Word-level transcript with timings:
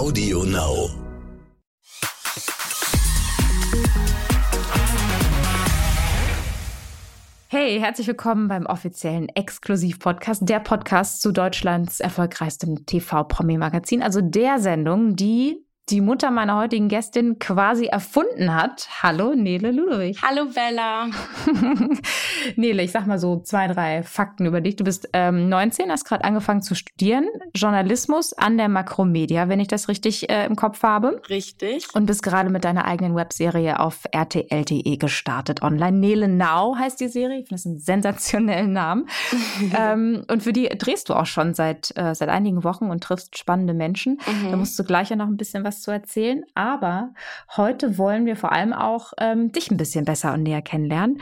Audio 0.00 0.44
Now. 0.44 0.88
Hey, 7.48 7.78
herzlich 7.78 8.06
willkommen 8.06 8.48
beim 8.48 8.64
offiziellen 8.64 9.28
Exklusiv-Podcast, 9.28 10.48
der 10.48 10.60
Podcast 10.60 11.20
zu 11.20 11.32
Deutschlands 11.32 12.00
erfolgreichstem 12.00 12.86
TV-Promi-Magazin, 12.86 14.02
also 14.02 14.22
der 14.22 14.58
Sendung, 14.58 15.16
die 15.16 15.66
die 15.90 16.00
Mutter 16.00 16.30
meiner 16.30 16.56
heutigen 16.56 16.88
Gästin 16.88 17.38
quasi 17.38 17.86
erfunden 17.86 18.54
hat. 18.54 18.88
Hallo, 19.02 19.34
Nele 19.34 19.72
Ludwig. 19.72 20.20
Hallo, 20.22 20.46
Bella. 20.46 21.08
Nele, 22.56 22.82
ich 22.84 22.92
sag 22.92 23.06
mal 23.06 23.18
so 23.18 23.40
zwei, 23.40 23.66
drei 23.66 24.02
Fakten 24.04 24.46
über 24.46 24.60
dich. 24.60 24.76
Du 24.76 24.84
bist 24.84 25.08
ähm, 25.12 25.48
19, 25.48 25.90
hast 25.90 26.04
gerade 26.04 26.24
angefangen 26.24 26.62
zu 26.62 26.74
studieren, 26.74 27.26
Journalismus 27.54 28.32
an 28.34 28.56
der 28.56 28.68
Makromedia, 28.68 29.48
wenn 29.48 29.58
ich 29.58 29.66
das 29.66 29.88
richtig 29.88 30.30
äh, 30.30 30.46
im 30.46 30.54
Kopf 30.54 30.82
habe. 30.82 31.20
Richtig. 31.28 31.88
Und 31.94 32.06
bist 32.06 32.22
gerade 32.22 32.50
mit 32.50 32.64
deiner 32.64 32.84
eigenen 32.84 33.16
Webserie 33.16 33.80
auf 33.80 34.04
rtl.de 34.14 34.96
gestartet 34.96 35.62
online. 35.62 35.98
Nele 35.98 36.28
Now 36.28 36.76
heißt 36.78 37.00
die 37.00 37.08
Serie. 37.08 37.40
Ich 37.40 37.48
finde 37.48 37.56
das 37.56 37.66
einen 37.66 37.80
sensationellen 37.80 38.72
Namen. 38.72 39.08
ähm, 39.76 40.24
und 40.30 40.42
für 40.44 40.52
die 40.52 40.68
drehst 40.68 41.08
du 41.08 41.14
auch 41.14 41.26
schon 41.26 41.54
seit, 41.54 41.92
äh, 41.96 42.14
seit 42.14 42.28
einigen 42.28 42.62
Wochen 42.62 42.90
und 42.90 43.02
triffst 43.02 43.36
spannende 43.36 43.74
Menschen. 43.74 44.20
Mhm. 44.26 44.50
Da 44.52 44.56
musst 44.56 44.78
du 44.78 44.84
gleich 44.84 45.10
ja 45.10 45.16
noch 45.16 45.26
ein 45.26 45.36
bisschen 45.36 45.64
was 45.64 45.79
zu 45.80 45.90
erzählen. 45.90 46.44
Aber 46.54 47.12
heute 47.56 47.98
wollen 47.98 48.26
wir 48.26 48.36
vor 48.36 48.52
allem 48.52 48.72
auch 48.72 49.12
ähm, 49.18 49.52
dich 49.52 49.70
ein 49.70 49.76
bisschen 49.76 50.04
besser 50.04 50.32
und 50.34 50.42
näher 50.42 50.62
kennenlernen. 50.62 51.20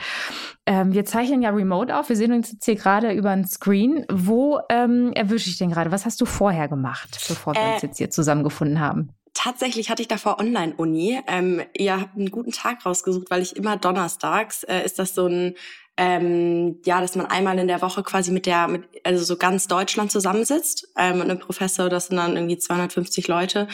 Ähm, 0.65 0.93
wir 0.93 1.05
zeichnen 1.05 1.41
ja 1.41 1.49
remote 1.49 1.95
auf. 1.97 2.09
Wir 2.09 2.15
sehen 2.15 2.33
uns 2.33 2.51
jetzt 2.51 2.65
hier 2.65 2.75
gerade 2.75 3.11
über 3.11 3.31
ein 3.31 3.47
Screen. 3.47 4.05
Wo 4.11 4.59
ähm, 4.69 5.11
erwische 5.13 5.49
ich 5.49 5.57
denn 5.57 5.71
gerade? 5.71 5.91
Was 5.91 6.05
hast 6.05 6.21
du 6.21 6.25
vorher 6.25 6.67
gemacht, 6.67 7.09
bevor 7.27 7.55
wir 7.55 7.61
äh, 7.61 7.73
uns 7.73 7.81
jetzt 7.81 7.97
hier 7.97 8.09
zusammengefunden 8.09 8.79
haben? 8.79 9.09
Tatsächlich 9.33 9.89
hatte 9.89 10.01
ich 10.01 10.07
davor 10.07 10.39
Online-Uni. 10.39 11.21
Ähm, 11.27 11.61
ihr 11.77 12.01
habt 12.01 12.17
einen 12.17 12.31
guten 12.31 12.51
Tag 12.51 12.85
rausgesucht, 12.85 13.31
weil 13.31 13.41
ich 13.41 13.55
immer 13.55 13.77
donnerstags 13.77 14.63
äh, 14.63 14.83
ist 14.83 14.99
das 14.99 15.15
so 15.15 15.27
ein 15.27 15.55
ähm, 16.01 16.79
ja, 16.85 17.01
dass 17.01 17.17
man 17.17 17.25
einmal 17.25 17.59
in 17.59 17.67
der 17.67 17.81
Woche 17.81 18.03
quasi 18.03 18.31
mit 18.31 18.45
der, 18.45 18.69
mit, 18.69 18.85
also 19.03 19.21
so 19.25 19.35
ganz 19.35 19.67
Deutschland 19.67 20.13
zusammensitzt 20.13 20.87
ähm, 20.97 21.17
mit 21.17 21.29
einem 21.29 21.39
Professor, 21.39 21.89
das 21.89 22.07
sind 22.07 22.15
dann 22.15 22.37
irgendwie 22.37 22.57
250 22.57 23.27
Leute 23.27 23.67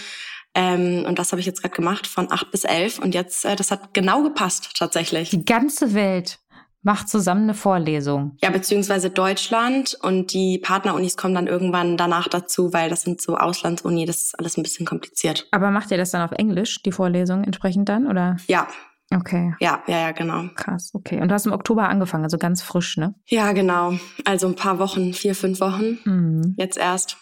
ähm, 0.56 1.06
und 1.06 1.20
das 1.20 1.31
habe 1.31 1.39
ich 1.42 1.45
jetzt 1.45 1.61
gerade 1.61 1.75
gemacht 1.75 2.08
von 2.08 2.31
acht 2.31 2.50
bis 2.50 2.64
elf. 2.64 3.00
Und 3.00 3.14
jetzt, 3.14 3.45
äh, 3.45 3.56
das 3.56 3.72
hat 3.72 3.94
genau 3.94 4.23
gepasst 4.23 4.72
tatsächlich. 4.78 5.30
Die 5.30 5.45
ganze 5.45 5.94
Welt 5.94 6.39
macht 6.81 7.09
zusammen 7.09 7.44
eine 7.44 7.56
Vorlesung. 7.56 8.38
Ja, 8.42 8.52
beziehungsweise 8.52 9.09
Deutschland 9.09 9.97
und 10.02 10.34
die 10.34 10.59
Partnerunis 10.59 11.17
kommen 11.17 11.34
dann 11.34 11.47
irgendwann 11.47 11.97
danach 11.97 12.28
dazu, 12.28 12.73
weil 12.73 12.89
das 12.89 13.02
sind 13.02 13.22
so 13.22 13.36
Auslandsuni, 13.38 14.06
das 14.06 14.17
ist 14.17 14.39
alles 14.39 14.56
ein 14.56 14.64
bisschen 14.64 14.86
kompliziert. 14.86 15.47
Aber 15.52 15.72
macht 15.72 15.92
ihr 15.92 15.97
das 15.97 16.12
dann 16.12 16.22
auf 16.22 16.31
Englisch, 16.31 16.84
die 16.84 16.92
Vorlesung 16.92 17.44
entsprechend 17.44 17.90
dann, 17.90 18.08
oder? 18.08 18.38
Ja. 18.47 18.67
Okay. 19.14 19.53
Ja, 19.59 19.84
ja, 19.88 20.00
ja, 20.00 20.12
genau. 20.12 20.45
Krass, 20.56 20.92
okay. 20.94 21.22
Und 21.22 21.30
du 21.30 21.36
hast 21.36 21.45
im 21.45 21.53
Oktober 21.53 21.90
angefangen, 21.90 22.23
also 22.23 22.38
ganz 22.38 22.62
frisch, 22.62 22.97
ne? 22.97 23.14
Ja, 23.28 23.52
genau. 23.52 23.94
Also 24.23 24.47
ein 24.47 24.56
paar 24.56 24.80
Wochen, 24.80 25.14
vier, 25.14 25.36
fünf 25.36 25.59
Wochen. 25.59 26.00
Mhm. 26.06 26.56
Jetzt 26.58 26.78
erst. 26.78 27.17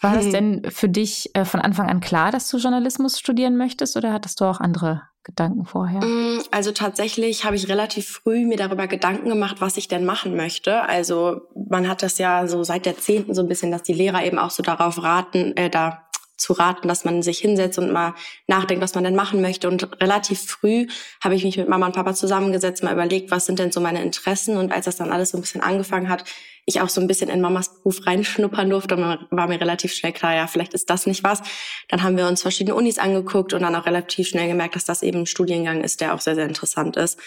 War 0.00 0.14
das 0.14 0.30
denn 0.30 0.62
für 0.70 0.88
dich 0.88 1.30
äh, 1.34 1.44
von 1.44 1.60
Anfang 1.60 1.88
an 1.88 2.00
klar, 2.00 2.30
dass 2.30 2.48
du 2.48 2.58
Journalismus 2.58 3.18
studieren 3.18 3.56
möchtest 3.56 3.96
oder 3.96 4.12
hattest 4.12 4.40
du 4.40 4.44
auch 4.44 4.60
andere 4.60 5.02
Gedanken 5.24 5.64
vorher? 5.64 6.04
Mm, 6.04 6.42
also 6.50 6.72
tatsächlich 6.72 7.44
habe 7.44 7.56
ich 7.56 7.68
relativ 7.68 8.08
früh 8.08 8.44
mir 8.44 8.56
darüber 8.56 8.86
Gedanken 8.86 9.28
gemacht, 9.28 9.56
was 9.60 9.76
ich 9.76 9.88
denn 9.88 10.04
machen 10.04 10.36
möchte. 10.36 10.82
Also 10.82 11.42
man 11.54 11.88
hat 11.88 12.02
das 12.02 12.18
ja 12.18 12.46
so 12.46 12.62
seit 12.62 12.86
der 12.86 12.98
Zehnten 12.98 13.34
so 13.34 13.42
ein 13.42 13.48
bisschen, 13.48 13.70
dass 13.70 13.82
die 13.82 13.94
Lehrer 13.94 14.24
eben 14.24 14.38
auch 14.38 14.50
so 14.50 14.62
darauf 14.62 15.02
raten, 15.02 15.56
äh, 15.56 15.70
da 15.70 16.04
zu 16.36 16.52
raten, 16.52 16.88
dass 16.88 17.04
man 17.04 17.22
sich 17.22 17.38
hinsetzt 17.38 17.78
und 17.78 17.92
mal 17.92 18.14
nachdenkt, 18.46 18.82
was 18.82 18.94
man 18.94 19.04
denn 19.04 19.14
machen 19.14 19.40
möchte. 19.40 19.68
Und 19.68 20.00
relativ 20.00 20.42
früh 20.42 20.86
habe 21.22 21.34
ich 21.34 21.44
mich 21.44 21.56
mit 21.56 21.68
Mama 21.68 21.86
und 21.86 21.94
Papa 21.94 22.14
zusammengesetzt, 22.14 22.82
mal 22.82 22.92
überlegt, 22.92 23.30
was 23.30 23.46
sind 23.46 23.58
denn 23.58 23.72
so 23.72 23.80
meine 23.80 24.02
Interessen. 24.02 24.56
Und 24.56 24.72
als 24.72 24.86
das 24.86 24.96
dann 24.96 25.12
alles 25.12 25.30
so 25.30 25.38
ein 25.38 25.40
bisschen 25.40 25.62
angefangen 25.62 26.08
hat, 26.08 26.24
ich 26.66 26.80
auch 26.80 26.88
so 26.88 27.00
ein 27.00 27.06
bisschen 27.06 27.28
in 27.28 27.40
Mamas 27.40 27.74
Beruf 27.74 28.06
reinschnuppern 28.06 28.70
durfte, 28.70 28.96
war 28.96 29.48
mir 29.48 29.60
relativ 29.60 29.92
schnell 29.92 30.12
klar, 30.12 30.34
ja, 30.34 30.46
vielleicht 30.46 30.74
ist 30.74 30.88
das 30.90 31.06
nicht 31.06 31.24
was. 31.24 31.42
Dann 31.88 32.02
haben 32.02 32.16
wir 32.16 32.26
uns 32.26 32.42
verschiedene 32.42 32.74
Unis 32.74 32.98
angeguckt 32.98 33.52
und 33.52 33.62
dann 33.62 33.74
auch 33.74 33.86
relativ 33.86 34.28
schnell 34.28 34.48
gemerkt, 34.48 34.76
dass 34.76 34.84
das 34.84 35.02
eben 35.02 35.20
ein 35.20 35.26
Studiengang 35.26 35.82
ist, 35.82 36.00
der 36.00 36.14
auch 36.14 36.20
sehr, 36.20 36.34
sehr 36.34 36.46
interessant 36.46 36.96
ist. 36.96 37.18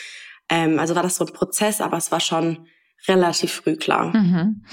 Ähm, 0.49 0.79
also 0.79 0.95
war 0.95 1.03
das 1.03 1.15
so 1.15 1.25
ein 1.25 1.33
Prozess, 1.33 1.81
aber 1.81 1.97
es 1.97 2.11
war 2.11 2.19
schon 2.19 2.67
relativ 3.07 3.51
früh 3.51 3.75
klar. 3.75 4.15
Mhm. 4.15 4.63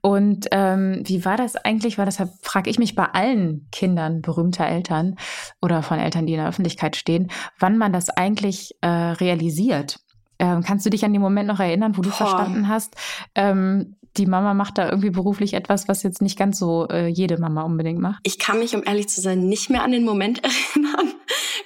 Und 0.00 0.46
ähm, 0.50 1.02
wie 1.04 1.24
war 1.24 1.36
das 1.36 1.56
eigentlich? 1.56 1.96
Weil 1.96 2.06
deshalb 2.06 2.30
frage 2.42 2.70
ich 2.70 2.78
mich 2.78 2.94
bei 2.94 3.04
allen 3.04 3.68
Kindern 3.70 4.20
berühmter 4.20 4.66
Eltern 4.66 5.16
oder 5.62 5.82
von 5.82 5.98
Eltern, 5.98 6.26
die 6.26 6.32
in 6.34 6.40
der 6.40 6.48
Öffentlichkeit 6.48 6.96
stehen, 6.96 7.30
wann 7.58 7.78
man 7.78 7.92
das 7.92 8.10
eigentlich 8.10 8.74
äh, 8.80 8.88
realisiert. 8.88 10.00
Ähm, 10.40 10.62
kannst 10.62 10.86
du 10.86 10.90
dich 10.90 11.04
an 11.04 11.12
den 11.12 11.22
Moment 11.22 11.48
noch 11.48 11.60
erinnern, 11.60 11.96
wo 11.96 12.02
du 12.02 12.10
Boah. 12.10 12.16
verstanden 12.16 12.68
hast, 12.68 12.94
ähm, 13.34 13.96
die 14.18 14.26
Mama 14.26 14.54
macht 14.54 14.78
da 14.78 14.88
irgendwie 14.88 15.10
beruflich 15.10 15.54
etwas, 15.54 15.88
was 15.88 16.02
jetzt 16.02 16.20
nicht 16.20 16.38
ganz 16.38 16.58
so 16.58 16.88
äh, 16.88 17.06
jede 17.06 17.38
Mama 17.38 17.62
unbedingt 17.62 18.00
macht? 18.00 18.20
Ich 18.24 18.38
kann 18.38 18.58
mich, 18.58 18.74
um 18.74 18.82
ehrlich 18.84 19.08
zu 19.08 19.20
sein, 19.20 19.40
nicht 19.40 19.70
mehr 19.70 19.82
an 19.82 19.92
den 19.92 20.04
Moment 20.04 20.42
erinnern, 20.74 21.14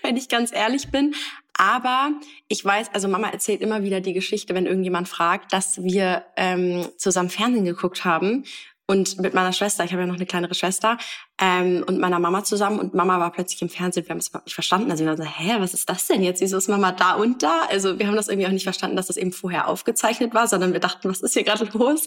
wenn 0.02 0.16
ich 0.16 0.28
ganz 0.28 0.52
ehrlich 0.52 0.90
bin. 0.90 1.14
Aber 1.54 2.10
ich 2.48 2.64
weiß, 2.64 2.94
also 2.94 3.08
Mama 3.08 3.28
erzählt 3.28 3.60
immer 3.60 3.82
wieder 3.82 4.00
die 4.00 4.14
Geschichte, 4.14 4.54
wenn 4.54 4.66
irgendjemand 4.66 5.08
fragt, 5.08 5.52
dass 5.52 5.82
wir 5.82 6.24
ähm, 6.36 6.86
zusammen 6.96 7.28
Fernsehen 7.28 7.64
geguckt 7.64 8.04
haben 8.04 8.44
und 8.92 9.18
mit 9.18 9.32
meiner 9.32 9.54
Schwester, 9.54 9.84
ich 9.84 9.92
habe 9.92 10.02
ja 10.02 10.06
noch 10.06 10.16
eine 10.16 10.26
kleinere 10.26 10.54
Schwester, 10.54 10.98
ähm, 11.40 11.82
und 11.86 11.98
meiner 11.98 12.18
Mama 12.18 12.44
zusammen 12.44 12.78
und 12.78 12.92
Mama 12.92 13.18
war 13.18 13.32
plötzlich 13.32 13.62
im 13.62 13.70
Fernsehen, 13.70 14.04
wir 14.06 14.10
haben 14.10 14.18
es 14.18 14.28
überhaupt 14.28 14.46
nicht 14.46 14.54
verstanden. 14.54 14.90
Also 14.90 15.02
wir 15.02 15.10
waren 15.10 15.16
so, 15.16 15.24
hä, 15.24 15.54
was 15.60 15.72
ist 15.72 15.88
das 15.88 16.06
denn 16.06 16.22
jetzt? 16.22 16.42
Wieso 16.42 16.58
ist 16.58 16.68
Mama 16.68 16.92
da 16.92 17.14
und 17.14 17.42
da? 17.42 17.62
Also 17.70 17.98
wir 17.98 18.06
haben 18.06 18.16
das 18.16 18.28
irgendwie 18.28 18.46
auch 18.46 18.52
nicht 18.52 18.64
verstanden, 18.64 18.96
dass 18.96 19.06
das 19.06 19.16
eben 19.16 19.32
vorher 19.32 19.66
aufgezeichnet 19.66 20.34
war, 20.34 20.46
sondern 20.46 20.74
wir 20.74 20.80
dachten, 20.80 21.08
was 21.08 21.22
ist 21.22 21.32
hier 21.32 21.42
gerade 21.42 21.64
los? 21.72 22.06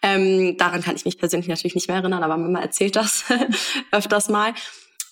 Ähm, 0.00 0.56
daran 0.56 0.82
kann 0.82 0.96
ich 0.96 1.04
mich 1.04 1.18
persönlich 1.18 1.48
natürlich 1.48 1.74
nicht 1.74 1.88
mehr 1.88 1.98
erinnern, 1.98 2.22
aber 2.22 2.38
Mama 2.38 2.60
erzählt 2.60 2.96
das 2.96 3.24
öfters 3.92 4.30
mal. 4.30 4.54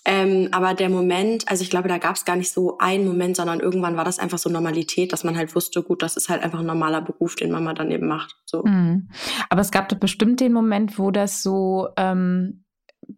Ähm, 0.05 0.49
aber 0.53 0.75
der 0.75 0.88
Moment, 0.88 1.49
also 1.49 1.62
ich 1.62 1.71
glaube, 1.71 1.88
da 1.88 1.99
gab 1.99 2.16
es 2.16 2.25
gar 2.25 2.37
nicht 2.37 2.50
so 2.50 2.78
einen 2.78 3.06
Moment, 3.06 3.37
sondern 3.37 3.61
irgendwann 3.61 3.97
war 3.97 4.05
das 4.05 4.19
einfach 4.19 4.38
so 4.38 4.49
Normalität, 4.49 5.12
dass 5.12 5.25
man 5.25 5.37
halt 5.37 5.55
wusste, 5.55 5.83
gut, 5.83 6.03
das 6.03 6.16
ist 6.16 6.28
halt 6.28 6.43
einfach 6.43 6.61
ein 6.61 6.66
normaler 6.66 7.03
Beruf, 7.03 7.37
den 7.37 7.50
Mama 7.50 7.75
dann 7.75 7.91
eben 7.91 8.06
macht. 8.06 8.37
So. 8.47 8.62
Mhm. 8.65 9.10
Aber 9.50 9.60
es 9.60 9.71
gab 9.71 9.89
doch 9.89 9.99
bestimmt 9.99 10.41
den 10.41 10.53
Moment, 10.53 10.99
wo 10.99 11.10
das 11.10 11.43
so 11.43 11.89
ähm, 11.97 12.65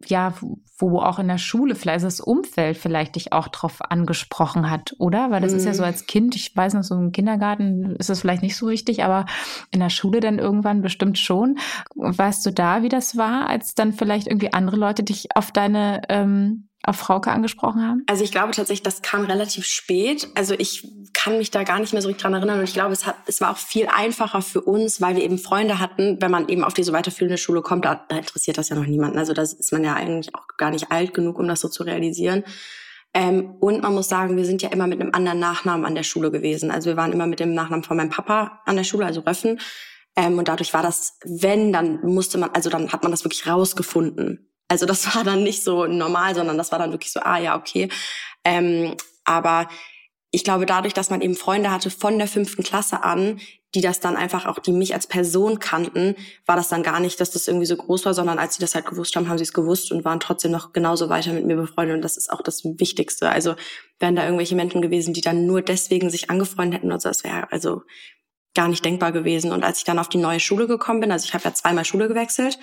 ja, 0.07 0.33
wo 0.77 0.99
auch 0.99 1.19
in 1.19 1.27
der 1.27 1.37
Schule 1.37 1.75
vielleicht 1.75 2.03
das 2.03 2.19
Umfeld 2.19 2.77
vielleicht 2.77 3.15
dich 3.15 3.31
auch 3.31 3.47
drauf 3.47 3.79
angesprochen 3.81 4.69
hat, 4.69 4.95
oder? 4.97 5.31
Weil 5.31 5.41
das 5.41 5.51
mhm. 5.51 5.59
ist 5.59 5.65
ja 5.65 5.73
so 5.73 5.83
mhm. 5.83 5.87
als 5.87 6.05
Kind, 6.07 6.35
ich 6.35 6.55
weiß 6.55 6.73
noch, 6.73 6.83
so 6.83 6.95
im 6.95 7.11
Kindergarten 7.11 7.95
ist 7.97 8.09
das 8.09 8.21
vielleicht 8.21 8.43
nicht 8.43 8.57
so 8.57 8.69
wichtig, 8.69 9.03
aber 9.03 9.25
in 9.71 9.79
der 9.79 9.89
Schule 9.89 10.19
dann 10.19 10.39
irgendwann 10.39 10.81
bestimmt 10.81 11.17
schon. 11.17 11.57
Weißt 11.95 12.45
du 12.45 12.51
da, 12.51 12.81
wie 12.81 12.89
das 12.89 13.17
war, 13.17 13.47
als 13.47 13.75
dann 13.75 13.93
vielleicht 13.93 14.27
irgendwie 14.27 14.53
andere 14.53 14.77
Leute 14.77 15.03
dich 15.03 15.35
auf 15.35 15.51
deine 15.51 16.01
ähm, 16.09 16.69
auf 16.85 16.97
Frauke 16.97 17.31
angesprochen 17.31 17.81
haben? 17.81 18.03
Also 18.07 18.23
ich 18.23 18.31
glaube 18.31 18.51
tatsächlich, 18.51 18.83
das 18.83 19.01
kam 19.01 19.25
relativ 19.25 19.65
spät. 19.65 20.27
Also 20.35 20.53
ich 20.57 20.87
kann 21.13 21.37
mich 21.37 21.49
da 21.49 21.63
gar 21.63 21.79
nicht 21.79 21.93
mehr 21.93 22.01
so 22.01 22.09
richtig 22.09 22.23
dran 22.23 22.33
erinnern. 22.33 22.59
Und 22.59 22.65
ich 22.65 22.73
glaube, 22.73 22.91
es, 22.91 23.05
hat, 23.05 23.15
es 23.25 23.39
war 23.39 23.51
auch 23.51 23.57
viel 23.57 23.87
einfacher 23.87 24.41
für 24.41 24.61
uns, 24.61 24.99
weil 24.99 25.15
wir 25.15 25.23
eben 25.23 25.37
Freunde 25.37 25.79
hatten. 25.79 26.17
Wenn 26.21 26.31
man 26.31 26.49
eben 26.49 26.63
auf 26.63 26.73
diese 26.73 26.91
weiterführende 26.91 27.37
Schule 27.37 27.61
kommt, 27.61 27.85
da, 27.85 28.05
da 28.09 28.17
interessiert 28.17 28.57
das 28.57 28.69
ja 28.69 28.75
noch 28.75 28.85
niemanden. 28.85 29.17
Also 29.17 29.33
da 29.33 29.41
ist 29.41 29.71
man 29.71 29.83
ja 29.83 29.93
eigentlich 29.93 30.35
auch 30.35 30.45
gar 30.57 30.71
nicht 30.71 30.91
alt 30.91 31.13
genug, 31.13 31.39
um 31.39 31.47
das 31.47 31.61
so 31.61 31.69
zu 31.69 31.83
realisieren. 31.83 32.43
Ähm, 33.13 33.55
und 33.59 33.81
man 33.83 33.93
muss 33.93 34.09
sagen, 34.09 34.35
wir 34.35 34.45
sind 34.45 34.61
ja 34.61 34.69
immer 34.69 34.87
mit 34.87 34.99
einem 34.99 35.11
anderen 35.13 35.39
Nachnamen 35.39 35.85
an 35.85 35.95
der 35.95 36.03
Schule 36.03 36.31
gewesen. 36.31 36.71
Also 36.71 36.89
wir 36.89 36.97
waren 36.97 37.13
immer 37.13 37.27
mit 37.27 37.39
dem 37.39 37.53
Nachnamen 37.53 37.83
von 37.83 37.95
meinem 37.95 38.09
Papa 38.09 38.61
an 38.65 38.75
der 38.75 38.83
Schule, 38.83 39.05
also 39.05 39.21
Röffen. 39.21 39.59
Ähm, 40.15 40.37
und 40.37 40.47
dadurch 40.47 40.73
war 40.73 40.81
das, 40.81 41.17
wenn, 41.23 41.71
dann 41.71 42.01
musste 42.01 42.37
man, 42.37 42.49
also 42.51 42.69
dann 42.69 42.91
hat 42.91 43.03
man 43.03 43.11
das 43.11 43.23
wirklich 43.23 43.47
rausgefunden. 43.47 44.49
Also 44.73 44.87
das 44.87 45.05
war 45.15 45.23
dann 45.23 45.43
nicht 45.43 45.63
so 45.63 45.85
normal, 45.85 46.33
sondern 46.33 46.57
das 46.57 46.71
war 46.71 46.79
dann 46.79 46.91
wirklich 46.91 47.11
so, 47.11 47.19
ah 47.21 47.37
ja, 47.37 47.55
okay. 47.55 47.89
Ähm, 48.43 48.95
aber 49.23 49.69
ich 50.31 50.43
glaube, 50.43 50.65
dadurch, 50.65 50.95
dass 50.95 51.11
man 51.11 51.21
eben 51.21 51.35
Freunde 51.35 51.69
hatte 51.69 51.91
von 51.91 52.17
der 52.17 52.27
fünften 52.27 52.63
Klasse 52.63 53.03
an, 53.03 53.39
die 53.75 53.81
das 53.81 53.99
dann 53.99 54.15
einfach 54.15 54.47
auch, 54.47 54.57
die 54.57 54.71
mich 54.71 54.95
als 54.95 55.05
Person 55.05 55.59
kannten, 55.59 56.15
war 56.47 56.55
das 56.55 56.69
dann 56.69 56.81
gar 56.81 56.99
nicht, 56.99 57.19
dass 57.21 57.29
das 57.29 57.47
irgendwie 57.47 57.67
so 57.67 57.75
groß 57.75 58.05
war, 58.05 58.15
sondern 58.15 58.39
als 58.39 58.55
sie 58.55 58.61
das 58.61 58.73
halt 58.73 58.87
gewusst 58.87 59.15
haben, 59.15 59.29
haben 59.29 59.37
sie 59.37 59.43
es 59.43 59.53
gewusst 59.53 59.91
und 59.91 60.05
waren 60.05 60.19
trotzdem 60.19 60.51
noch 60.51 60.73
genauso 60.73 61.07
weiter 61.07 61.33
mit 61.33 61.45
mir 61.45 61.55
befreundet. 61.55 61.97
Und 61.97 62.01
das 62.01 62.17
ist 62.17 62.31
auch 62.31 62.41
das 62.41 62.63
Wichtigste. 62.63 63.29
Also 63.29 63.55
wären 63.99 64.15
da 64.15 64.23
irgendwelche 64.23 64.55
Menschen 64.55 64.81
gewesen, 64.81 65.13
die 65.13 65.21
dann 65.21 65.45
nur 65.45 65.61
deswegen 65.61 66.09
sich 66.09 66.31
angefreundet 66.31 66.79
hätten 66.79 66.87
oder 66.87 66.99
so, 66.99 67.09
das 67.09 67.23
wäre 67.23 67.51
also 67.51 67.83
gar 68.55 68.67
nicht 68.67 68.83
denkbar 68.83 69.11
gewesen. 69.11 69.51
Und 69.51 69.63
als 69.63 69.79
ich 69.79 69.83
dann 69.83 69.99
auf 69.99 70.09
die 70.09 70.17
neue 70.17 70.39
Schule 70.39 70.65
gekommen 70.65 70.99
bin, 70.99 71.11
also 71.11 71.25
ich 71.25 71.35
habe 71.35 71.43
ja 71.43 71.53
zweimal 71.53 71.85
Schule 71.85 72.07
gewechselt, 72.07 72.57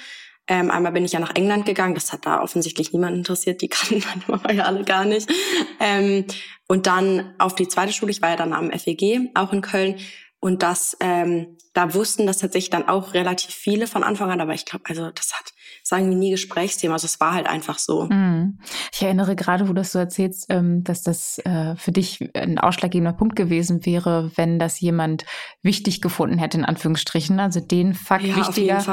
ähm, 0.51 0.69
einmal 0.73 0.91
bin 0.91 1.05
ich 1.05 1.13
ja 1.13 1.21
nach 1.21 1.37
England 1.37 1.65
gegangen, 1.65 1.95
das 1.95 2.13
hat 2.13 2.27
da 2.27 2.43
offensichtlich 2.43 2.93
niemand 2.93 3.17
interessiert, 3.17 3.63
die 3.63 3.69
kannten 3.71 4.05
meine 4.05 4.23
Mama 4.27 4.53
ja 4.53 4.65
alle 4.65 4.85
gar 4.85 5.05
nicht. 5.05 5.31
Ähm, 5.79 6.27
und 6.67 6.89
dann 6.89 7.35
auf 7.39 7.55
die 7.55 7.69
zweite 7.69 7.93
Schule, 7.93 8.11
ich 8.11 8.21
war 8.21 8.31
ja 8.31 8.37
dann 8.37 8.53
am 8.53 8.73
FEG, 8.73 9.31
auch 9.35 9.53
in 9.53 9.61
Köln. 9.61 10.01
Und 10.41 10.65
das, 10.65 10.97
ähm, 10.99 11.57
da 11.73 11.95
wussten 11.95 12.27
das 12.27 12.39
tatsächlich 12.39 12.71
dann 12.71 12.89
auch 12.89 13.15
relativ 13.15 13.55
viele 13.55 13.87
von 13.87 14.03
Anfang 14.03 14.29
an, 14.31 14.41
aber 14.41 14.53
ich 14.53 14.65
glaube, 14.65 14.87
also 14.89 15.11
das 15.13 15.33
hat, 15.35 15.53
es 15.91 15.93
war 15.93 15.99
irgendwie 15.99 16.19
nie 16.19 16.31
Gesprächsthema. 16.31 16.95
Also 16.95 17.07
es 17.07 17.19
war 17.19 17.35
halt 17.35 17.49
einfach 17.49 17.79
so. 17.79 18.05
Mhm. 18.05 18.61
Ich 18.93 19.03
erinnere 19.03 19.35
gerade, 19.35 19.65
wo 19.65 19.73
du 19.73 19.81
das 19.81 19.91
so 19.91 19.99
erzählst, 19.99 20.47
ähm, 20.49 20.85
dass 20.85 21.03
das 21.03 21.39
äh, 21.39 21.75
für 21.75 21.91
dich 21.91 22.31
ein 22.35 22.61
ausschlaggebender 22.61 23.13
Punkt 23.13 23.35
gewesen 23.35 23.85
wäre, 23.85 24.31
wenn 24.37 24.61
das 24.61 24.79
jemand 24.79 25.25
wichtig 25.63 26.01
gefunden 26.01 26.39
hätte, 26.39 26.59
in 26.59 26.65
Anführungsstrichen, 26.65 27.41
also 27.41 27.59
den 27.59 27.95
Fakt 27.95 28.25
ja, 28.25 28.37
wichtiger 28.37 28.85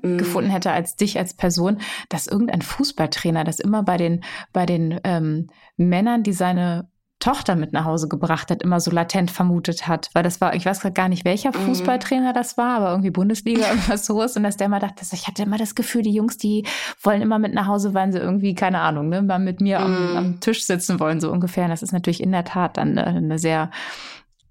mhm. 0.00 0.16
gefunden 0.16 0.48
hätte 0.48 0.70
als 0.70 0.96
dich 0.96 1.18
als 1.18 1.34
Person, 1.34 1.78
dass 2.08 2.26
irgendein 2.26 2.62
Fußballtrainer 2.62 3.44
das 3.44 3.60
immer 3.60 3.82
bei 3.82 3.98
den, 3.98 4.24
bei 4.54 4.64
den 4.64 4.98
ähm, 5.04 5.48
Männern, 5.76 6.22
die 6.22 6.32
seine 6.32 6.88
Tochter 7.18 7.56
mit 7.56 7.72
nach 7.72 7.86
Hause 7.86 8.08
gebracht 8.08 8.50
hat, 8.50 8.62
immer 8.62 8.78
so 8.78 8.90
latent 8.90 9.30
vermutet 9.30 9.88
hat. 9.88 10.10
Weil 10.12 10.22
das 10.22 10.40
war, 10.40 10.54
ich 10.54 10.66
weiß 10.66 10.80
gerade 10.80 10.92
gar 10.92 11.08
nicht, 11.08 11.24
welcher 11.24 11.48
mhm. 11.48 11.66
Fußballtrainer 11.66 12.32
das 12.32 12.58
war, 12.58 12.76
aber 12.76 12.90
irgendwie 12.90 13.10
Bundesliga, 13.10 13.66
irgendwas 13.70 14.04
so 14.04 14.22
ist. 14.22 14.36
Und 14.36 14.42
dass 14.42 14.56
der 14.56 14.66
immer 14.66 14.80
dachte, 14.80 15.04
ich 15.10 15.26
hatte 15.26 15.42
immer 15.42 15.58
das 15.58 15.74
Gefühl, 15.74 16.02
die 16.02 16.12
Jungs, 16.12 16.36
die 16.36 16.66
wollen 17.02 17.22
immer 17.22 17.38
mit 17.38 17.54
nach 17.54 17.66
Hause, 17.66 17.94
weil 17.94 18.12
sie 18.12 18.18
irgendwie, 18.18 18.54
keine 18.54 18.80
Ahnung, 18.80 19.08
ne, 19.08 19.22
mal 19.22 19.38
mit 19.38 19.60
mir 19.60 19.80
am, 19.80 20.10
mhm. 20.10 20.16
am 20.16 20.40
Tisch 20.40 20.64
sitzen 20.64 21.00
wollen, 21.00 21.20
so 21.20 21.32
ungefähr. 21.32 21.64
Und 21.64 21.70
das 21.70 21.82
ist 21.82 21.92
natürlich 21.92 22.22
in 22.22 22.32
der 22.32 22.44
Tat 22.44 22.76
dann 22.76 22.98
eine, 22.98 23.06
eine 23.06 23.38
sehr 23.38 23.70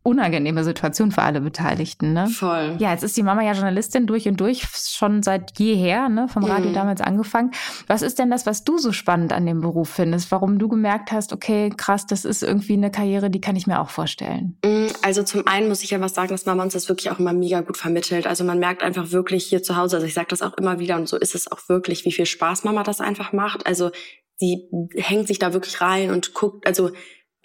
unangenehme 0.06 0.64
Situation 0.64 1.12
für 1.12 1.24
alle 1.24 1.42
Beteiligten. 1.42 2.14
Ne? 2.14 2.28
Voll. 2.28 2.76
Ja, 2.78 2.92
jetzt 2.92 3.04
ist 3.04 3.18
die 3.18 3.24
Mama 3.24 3.42
ja 3.42 3.54
Journalistin 3.54 4.06
durch 4.06 4.28
und 4.28 4.40
durch, 4.40 4.64
schon 4.72 5.24
seit 5.24 5.58
jeher, 5.58 6.10
ne, 6.10 6.28
vom 6.28 6.44
Radio 6.44 6.70
mhm. 6.70 6.76
damals 6.76 7.02
angefangen. 7.02 7.52
Was 7.88 8.04
ist 8.04 8.20
denn 8.20 8.30
das, 8.30 8.46
was 8.46 8.64
du 8.64 8.78
so 8.78 8.92
spannend 8.92 9.34
an 9.34 9.48
dem 9.48 9.62
Beruf 9.62 9.90
findest? 9.90 10.30
Warum 10.32 10.60
du 10.60 10.68
gemerkt 10.68 11.12
hast, 11.12 11.34
okay, 11.34 11.72
krass, 11.76 12.06
das 12.06 12.24
ist 12.24 12.44
irgendwie 12.44 12.74
eine 12.74 12.92
Karriere, 12.92 13.32
die 13.32 13.42
kann 13.42 13.56
ich 13.56 13.66
mir 13.66 13.82
auch 13.82 13.90
vorstellen? 13.90 14.60
Mm, 14.64 14.88
also 15.02 15.24
zum 15.24 15.48
einen 15.48 15.70
muss 15.70 15.82
ich 15.82 15.90
ja 15.90 16.00
was 16.00 16.14
sagen, 16.14 16.30
dass 16.30 16.46
Mama 16.46 16.62
uns 16.62 16.74
das 16.74 16.88
wirklich 16.88 17.10
auch 17.10 17.18
immer 17.18 17.34
mega 17.34 17.62
gut 17.62 17.78
vermittelt. 17.78 18.28
Also 18.28 18.44
man 18.44 18.60
merkt 18.60 18.84
einfach 18.84 19.12
wirklich 19.12 19.46
hier 19.46 19.64
zu 19.64 19.76
Hause, 19.76 19.96
also 19.96 20.06
ich 20.06 20.14
sage 20.14 20.28
das 20.30 20.44
auch 20.44 20.54
immer 20.54 20.78
wieder 20.78 20.98
und 20.98 21.10
so 21.10 21.18
ist 21.18 21.34
es 21.34 21.52
auch 21.52 21.68
wirklich, 21.68 22.06
wie 22.06 22.12
viel 22.12 22.28
Spaß 22.28 22.64
Mama 22.64 22.84
das 22.84 23.02
einfach 23.02 23.34
macht. 23.34 23.66
Also 23.66 23.90
sie 24.38 24.70
hängt 24.96 25.28
sich 25.28 25.40
da 25.40 25.54
wirklich 25.54 25.82
rein 25.82 26.12
und 26.12 26.36
guckt, 26.36 26.68
also 26.68 26.92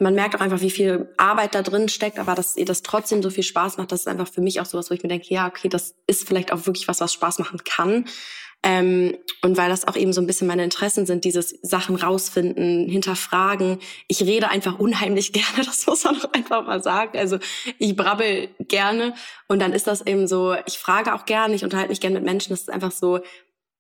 man 0.01 0.15
merkt 0.15 0.35
auch 0.35 0.41
einfach, 0.41 0.63
wie 0.63 0.71
viel 0.71 1.13
Arbeit 1.19 1.55
da 1.55 1.63
drin 1.63 1.89
steckt, 1.89 2.19
aber 2.19 2.35
dass 2.35 2.57
ihr 2.57 2.65
das 2.65 2.83
trotzdem 2.83 3.23
so 3.23 3.31
viel 3.31 3.45
Spaß 3.45 3.77
macht, 3.77 3.93
das 3.93 4.01
ist 4.01 4.09
einfach 4.09 4.29
für 4.29 4.41
mich 4.41 4.61
auch 4.61 4.67
sowas, 4.67 4.91
wo 4.91 4.95
ich 4.95 5.03
mir 5.03 5.11
denke, 5.11 5.27
ja, 5.29 5.47
okay, 5.47 5.69
das 5.69 5.95
ist 6.07 6.27
vielleicht 6.27 6.53
auch 6.53 6.67
wirklich 6.67 6.89
was, 6.89 7.01
was 7.01 7.13
Spaß 7.13 7.39
machen 7.39 7.63
kann. 7.65 8.07
Ähm, 8.63 9.17
und 9.43 9.57
weil 9.57 9.71
das 9.71 9.89
auch 9.89 9.97
eben 9.97 10.13
so 10.13 10.21
ein 10.21 10.27
bisschen 10.27 10.47
meine 10.47 10.65
Interessen 10.65 11.07
sind, 11.07 11.25
dieses 11.25 11.51
Sachen 11.63 11.97
rausfinden, 11.97 12.89
hinterfragen. 12.89 13.79
Ich 14.07 14.23
rede 14.23 14.51
einfach 14.51 14.79
unheimlich 14.79 15.33
gerne, 15.35 15.65
das 15.65 15.87
muss 15.87 16.05
man 16.05 16.21
auch 16.21 16.33
einfach 16.33 16.67
mal 16.67 16.83
sagen. 16.83 17.19
Also 17.19 17.39
ich 17.79 17.97
brabbel 17.97 18.49
gerne 18.59 19.15
und 19.49 19.61
dann 19.61 19.73
ist 19.73 19.87
das 19.87 20.07
eben 20.07 20.27
so, 20.27 20.55
ich 20.67 20.79
frage 20.79 21.15
auch 21.15 21.25
gerne, 21.25 21.55
ich 21.55 21.65
unterhalte 21.65 21.91
mich 21.91 22.01
gerne 22.01 22.17
mit 22.17 22.25
Menschen. 22.25 22.51
Das 22.51 22.61
ist 22.61 22.71
einfach 22.71 22.93
so 22.93 23.21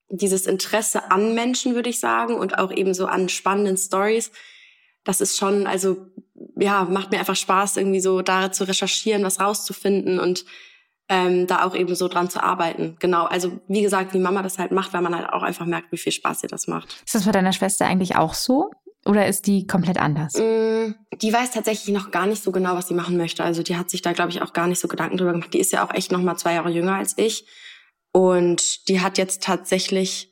dieses 0.08 0.46
Interesse 0.46 1.10
an 1.10 1.34
Menschen, 1.34 1.74
würde 1.74 1.90
ich 1.90 2.00
sagen, 2.00 2.34
und 2.34 2.58
auch 2.58 2.72
eben 2.72 2.94
so 2.94 3.06
an 3.06 3.28
spannenden 3.28 3.76
Stories 3.76 4.32
das 5.04 5.20
ist 5.20 5.36
schon, 5.36 5.66
also 5.66 6.06
ja, 6.56 6.84
macht 6.84 7.10
mir 7.10 7.18
einfach 7.18 7.36
Spaß, 7.36 7.76
irgendwie 7.76 8.00
so 8.00 8.22
da 8.22 8.52
zu 8.52 8.64
recherchieren, 8.64 9.22
was 9.22 9.40
rauszufinden 9.40 10.18
und 10.18 10.44
ähm, 11.08 11.46
da 11.46 11.64
auch 11.64 11.74
eben 11.74 11.94
so 11.94 12.06
dran 12.08 12.30
zu 12.30 12.42
arbeiten. 12.42 12.96
Genau, 13.00 13.24
also 13.24 13.60
wie 13.66 13.82
gesagt, 13.82 14.14
wie 14.14 14.18
Mama 14.18 14.42
das 14.42 14.58
halt 14.58 14.70
macht, 14.70 14.92
weil 14.92 15.02
man 15.02 15.14
halt 15.14 15.28
auch 15.28 15.42
einfach 15.42 15.66
merkt, 15.66 15.90
wie 15.90 15.98
viel 15.98 16.12
Spaß 16.12 16.44
ihr 16.44 16.48
das 16.48 16.68
macht. 16.68 17.02
Ist 17.04 17.14
das 17.14 17.24
bei 17.24 17.32
deiner 17.32 17.52
Schwester 17.52 17.86
eigentlich 17.86 18.16
auch 18.16 18.34
so? 18.34 18.70
Oder 19.06 19.26
ist 19.26 19.46
die 19.46 19.66
komplett 19.66 19.98
anders? 19.98 20.34
Mm, 20.34 20.94
die 21.20 21.32
weiß 21.32 21.52
tatsächlich 21.52 21.94
noch 21.94 22.10
gar 22.10 22.26
nicht 22.26 22.42
so 22.42 22.52
genau, 22.52 22.74
was 22.76 22.88
sie 22.88 22.94
machen 22.94 23.16
möchte. 23.16 23.42
Also 23.42 23.62
die 23.62 23.76
hat 23.76 23.90
sich 23.90 24.02
da, 24.02 24.12
glaube 24.12 24.30
ich, 24.30 24.42
auch 24.42 24.52
gar 24.52 24.66
nicht 24.66 24.78
so 24.78 24.88
Gedanken 24.88 25.16
drüber 25.16 25.32
gemacht. 25.32 25.54
Die 25.54 25.58
ist 25.58 25.72
ja 25.72 25.84
auch 25.84 25.92
echt 25.94 26.12
noch 26.12 26.20
mal 26.20 26.36
zwei 26.36 26.54
Jahre 26.54 26.70
jünger 26.70 26.94
als 26.96 27.16
ich. 27.16 27.46
Und 28.12 28.88
die 28.88 29.00
hat 29.00 29.18
jetzt 29.18 29.42
tatsächlich 29.42 30.29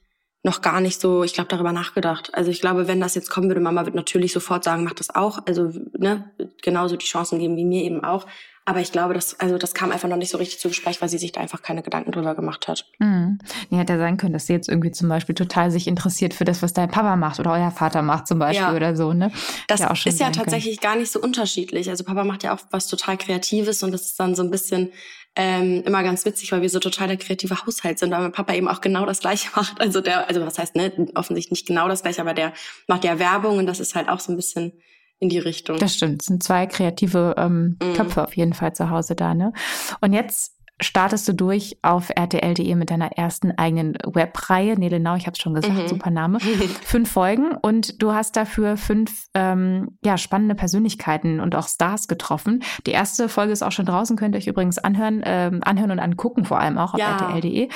noch 0.49 0.63
gar 0.63 0.81
nicht 0.81 1.01
so, 1.01 1.23
ich 1.25 1.35
glaube, 1.35 1.49
darüber 1.49 1.73
nachgedacht. 1.73 2.35
Also 2.35 2.51
ich 2.51 2.61
glaube, 2.61 2.89
wenn 2.89 3.01
das 3.01 3.15
jetzt 3.15 3.29
kommen 3.29 3.49
würde, 3.49 3.61
Mama 3.61 3.85
wird 3.85 3.95
natürlich 3.95 4.33
sofort 4.33 4.65
sagen, 4.65 4.83
mach 4.83 4.95
das 4.95 5.15
auch. 5.15 5.41
Also 5.47 5.71
ne, 5.97 6.31
genauso 6.63 6.97
die 6.97 7.07
Chancen 7.07 7.39
geben 7.39 7.57
wie 7.57 7.67
mir 7.67 7.85
eben 7.85 8.03
auch. 8.03 8.27
Aber 8.65 8.81
ich 8.81 8.93
glaube, 8.93 9.15
das, 9.15 9.39
also 9.41 9.57
das 9.57 9.73
kam 9.73 9.93
einfach 9.93 10.09
noch 10.09 10.17
nicht 10.19 10.31
so 10.31 10.37
richtig 10.37 10.61
zu 10.61 10.69
Gespräch, 10.69 11.01
weil 11.01 11.09
sie 11.09 11.17
sich 11.17 11.33
da 11.33 11.41
einfach 11.41 11.63
keine 11.63 11.83
Gedanken 11.83 12.13
drüber 12.13 12.35
gemacht 12.35 12.69
hat. 12.69 12.85
Mhm. 12.99 13.39
Nee, 13.71 13.79
hätte 13.79 13.95
ja 13.95 13.99
sein 13.99 14.19
können, 14.19 14.35
dass 14.35 14.47
sie 14.47 14.53
jetzt 14.53 14.69
irgendwie 14.69 14.91
zum 14.91 15.09
Beispiel 15.09 15.35
total 15.35 15.71
sich 15.71 15.87
interessiert 15.87 16.35
für 16.35 16.45
das, 16.45 16.63
was 16.63 16.75
dein 16.75 16.91
Papa 16.91 17.17
macht 17.17 17.41
oder 17.41 17.53
euer 17.53 17.71
Vater 17.71 18.03
macht 18.03 18.27
zum 18.27 18.39
Beispiel 18.39 18.67
ja. 18.67 18.77
oder 18.77 18.95
so. 18.95 19.15
Ne? 19.15 19.33
Das 19.69 19.81
ja 19.81 19.91
ist 19.91 20.21
ja 20.21 20.31
tatsächlich 20.31 20.81
können. 20.81 20.93
gar 20.93 21.01
nicht 21.01 21.11
so 21.11 21.19
unterschiedlich. 21.21 21.89
Also 21.89 22.05
Papa 22.05 22.25
macht 22.25 22.43
ja 22.43 22.55
auch 22.55 22.61
was 22.71 22.89
total 22.89 23.17
Kreatives 23.17 23.83
und 23.83 23.93
das 23.93 24.03
ist 24.03 24.21
dann 24.21 24.35
so 24.35 24.43
ein 24.43 24.51
bisschen 24.51 24.93
ähm, 25.39 25.85
immer 25.87 26.03
ganz 26.03 26.25
witzig, 26.25 26.51
weil 26.51 26.63
wir 26.63 26.69
so 26.69 26.81
total 26.81 27.07
der 27.07 27.17
kreative 27.17 27.65
Haushalt 27.65 28.01
sind, 28.01 28.11
weil 28.11 28.21
mein 28.21 28.33
Papa 28.33 28.55
eben 28.55 28.67
auch 28.67 28.81
genau 28.81 29.07
das 29.07 29.21
Gleiche 29.21 29.49
macht. 29.57 29.81
Also 29.81 30.01
der, 30.01 30.29
also 30.29 30.45
was 30.45 30.59
heißt, 30.59 30.75
ne, 30.75 30.93
offensichtlich 31.15 31.53
nicht 31.53 31.67
genau 31.69 31.89
das 31.89 32.03
Gleiche, 32.03 32.21
aber 32.21 32.35
der 32.35 32.53
macht 32.89 33.05
ja 33.05 33.21
Werbung 33.21 33.59
und 33.59 33.67
das 33.67 33.79
ist 33.79 33.95
halt 33.95 34.09
auch 34.09 34.19
so 34.19 34.33
ein 34.33 34.37
bisschen 34.37 34.73
in 35.21 35.29
die 35.29 35.39
Richtung. 35.39 35.79
Das 35.79 35.95
stimmt. 35.95 36.23
Es 36.23 36.27
sind 36.27 36.43
zwei 36.43 36.67
kreative 36.67 37.37
ähm, 37.39 37.77
mm. 37.81 37.95
Köpfe 37.95 38.25
auf 38.25 38.37
jeden 38.37 38.53
Fall 38.53 38.75
zu 38.75 38.91
Hause 38.91 39.15
da, 39.15 39.35
ne? 39.35 39.53
Und 40.01 40.13
jetzt 40.13 40.58
startest 40.81 41.29
du 41.29 41.33
durch 41.35 41.79
auf 41.83 42.11
rtl.de 42.11 42.75
mit 42.75 42.91
deiner 42.91 43.13
ersten 43.13 43.53
eigenen 43.53 43.95
Webreihe. 44.05 44.79
Nele 44.79 45.01
Nau, 45.01 45.17
ich 45.17 45.27
habe 45.27 45.35
es 45.35 45.39
schon 45.39 45.55
gesagt, 45.55 45.75
mhm. 45.75 45.89
super 45.89 46.11
Name. 46.11 46.41
fünf 46.83 47.11
Folgen 47.11 47.53
und 47.53 48.03
du 48.03 48.13
hast 48.13 48.37
dafür 48.37 48.77
fünf 48.77 49.27
ähm, 49.35 49.99
ja, 50.05 50.17
spannende 50.19 50.55
Persönlichkeiten 50.55 51.41
und 51.41 51.55
auch 51.55 51.69
Stars 51.69 52.09
getroffen. 52.09 52.63
Die 52.87 52.93
erste 52.93 53.29
Folge 53.29 53.53
ist 53.53 53.63
auch 53.63 53.73
schon 53.73 53.87
draußen, 53.87 54.17
könnt 54.17 54.35
ihr 54.35 54.39
euch 54.39 54.47
übrigens 54.47 54.79
anhören, 54.79 55.23
ähm, 55.25 55.61
anhören 55.65 55.91
und 55.91 55.99
angucken, 55.99 56.45
vor 56.45 56.61
allem 56.61 56.79
auch 56.79 56.95
auf 56.95 57.01
ja. 57.01 57.17
rtl.de. 57.17 57.69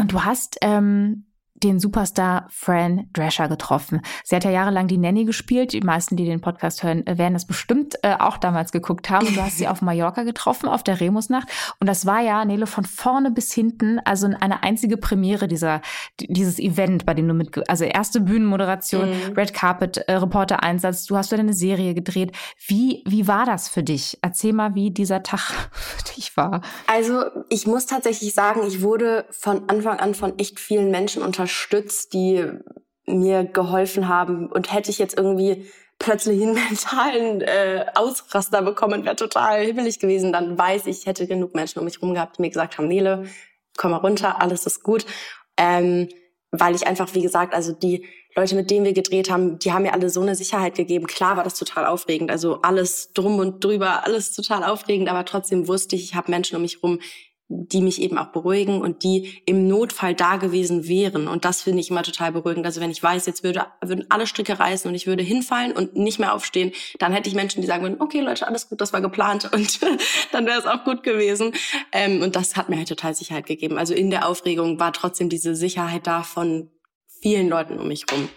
Und 0.00 0.12
du 0.12 0.24
hast 0.24 0.58
ähm, 0.62 1.27
den 1.62 1.80
Superstar 1.80 2.46
Fran 2.50 3.08
Drescher 3.12 3.48
getroffen. 3.48 4.02
Sie 4.24 4.36
hat 4.36 4.44
ja 4.44 4.50
jahrelang 4.50 4.86
die 4.86 4.98
Nanny 4.98 5.24
gespielt. 5.24 5.72
Die 5.72 5.80
meisten, 5.80 6.16
die 6.16 6.24
den 6.24 6.40
Podcast 6.40 6.82
hören, 6.82 7.06
äh, 7.06 7.18
werden 7.18 7.34
das 7.34 7.46
bestimmt 7.46 7.96
äh, 8.02 8.14
auch 8.18 8.38
damals 8.38 8.72
geguckt 8.72 9.10
haben. 9.10 9.26
Und 9.26 9.36
du 9.36 9.42
hast 9.42 9.58
sie 9.58 9.68
auf 9.68 9.82
Mallorca 9.82 10.22
getroffen, 10.22 10.68
auf 10.68 10.82
der 10.82 11.00
Remusnacht. 11.00 11.48
Und 11.80 11.86
das 11.86 12.06
war 12.06 12.20
ja, 12.20 12.44
Nele, 12.44 12.66
von 12.66 12.84
vorne 12.84 13.30
bis 13.30 13.52
hinten, 13.52 13.98
also 14.04 14.28
eine 14.40 14.62
einzige 14.62 14.96
Premiere 14.96 15.48
dieser, 15.48 15.80
dieses 16.20 16.58
Event, 16.58 17.06
bei 17.06 17.14
dem 17.14 17.28
du 17.28 17.34
mit, 17.34 17.68
also 17.68 17.84
erste 17.84 18.20
Bühnenmoderation, 18.20 19.08
mhm. 19.08 19.32
Red 19.34 19.54
Carpet, 19.54 19.98
äh, 19.98 20.14
Reporter-Einsatz. 20.14 21.06
Du 21.06 21.16
hast 21.16 21.32
wieder 21.32 21.42
eine 21.42 21.54
Serie 21.54 21.94
gedreht. 21.94 22.32
Wie, 22.66 23.02
wie 23.06 23.26
war 23.26 23.46
das 23.46 23.68
für 23.68 23.82
dich? 23.82 24.18
Erzähl 24.22 24.52
mal, 24.52 24.74
wie 24.74 24.90
dieser 24.90 25.22
Tag 25.22 25.40
für 25.72 26.14
dich 26.14 26.36
war. 26.36 26.62
Also, 26.86 27.24
ich 27.48 27.66
muss 27.66 27.86
tatsächlich 27.86 28.34
sagen, 28.34 28.62
ich 28.66 28.82
wurde 28.82 29.26
von 29.30 29.68
Anfang 29.68 29.98
an 29.98 30.14
von 30.14 30.38
echt 30.38 30.60
vielen 30.60 30.90
Menschen 30.90 31.22
unter 31.22 31.47
unterstützt, 31.48 32.12
die 32.12 32.44
mir 33.06 33.44
geholfen 33.44 34.06
haben. 34.06 34.52
Und 34.52 34.72
hätte 34.72 34.90
ich 34.90 34.98
jetzt 34.98 35.16
irgendwie 35.16 35.66
plötzlich 35.98 36.42
einen 36.42 36.54
mentalen 36.70 37.40
äh, 37.40 37.86
Ausraster 37.94 38.62
bekommen, 38.62 39.04
wäre 39.04 39.16
total 39.16 39.64
himmelig 39.64 39.98
gewesen, 39.98 40.32
dann 40.32 40.58
weiß 40.58 40.86
ich, 40.86 41.00
ich 41.00 41.06
hätte 41.06 41.26
genug 41.26 41.54
Menschen 41.54 41.78
um 41.78 41.86
mich 41.86 41.96
herum 41.96 42.14
gehabt, 42.14 42.36
die 42.36 42.42
mir 42.42 42.50
gesagt 42.50 42.76
haben, 42.76 42.86
Nele, 42.86 43.24
komm 43.76 43.92
mal 43.92 43.96
runter, 43.96 44.40
alles 44.42 44.66
ist 44.66 44.82
gut. 44.82 45.06
Ähm, 45.56 46.08
weil 46.50 46.74
ich 46.74 46.86
einfach, 46.86 47.14
wie 47.14 47.22
gesagt, 47.22 47.52
also 47.52 47.72
die 47.72 48.06
Leute, 48.34 48.54
mit 48.54 48.70
denen 48.70 48.84
wir 48.84 48.94
gedreht 48.94 49.30
haben, 49.30 49.58
die 49.58 49.72
haben 49.72 49.82
mir 49.82 49.92
alle 49.92 50.08
so 50.08 50.22
eine 50.22 50.34
Sicherheit 50.34 50.76
gegeben. 50.76 51.06
Klar 51.06 51.36
war 51.36 51.44
das 51.44 51.54
total 51.54 51.84
aufregend, 51.84 52.30
also 52.30 52.62
alles 52.62 53.12
drum 53.12 53.38
und 53.38 53.62
drüber, 53.62 54.04
alles 54.04 54.32
total 54.32 54.64
aufregend, 54.64 55.08
aber 55.08 55.24
trotzdem 55.24 55.66
wusste 55.68 55.96
ich, 55.96 56.04
ich 56.04 56.14
habe 56.14 56.30
Menschen 56.30 56.56
um 56.56 56.62
mich 56.62 56.76
herum, 56.76 57.00
die 57.48 57.80
mich 57.80 58.00
eben 58.02 58.18
auch 58.18 58.26
beruhigen 58.26 58.82
und 58.82 59.02
die 59.02 59.40
im 59.46 59.68
Notfall 59.68 60.14
da 60.14 60.36
gewesen 60.36 60.86
wären. 60.86 61.28
Und 61.28 61.46
das 61.46 61.62
finde 61.62 61.80
ich 61.80 61.90
immer 61.90 62.02
total 62.02 62.32
beruhigend. 62.32 62.66
Also 62.66 62.80
wenn 62.80 62.90
ich 62.90 63.02
weiß, 63.02 63.24
jetzt 63.24 63.42
würde, 63.42 63.66
würden 63.80 64.04
alle 64.10 64.26
Stricke 64.26 64.58
reißen 64.58 64.88
und 64.88 64.94
ich 64.94 65.06
würde 65.06 65.22
hinfallen 65.22 65.72
und 65.72 65.96
nicht 65.96 66.18
mehr 66.18 66.34
aufstehen, 66.34 66.72
dann 66.98 67.12
hätte 67.12 67.28
ich 67.28 67.34
Menschen, 67.34 67.62
die 67.62 67.66
sagen 67.66 67.82
würden, 67.82 68.00
okay 68.00 68.20
Leute, 68.20 68.46
alles 68.46 68.68
gut, 68.68 68.80
das 68.82 68.92
war 68.92 69.00
geplant 69.00 69.50
und 69.52 69.80
dann 70.32 70.46
wäre 70.46 70.58
es 70.58 70.66
auch 70.66 70.84
gut 70.84 71.02
gewesen. 71.02 71.52
Ähm, 71.92 72.20
und 72.22 72.36
das 72.36 72.56
hat 72.56 72.68
mir 72.68 72.76
halt 72.76 72.88
total 72.88 73.14
Sicherheit 73.14 73.46
gegeben. 73.46 73.78
Also 73.78 73.94
in 73.94 74.10
der 74.10 74.28
Aufregung 74.28 74.78
war 74.78 74.92
trotzdem 74.92 75.30
diese 75.30 75.54
Sicherheit 75.54 76.06
da 76.06 76.22
von 76.22 76.70
vielen 77.20 77.48
Leuten 77.48 77.78
um 77.78 77.88
mich 77.88 78.04
rum. 78.12 78.28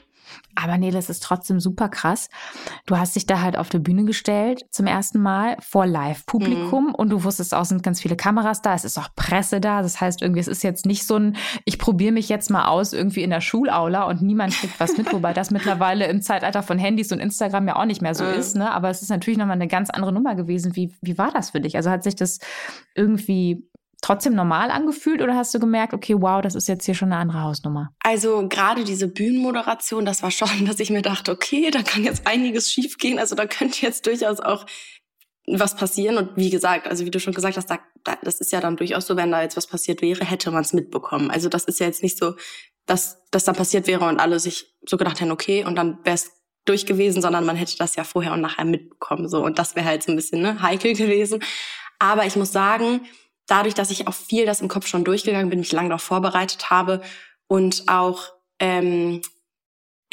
Aber 0.56 0.78
nee, 0.78 0.92
das 0.92 1.10
ist 1.10 1.24
trotzdem 1.24 1.60
super 1.60 1.90
krass. 1.90 2.30
Du 2.86 2.98
hast 2.98 3.16
dich 3.16 3.26
da 3.26 3.42
halt 3.42 3.58
auf 3.58 3.70
der 3.70 3.80
Bühne 3.80 4.04
gestellt 4.04 4.66
zum 4.70 4.86
ersten 4.86 5.20
Mal 5.20 5.56
vor 5.62 5.86
Live-Publikum 5.86 6.88
mhm. 6.88 6.96
und 6.96 7.10
du 7.10 7.24
wusstest 7.24 7.54
auch, 7.54 7.66
sind 7.66 7.84
ganz 7.84 8.02
viele 8.02 8.16
Kameras 8.16 8.62
da, 8.62 8.74
es 8.74 8.86
ist 8.86 8.98
auch 8.98 9.10
Presse 9.16 9.62
da. 9.62 9.82
Das 9.82 10.02
heißt 10.02 10.22
irgendwie, 10.22 10.42
es 10.42 10.48
ist 10.48 10.64
jetzt 10.64 10.86
nicht 10.86 11.08
so 11.08 11.16
ein, 11.16 11.38
ich 11.66 11.78
probiere 11.80 12.12
mich 12.12 12.30
jetzt 12.30 12.50
mal 12.50 12.66
aus 12.66 12.94
irgendwie 12.94 13.24
in 13.24 13.30
der 13.30 13.42
Schulaula 13.42 14.04
und 14.04 14.22
niemand 14.22 14.54
kriegt 14.54 14.80
was 14.80 14.98
mit, 14.98 15.12
wobei 15.14 15.34
das 15.34 15.52
mittlerweile 15.52 16.08
im 16.08 16.22
Zeitalter 16.22 16.64
von 16.64 16.78
Handys 16.78 17.12
und 17.12 17.20
Instagram 17.20 17.68
ja 17.68 17.76
auch 17.78 17.86
nicht 17.86 18.02
mehr 18.02 18.16
so 18.16 18.26
mhm. 18.26 18.34
ist. 18.34 18.56
Ne? 18.56 18.72
Aber 18.72 18.90
es 18.90 19.02
ist 19.02 19.10
natürlich 19.10 19.38
nochmal 19.38 19.56
eine 19.56 19.68
ganz 19.68 19.90
andere 19.90 20.12
Nummer 20.12 20.36
gewesen. 20.36 20.76
Wie, 20.76 20.94
wie 21.02 21.18
war 21.18 21.32
das 21.32 21.52
für 21.52 21.62
dich? 21.62 21.76
Also 21.76 21.90
hat 21.90 22.04
sich 22.04 22.16
das 22.16 22.40
irgendwie 22.94 23.68
trotzdem 24.02 24.34
normal 24.34 24.72
angefühlt 24.72 25.22
oder 25.22 25.36
hast 25.36 25.54
du 25.54 25.60
gemerkt, 25.60 25.94
okay, 25.94 26.16
wow, 26.18 26.42
das 26.42 26.56
ist 26.56 26.68
jetzt 26.68 26.86
hier 26.86 26.96
schon 26.96 27.12
eine 27.12 27.22
andere 27.22 27.42
Hausnummer? 27.42 27.94
Also 28.00 28.48
gerade 28.48 28.84
diese 28.84 29.08
Bühnenmoderation, 29.08 30.06
das 30.06 30.24
war 30.24 30.32
schon, 30.32 30.50
dass 30.66 30.80
ich 30.80 30.90
mir 30.90 31.02
dachte, 31.02 31.32
okay, 31.32 31.72
da 31.72 31.84
kann 31.84 32.04
jetzt 32.04 32.28
einiges 32.28 32.72
schiefgehen. 32.72 33.20
Also 33.20 33.36
da 33.36 33.46
könnte 33.46 33.82
jetzt 33.82 34.06
durchaus 34.08 34.40
auch 34.40 34.66
was 35.48 35.76
passieren. 35.76 36.18
Und 36.18 36.36
wie 36.36 36.50
gesagt, 36.50 36.88
also 36.88 37.06
wie 37.06 37.12
du 37.12 37.20
schon 37.20 37.34
gesagt 37.34 37.58
hast, 37.58 37.70
da 37.70 37.80
das 38.24 38.40
ist 38.40 38.52
ja 38.52 38.60
dann 38.60 38.78
durchaus 38.78 39.06
so, 39.06 39.16
wenn 39.16 39.32
da 39.32 39.42
jetzt 39.44 39.58
was 39.58 39.68
passiert 39.68 40.02
wäre, 40.02 40.26
hätte 40.26 40.50
man 40.52 40.62
es 40.64 40.74
mitbekommen. 40.74 41.30
Also 41.30 41.50
das 41.50 41.66
ist 41.66 41.80
ja 41.80 41.86
jetzt 41.86 42.02
nicht 42.02 42.18
so, 42.18 42.36
dass 42.88 43.24
das 43.30 43.44
dann 43.44 43.56
passiert 43.56 43.88
wäre 43.88 44.06
und 44.06 44.20
alle 44.20 44.40
sich 44.40 44.76
so 44.88 44.98
gedacht 44.98 45.22
hätten, 45.22 45.32
okay, 45.32 45.64
und 45.64 45.76
dann 45.76 46.00
wäre 46.04 46.16
es 46.16 46.32
durch 46.66 46.86
gewesen, 46.86 47.22
sondern 47.22 47.46
man 47.46 47.56
hätte 47.56 47.78
das 47.78 47.96
ja 47.96 48.04
vorher 48.04 48.34
und 48.34 48.42
nachher 48.42 48.66
mitbekommen. 48.66 49.28
So. 49.28 49.44
Und 49.44 49.60
das 49.60 49.76
wäre 49.76 49.86
halt 49.86 50.04
so 50.04 50.12
ein 50.12 50.16
bisschen 50.16 50.42
ne, 50.42 50.62
heikel 50.62 50.94
gewesen. 50.94 51.44
Aber 52.00 52.26
ich 52.26 52.36
muss 52.36 52.52
sagen, 52.52 53.02
dadurch, 53.48 53.74
dass 53.74 53.92
ich 53.92 54.08
auch 54.08 54.14
viel 54.14 54.46
das 54.46 54.62
im 54.62 54.68
Kopf 54.68 54.88
schon 54.88 55.04
durchgegangen 55.04 55.50
bin, 55.50 55.60
mich 55.60 55.72
lange 55.72 55.90
darauf 55.90 56.04
vorbereitet 56.04 56.70
habe 56.70 57.02
und 57.48 57.84
auch 57.88 58.32
ähm, 58.60 59.22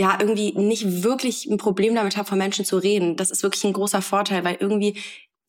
ja 0.00 0.16
irgendwie 0.20 0.52
nicht 0.52 1.02
wirklich 1.02 1.46
ein 1.46 1.58
Problem 1.58 1.94
damit 1.94 2.16
habe, 2.16 2.28
von 2.28 2.38
Menschen 2.38 2.64
zu 2.64 2.78
reden. 2.78 3.16
Das 3.16 3.30
ist 3.30 3.42
wirklich 3.42 3.64
ein 3.64 3.72
großer 3.72 4.02
Vorteil, 4.02 4.44
weil 4.44 4.56
irgendwie 4.60 4.98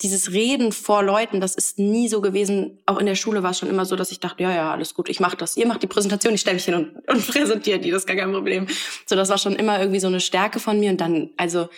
dieses 0.01 0.31
Reden 0.31 0.71
vor 0.71 1.03
Leuten, 1.03 1.41
das 1.41 1.55
ist 1.55 1.77
nie 1.77 2.07
so 2.07 2.21
gewesen. 2.21 2.79
Auch 2.85 2.99
in 2.99 3.05
der 3.05 3.15
Schule 3.15 3.43
war 3.43 3.51
es 3.51 3.59
schon 3.59 3.69
immer 3.69 3.85
so, 3.85 3.95
dass 3.95 4.11
ich 4.11 4.19
dachte, 4.19 4.43
ja, 4.43 4.53
ja, 4.53 4.71
alles 4.71 4.93
gut, 4.93 5.09
ich 5.09 5.19
mache 5.19 5.35
das. 5.35 5.57
Ihr 5.57 5.67
macht 5.67 5.83
die 5.83 5.87
Präsentation, 5.87 6.33
ich 6.33 6.41
stelle 6.41 6.55
mich 6.55 6.65
hin 6.65 6.73
und, 6.75 6.95
und 7.07 7.27
präsentiere 7.27 7.79
die, 7.79 7.91
das 7.91 8.03
ist 8.03 8.07
gar 8.07 8.15
kein 8.15 8.31
Problem. 8.31 8.67
So, 9.05 9.15
das 9.15 9.29
war 9.29 9.37
schon 9.37 9.55
immer 9.55 9.79
irgendwie 9.79 9.99
so 9.99 10.07
eine 10.07 10.21
Stärke 10.21 10.59
von 10.59 10.79
mir 10.79 10.91
und 10.91 11.01
dann, 11.01 11.31
also 11.37 11.69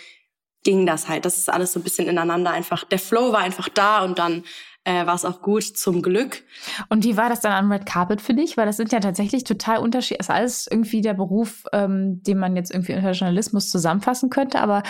ging 0.62 0.86
das 0.86 1.08
halt. 1.08 1.24
Das 1.24 1.38
ist 1.38 1.48
alles 1.50 1.72
so 1.72 1.80
ein 1.80 1.82
bisschen 1.82 2.06
ineinander 2.06 2.50
einfach. 2.50 2.84
Der 2.84 3.00
Flow 3.00 3.32
war 3.32 3.40
einfach 3.40 3.68
da 3.68 4.04
und 4.04 4.20
dann 4.20 4.44
äh, 4.84 5.06
war 5.06 5.14
es 5.14 5.24
auch 5.24 5.42
gut, 5.42 5.62
zum 5.62 6.02
Glück. 6.02 6.42
Und 6.88 7.04
wie 7.04 7.16
war 7.16 7.28
das 7.28 7.40
dann 7.40 7.52
am 7.52 7.70
Red 7.70 7.86
Carpet 7.86 8.20
für 8.20 8.34
dich? 8.34 8.56
Weil 8.56 8.66
das 8.66 8.76
sind 8.76 8.92
ja 8.92 9.00
tatsächlich 9.00 9.44
total 9.44 9.78
unterschiedlich. 9.78 10.20
ist 10.20 10.30
alles 10.30 10.66
irgendwie 10.66 11.00
der 11.00 11.14
Beruf, 11.14 11.64
ähm, 11.72 12.22
den 12.22 12.38
man 12.38 12.56
jetzt 12.56 12.72
irgendwie 12.72 12.94
unter 12.94 13.12
Journalismus 13.12 13.70
zusammenfassen 13.70 14.28
könnte. 14.30 14.60
Aber 14.60 14.82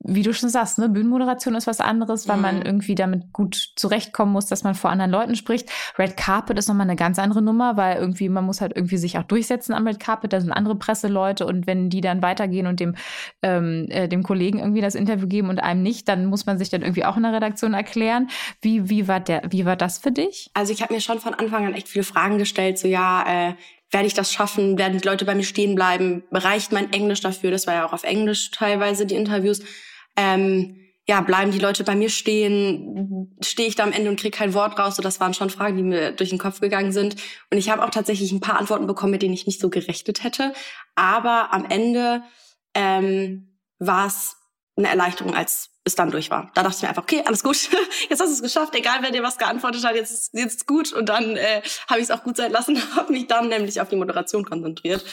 wie 0.00 0.22
du 0.22 0.32
schon 0.32 0.48
sagst, 0.48 0.78
ne, 0.78 0.88
Bühnenmoderation 0.88 1.56
ist 1.56 1.66
was 1.66 1.80
anderes, 1.80 2.28
weil 2.28 2.36
mhm. 2.36 2.42
man 2.42 2.62
irgendwie 2.62 2.94
damit 2.94 3.32
gut 3.32 3.72
zurechtkommen 3.76 4.32
muss, 4.32 4.46
dass 4.46 4.62
man 4.62 4.74
vor 4.74 4.90
anderen 4.90 5.10
Leuten 5.10 5.34
spricht. 5.34 5.68
Red 5.98 6.16
Carpet 6.16 6.56
ist 6.56 6.68
nochmal 6.68 6.86
eine 6.86 6.96
ganz 6.96 7.18
andere 7.18 7.42
Nummer, 7.42 7.76
weil 7.76 7.96
irgendwie 7.96 8.28
man 8.28 8.44
muss 8.44 8.60
halt 8.60 8.76
irgendwie 8.76 8.96
sich 8.96 9.18
auch 9.18 9.24
durchsetzen 9.24 9.74
am 9.74 9.86
Red 9.86 9.98
Carpet. 9.98 10.32
Da 10.32 10.40
sind 10.40 10.52
andere 10.52 10.76
Presseleute 10.76 11.46
und 11.46 11.66
wenn 11.66 11.90
die 11.90 12.00
dann 12.00 12.22
weitergehen 12.22 12.68
und 12.68 12.78
dem, 12.78 12.94
ähm, 13.42 13.86
äh, 13.90 14.08
dem 14.08 14.22
Kollegen 14.22 14.60
irgendwie 14.60 14.80
das 14.80 14.94
Interview 14.94 15.26
geben 15.26 15.48
und 15.48 15.58
einem 15.58 15.82
nicht, 15.82 16.08
dann 16.08 16.26
muss 16.26 16.46
man 16.46 16.58
sich 16.58 16.70
dann 16.70 16.82
irgendwie 16.82 17.04
auch 17.04 17.16
in 17.16 17.24
der 17.24 17.32
Redaktion 17.32 17.74
erklären. 17.74 18.28
Wie, 18.62 18.88
wie, 18.88 19.08
war, 19.08 19.18
der, 19.18 19.42
wie 19.50 19.66
war 19.66 19.76
das 19.76 19.98
für 19.98 20.12
dich? 20.12 20.50
Also 20.54 20.72
ich 20.72 20.80
habe 20.80 20.94
mir 20.94 21.00
schon 21.00 21.18
von 21.18 21.34
Anfang 21.34 21.66
an 21.66 21.74
echt 21.74 21.88
viele 21.88 22.04
Fragen 22.04 22.38
gestellt, 22.38 22.78
so 22.78 22.86
ja, 22.86 23.48
äh, 23.48 23.54
werde 23.90 24.06
ich 24.06 24.14
das 24.14 24.32
schaffen? 24.32 24.78
Werden 24.78 24.98
die 24.98 25.06
Leute 25.06 25.24
bei 25.24 25.34
mir 25.34 25.44
stehen 25.44 25.74
bleiben? 25.74 26.22
Reicht 26.30 26.72
mein 26.72 26.92
Englisch 26.92 27.20
dafür? 27.20 27.50
Das 27.50 27.66
war 27.66 27.74
ja 27.74 27.86
auch 27.86 27.92
auf 27.92 28.04
Englisch 28.04 28.50
teilweise 28.50 29.06
die 29.06 29.14
Interviews 29.14 29.62
ähm, 30.18 30.74
ja, 31.06 31.22
bleiben 31.22 31.52
die 31.52 31.58
Leute 31.58 31.84
bei 31.84 31.94
mir 31.94 32.10
stehen? 32.10 33.34
Stehe 33.40 33.66
ich 33.66 33.76
da 33.76 33.84
am 33.84 33.92
Ende 33.92 34.10
und 34.10 34.20
kriege 34.20 34.36
kein 34.36 34.52
Wort 34.52 34.78
raus? 34.78 34.96
So, 34.96 35.02
das 35.02 35.20
waren 35.20 35.32
schon 35.32 35.48
Fragen, 35.48 35.76
die 35.78 35.82
mir 35.82 36.12
durch 36.12 36.28
den 36.28 36.38
Kopf 36.38 36.60
gegangen 36.60 36.92
sind. 36.92 37.16
Und 37.50 37.56
ich 37.56 37.70
habe 37.70 37.82
auch 37.82 37.90
tatsächlich 37.90 38.30
ein 38.30 38.40
paar 38.40 38.58
Antworten 38.58 38.86
bekommen, 38.86 39.12
mit 39.12 39.22
denen 39.22 39.32
ich 39.32 39.46
nicht 39.46 39.60
so 39.60 39.70
gerechnet 39.70 40.22
hätte. 40.22 40.52
Aber 40.96 41.54
am 41.54 41.64
Ende 41.64 42.22
ähm, 42.74 43.58
war 43.78 44.06
es 44.06 44.36
eine 44.76 44.88
Erleichterung, 44.88 45.34
als 45.34 45.70
es 45.84 45.94
dann 45.94 46.10
durch 46.10 46.30
war. 46.30 46.50
Da 46.54 46.62
dachte 46.62 46.76
ich 46.76 46.82
mir 46.82 46.88
einfach, 46.90 47.04
okay, 47.04 47.22
alles 47.24 47.42
gut, 47.42 47.56
jetzt 48.10 48.20
hast 48.20 48.28
du 48.28 48.34
es 48.34 48.42
geschafft, 48.42 48.74
egal 48.74 48.98
wer 49.00 49.10
dir 49.10 49.22
was 49.22 49.38
geantwortet 49.38 49.84
hat, 49.84 49.96
jetzt 49.96 50.12
ist 50.12 50.34
jetzt 50.34 50.66
gut. 50.66 50.92
Und 50.92 51.08
dann 51.08 51.36
äh, 51.36 51.62
habe 51.88 52.00
ich 52.00 52.04
es 52.04 52.10
auch 52.10 52.22
gut 52.22 52.36
sein 52.36 52.52
lassen, 52.52 52.78
habe 52.96 53.12
mich 53.12 53.26
dann 53.28 53.48
nämlich 53.48 53.80
auf 53.80 53.88
die 53.88 53.96
Moderation 53.96 54.44
konzentriert. 54.44 55.04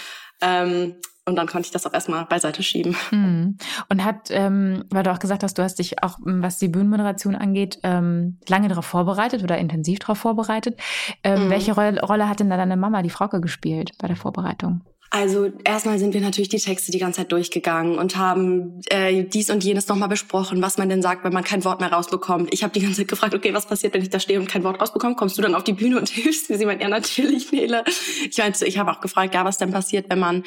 Ähm, 0.41 0.97
und 1.25 1.35
dann 1.35 1.47
konnte 1.47 1.65
ich 1.65 1.71
das 1.71 1.85
auch 1.87 1.93
erstmal 1.93 2.25
beiseite 2.25 2.61
schieben. 2.61 2.95
Mhm. 3.11 3.57
Und 3.89 4.03
hat, 4.03 4.29
ähm, 4.29 4.85
weil 4.91 5.03
du 5.03 5.11
auch 5.11 5.19
gesagt 5.19 5.43
hast, 5.43 5.57
du 5.57 5.63
hast 5.63 5.79
dich 5.79 6.03
auch, 6.03 6.19
ähm, 6.25 6.43
was 6.43 6.59
die 6.59 6.67
Bühnenmoderation 6.67 7.35
angeht, 7.35 7.79
ähm, 7.83 8.37
lange 8.47 8.67
darauf 8.67 8.85
vorbereitet 8.85 9.43
oder 9.43 9.57
intensiv 9.57 9.99
darauf 9.99 10.19
vorbereitet. 10.19 10.79
Ähm, 11.23 11.45
mhm. 11.45 11.49
Welche 11.49 11.73
Rolle, 11.73 11.99
Rolle 12.01 12.29
hat 12.29 12.39
denn 12.39 12.49
da 12.49 12.57
deine 12.57 12.77
Mama, 12.77 13.01
die 13.01 13.09
Frauke, 13.09 13.41
gespielt 13.41 13.91
bei 13.97 14.07
der 14.07 14.15
Vorbereitung? 14.15 14.81
Also 15.11 15.49
erstmal 15.63 15.97
sind 15.97 16.13
wir 16.13 16.21
natürlich 16.21 16.49
die 16.49 16.59
Texte 16.59 16.91
die 16.91 16.97
ganze 16.97 17.21
Zeit 17.21 17.31
durchgegangen 17.31 17.97
und 17.97 18.17
haben 18.17 18.81
äh, 18.89 19.23
dies 19.23 19.49
und 19.49 19.63
jenes 19.63 19.87
nochmal 19.87 20.09
besprochen, 20.09 20.61
was 20.61 20.77
man 20.77 20.89
denn 20.89 21.01
sagt, 21.01 21.23
wenn 21.23 21.31
man 21.31 21.43
kein 21.43 21.63
Wort 21.63 21.79
mehr 21.79 21.91
rausbekommt. 21.91 22.53
Ich 22.53 22.63
habe 22.63 22.73
die 22.73 22.81
ganze 22.81 22.97
Zeit 22.97 23.07
gefragt, 23.07 23.33
okay, 23.33 23.53
was 23.53 23.65
passiert, 23.65 23.93
wenn 23.93 24.01
ich 24.01 24.09
da 24.09 24.19
stehe 24.19 24.39
und 24.39 24.49
kein 24.49 24.63
Wort 24.63 24.81
rausbekomme? 24.81 25.15
Kommst 25.15 25.37
du 25.37 25.41
dann 25.41 25.55
auf 25.55 25.63
die 25.63 25.73
Bühne 25.73 25.97
und 25.97 26.09
hilfst 26.09 26.49
mir? 26.49 26.57
Sie 26.57 26.65
meint, 26.65 26.81
ja 26.81 26.89
natürlich, 26.89 27.51
Nele. 27.51 27.83
Ich 28.29 28.37
meinte, 28.37 28.65
ich 28.65 28.77
habe 28.77 28.91
auch 28.91 28.99
gefragt, 28.99 29.33
ja, 29.33 29.45
was 29.45 29.57
denn 29.57 29.71
passiert, 29.71 30.07
wenn 30.09 30.19
man 30.19 30.43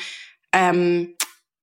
ähm, 0.52 1.14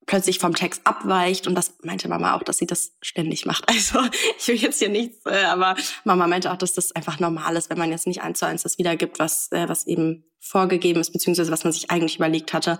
plötzlich 0.06 0.39
vom 0.39 0.54
Text 0.54 0.82
abweicht 0.86 1.48
und 1.48 1.56
das 1.56 1.74
meinte 1.84 2.08
Mama 2.08 2.36
auch, 2.36 2.44
dass 2.44 2.58
sie 2.58 2.68
das 2.68 2.94
ständig 3.01 3.46
macht. 3.46 3.65
Also 3.75 4.00
ich 4.38 4.48
will 4.48 4.56
jetzt 4.56 4.80
hier 4.80 4.89
nichts, 4.89 5.25
äh, 5.25 5.44
aber 5.46 5.75
Mama 6.04 6.27
meinte 6.27 6.51
auch, 6.51 6.58
dass 6.58 6.74
das 6.74 6.92
einfach 6.94 7.20
normal 7.20 7.56
ist, 7.56 7.70
wenn 7.70 7.77
man 7.77 7.92
jetzt 7.92 8.08
nicht 8.08 8.22
eins 8.22 8.39
zu 8.39 8.46
eins 8.46 8.63
das 8.63 8.77
wiedergibt, 8.77 9.20
was 9.20 9.51
äh, 9.51 9.68
was 9.68 9.88
eben 9.88 10.25
vorgegeben 10.39 11.00
ist 11.00 11.12
beziehungsweise 11.12 11.51
was 11.51 11.63
man 11.63 11.74
sich 11.74 11.92
eigentlich 11.92 12.18
überlegt 12.18 12.54
hatte. 12.54 12.80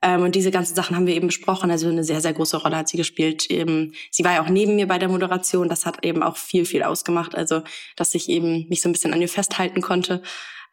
Ähm, 0.00 0.22
und 0.22 0.34
diese 0.34 0.50
ganzen 0.50 0.74
Sachen 0.74 0.96
haben 0.96 1.06
wir 1.06 1.14
eben 1.14 1.28
besprochen. 1.28 1.70
Also 1.70 1.88
eine 1.88 2.04
sehr 2.04 2.20
sehr 2.20 2.32
große 2.32 2.56
Rolle 2.56 2.76
hat 2.76 2.88
sie 2.88 2.96
gespielt. 2.96 3.50
Eben, 3.50 3.94
sie 4.10 4.24
war 4.24 4.32
ja 4.32 4.42
auch 4.42 4.48
neben 4.48 4.74
mir 4.74 4.88
bei 4.88 4.98
der 4.98 5.08
Moderation. 5.08 5.68
Das 5.68 5.86
hat 5.86 6.04
eben 6.04 6.22
auch 6.22 6.36
viel 6.36 6.64
viel 6.64 6.82
ausgemacht. 6.82 7.34
Also 7.34 7.62
dass 7.96 8.14
ich 8.14 8.28
eben 8.28 8.68
mich 8.68 8.80
so 8.80 8.88
ein 8.88 8.92
bisschen 8.92 9.12
an 9.12 9.22
ihr 9.22 9.28
festhalten 9.28 9.80
konnte. 9.80 10.22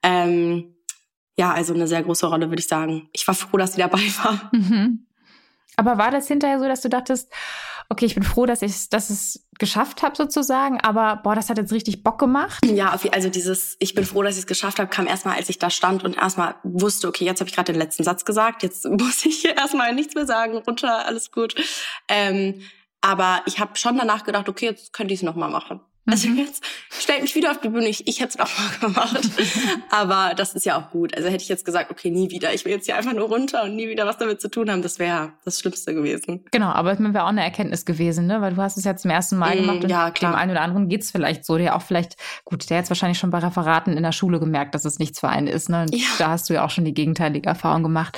Ähm, 0.01 0.75
ja, 1.39 1.53
also 1.53 1.73
eine 1.73 1.87
sehr 1.87 2.03
große 2.03 2.27
Rolle, 2.27 2.49
würde 2.49 2.59
ich 2.59 2.67
sagen. 2.67 3.07
Ich 3.13 3.25
war 3.25 3.33
froh, 3.33 3.55
dass 3.55 3.71
sie 3.71 3.79
dabei 3.79 3.99
war. 4.23 4.49
Mhm. 4.51 5.07
Aber 5.77 5.97
war 5.97 6.11
das 6.11 6.27
hinterher 6.27 6.59
so, 6.59 6.67
dass 6.67 6.81
du 6.81 6.89
dachtest, 6.89 7.31
okay, 7.87 8.05
ich 8.05 8.13
bin 8.13 8.23
froh, 8.23 8.45
dass 8.45 8.61
ich 8.61 8.89
dass 8.89 9.09
es 9.09 9.47
geschafft 9.57 10.03
habe 10.03 10.17
sozusagen, 10.17 10.81
aber 10.81 11.21
boah, 11.23 11.35
das 11.35 11.49
hat 11.49 11.57
jetzt 11.57 11.71
richtig 11.71 12.03
Bock 12.03 12.19
gemacht? 12.19 12.59
Ja, 12.65 12.93
also 13.13 13.29
dieses 13.29 13.77
ich 13.79 13.95
bin 13.95 14.03
froh, 14.03 14.21
dass 14.21 14.35
ich 14.35 14.41
es 14.41 14.47
geschafft 14.47 14.79
habe, 14.79 14.89
kam 14.89 15.07
erstmal, 15.07 15.37
als 15.37 15.47
ich 15.47 15.59
da 15.59 15.69
stand 15.69 16.03
und 16.03 16.17
erstmal 16.17 16.55
wusste, 16.63 17.07
okay, 17.07 17.23
jetzt 17.23 17.39
habe 17.39 17.49
ich 17.49 17.55
gerade 17.55 17.71
den 17.71 17.79
letzten 17.79 18.03
Satz 18.03 18.25
gesagt, 18.25 18.61
jetzt 18.61 18.83
muss 18.89 19.25
ich 19.25 19.45
erstmal 19.45 19.95
nichts 19.95 20.15
mehr 20.15 20.25
sagen, 20.25 20.57
runter, 20.57 21.05
alles 21.05 21.31
gut. 21.31 21.55
Ähm, 22.09 22.61
aber 22.99 23.43
ich 23.45 23.61
habe 23.61 23.77
schon 23.77 23.97
danach 23.97 24.25
gedacht, 24.25 24.49
okay, 24.49 24.65
jetzt 24.65 24.91
könnte 24.91 25.13
ich 25.13 25.21
es 25.21 25.23
nochmal 25.23 25.49
machen. 25.49 25.79
Also 26.05 26.29
mhm. 26.29 26.37
jetzt 26.37 26.63
stellt 26.89 27.21
mich 27.21 27.35
wieder 27.35 27.51
auf 27.51 27.59
die 27.59 27.69
Bühne. 27.69 27.87
Ich, 27.87 28.07
ich 28.07 28.19
hätte 28.19 28.37
es 28.37 28.39
auch 28.39 28.49
mal 28.57 28.87
gemacht. 28.87 29.29
Aber 29.89 30.33
das 30.35 30.53
ist 30.53 30.65
ja 30.65 30.77
auch 30.77 30.89
gut. 30.91 31.15
Also 31.15 31.29
hätte 31.29 31.43
ich 31.43 31.49
jetzt 31.49 31.65
gesagt, 31.65 31.91
okay, 31.91 32.09
nie 32.09 32.31
wieder. 32.31 32.53
Ich 32.53 32.65
will 32.65 32.71
jetzt 32.71 32.85
hier 32.85 32.95
einfach 32.95 33.13
nur 33.13 33.27
runter 33.27 33.63
und 33.63 33.75
nie 33.75 33.87
wieder 33.87 34.05
was 34.05 34.17
damit 34.17 34.41
zu 34.41 34.49
tun 34.49 34.71
haben. 34.71 34.81
Das 34.81 34.99
wäre 34.99 35.33
das 35.45 35.59
Schlimmste 35.59 35.93
gewesen. 35.93 36.45
Genau, 36.51 36.67
aber 36.67 36.91
es 36.91 36.99
wäre 36.99 37.23
auch 37.23 37.29
eine 37.29 37.43
Erkenntnis 37.43 37.85
gewesen, 37.85 38.27
ne? 38.27 38.41
Weil 38.41 38.53
du 38.55 38.61
hast 38.61 38.77
es 38.77 38.83
ja 38.83 38.95
zum 38.95 39.11
ersten 39.11 39.37
Mal 39.37 39.55
mm, 39.55 39.59
gemacht 39.59 39.83
und 39.83 39.89
ja, 39.89 40.11
klar. 40.11 40.33
dem 40.33 40.37
einen 40.37 40.51
oder 40.51 40.61
anderen 40.61 40.89
geht's 40.89 41.11
vielleicht 41.11 41.45
so, 41.45 41.57
der 41.57 41.75
auch 41.75 41.81
vielleicht, 41.81 42.15
gut, 42.43 42.69
der 42.69 42.77
jetzt 42.77 42.89
wahrscheinlich 42.89 43.19
schon 43.19 43.29
bei 43.29 43.39
Referaten 43.39 43.95
in 43.95 44.03
der 44.03 44.11
Schule 44.11 44.39
gemerkt, 44.39 44.75
dass 44.75 44.85
es 44.85 44.99
nichts 44.99 45.19
für 45.19 45.29
einen 45.29 45.47
ist. 45.47 45.69
Ne? 45.69 45.85
Ja. 45.91 46.07
Da 46.17 46.29
hast 46.29 46.49
du 46.49 46.53
ja 46.53 46.65
auch 46.65 46.69
schon 46.69 46.85
die 46.85 46.93
gegenteilige 46.93 47.47
Erfahrung 47.47 47.83
gemacht. 47.83 48.17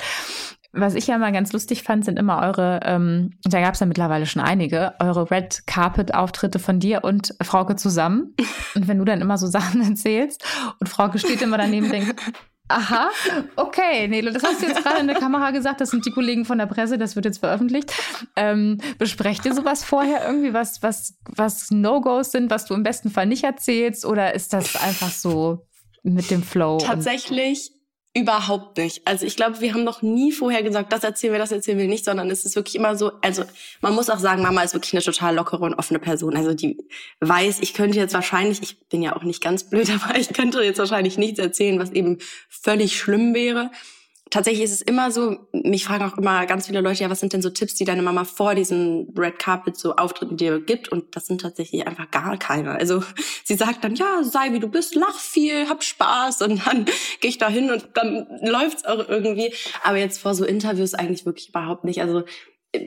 Was 0.74 0.94
ich 0.94 1.06
ja 1.06 1.18
mal 1.18 1.32
ganz 1.32 1.52
lustig 1.52 1.82
fand, 1.82 2.04
sind 2.04 2.18
immer 2.18 2.40
eure, 2.40 2.80
ähm, 2.84 3.32
da 3.44 3.60
gab 3.60 3.74
es 3.74 3.80
ja 3.80 3.86
mittlerweile 3.86 4.24
schon 4.24 4.40
einige, 4.40 4.94
eure 5.00 5.30
Red 5.30 5.66
Carpet-Auftritte 5.66 6.58
von 6.58 6.80
dir 6.80 7.04
und 7.04 7.34
Frauke 7.42 7.76
zusammen. 7.76 8.34
Und 8.74 8.88
wenn 8.88 8.98
du 8.98 9.04
dann 9.04 9.20
immer 9.20 9.36
so 9.36 9.46
Sachen 9.46 9.82
erzählst 9.82 10.42
und 10.80 10.88
Frauke 10.88 11.18
steht 11.18 11.42
immer 11.42 11.58
daneben 11.58 11.86
und 11.86 11.92
denkt, 11.92 12.18
Aha, 12.68 13.10
okay, 13.56 14.08
Nele, 14.08 14.32
das 14.32 14.42
hast 14.42 14.62
du 14.62 14.66
jetzt 14.66 14.82
gerade 14.82 15.00
in 15.00 15.06
der 15.06 15.16
Kamera 15.16 15.50
gesagt, 15.50 15.82
das 15.82 15.90
sind 15.90 16.06
die 16.06 16.10
Kollegen 16.10 16.46
von 16.46 16.56
der 16.56 16.64
Presse, 16.64 16.96
das 16.96 17.16
wird 17.16 17.26
jetzt 17.26 17.38
veröffentlicht. 17.38 17.92
Ähm, 18.34 18.78
besprecht 18.96 19.44
ihr 19.44 19.54
sowas 19.54 19.84
vorher 19.84 20.24
irgendwie, 20.24 20.54
was, 20.54 20.82
was, 20.82 21.18
was 21.24 21.70
No-Gos 21.70 22.32
sind, 22.32 22.50
was 22.50 22.64
du 22.64 22.72
im 22.72 22.82
besten 22.82 23.10
Fall 23.10 23.26
nicht 23.26 23.44
erzählst, 23.44 24.06
oder 24.06 24.34
ist 24.34 24.54
das 24.54 24.76
einfach 24.76 25.10
so 25.10 25.66
mit 26.02 26.30
dem 26.30 26.42
Flow? 26.42 26.78
Tatsächlich 26.78 27.72
Überhaupt 28.14 28.76
nicht. 28.76 29.06
Also 29.06 29.24
ich 29.24 29.36
glaube, 29.36 29.62
wir 29.62 29.72
haben 29.72 29.84
noch 29.84 30.02
nie 30.02 30.32
vorher 30.32 30.62
gesagt, 30.62 30.92
das 30.92 31.02
erzählen 31.02 31.32
wir, 31.32 31.38
das 31.38 31.50
erzählen 31.50 31.78
wir 31.78 31.88
nicht, 31.88 32.04
sondern 32.04 32.30
es 32.30 32.44
ist 32.44 32.56
wirklich 32.56 32.74
immer 32.74 32.94
so, 32.94 33.12
also 33.22 33.44
man 33.80 33.94
muss 33.94 34.10
auch 34.10 34.18
sagen, 34.18 34.42
Mama 34.42 34.62
ist 34.62 34.74
wirklich 34.74 34.92
eine 34.92 35.02
total 35.02 35.34
lockere 35.34 35.64
und 35.64 35.74
offene 35.74 35.98
Person. 35.98 36.36
Also 36.36 36.52
die 36.52 36.76
weiß, 37.20 37.60
ich 37.60 37.72
könnte 37.72 37.98
jetzt 37.98 38.12
wahrscheinlich, 38.12 38.60
ich 38.62 38.78
bin 38.88 39.00
ja 39.00 39.16
auch 39.16 39.22
nicht 39.22 39.42
ganz 39.42 39.64
blöd, 39.64 39.90
aber 40.04 40.18
ich 40.18 40.28
könnte 40.34 40.62
jetzt 40.62 40.78
wahrscheinlich 40.78 41.16
nichts 41.16 41.38
erzählen, 41.38 41.78
was 41.78 41.90
eben 41.90 42.18
völlig 42.50 42.98
schlimm 42.98 43.32
wäre 43.32 43.70
tatsächlich 44.32 44.64
ist 44.64 44.72
es 44.72 44.80
immer 44.80 45.10
so, 45.10 45.36
mich 45.52 45.84
fragen 45.84 46.04
auch 46.04 46.16
immer 46.16 46.46
ganz 46.46 46.66
viele 46.66 46.80
Leute, 46.80 47.02
ja, 47.02 47.10
was 47.10 47.20
sind 47.20 47.34
denn 47.34 47.42
so 47.42 47.50
Tipps, 47.50 47.74
die 47.74 47.84
deine 47.84 48.02
Mama 48.02 48.24
vor 48.24 48.54
diesen 48.54 49.12
Red 49.16 49.38
Carpet 49.38 49.76
so 49.76 49.94
Auftritten 49.96 50.38
dir 50.38 50.58
gibt? 50.58 50.88
Und 50.88 51.14
das 51.14 51.26
sind 51.26 51.42
tatsächlich 51.42 51.86
einfach 51.86 52.10
gar 52.10 52.38
keine. 52.38 52.72
Also 52.72 53.04
sie 53.44 53.54
sagt 53.54 53.84
dann, 53.84 53.94
ja, 53.94 54.24
sei 54.24 54.52
wie 54.52 54.58
du 54.58 54.68
bist, 54.68 54.94
lach 54.94 55.18
viel, 55.18 55.68
hab 55.68 55.84
Spaß 55.84 56.42
und 56.42 56.66
dann 56.66 56.86
gehe 57.20 57.28
ich 57.30 57.38
da 57.38 57.48
hin 57.48 57.70
und 57.70 57.90
dann 57.92 58.26
läuft's 58.40 58.86
auch 58.86 59.06
irgendwie. 59.06 59.52
Aber 59.84 59.98
jetzt 59.98 60.18
vor 60.18 60.34
so 60.34 60.44
Interviews 60.46 60.94
eigentlich 60.94 61.26
wirklich 61.26 61.50
überhaupt 61.50 61.84
nicht. 61.84 62.00
Also 62.00 62.24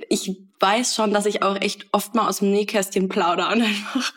ich 0.09 0.35
weiß 0.65 0.95
schon, 0.95 1.13
dass 1.13 1.27
ich 1.27 1.43
auch 1.43 1.55
echt 1.61 1.85
oft 1.91 2.15
mal 2.15 2.27
aus 2.27 2.39
dem 2.39 2.49
Nähkästchen 2.51 3.07
plaudere 3.07 3.53
und 3.53 3.61
einfach 3.61 4.13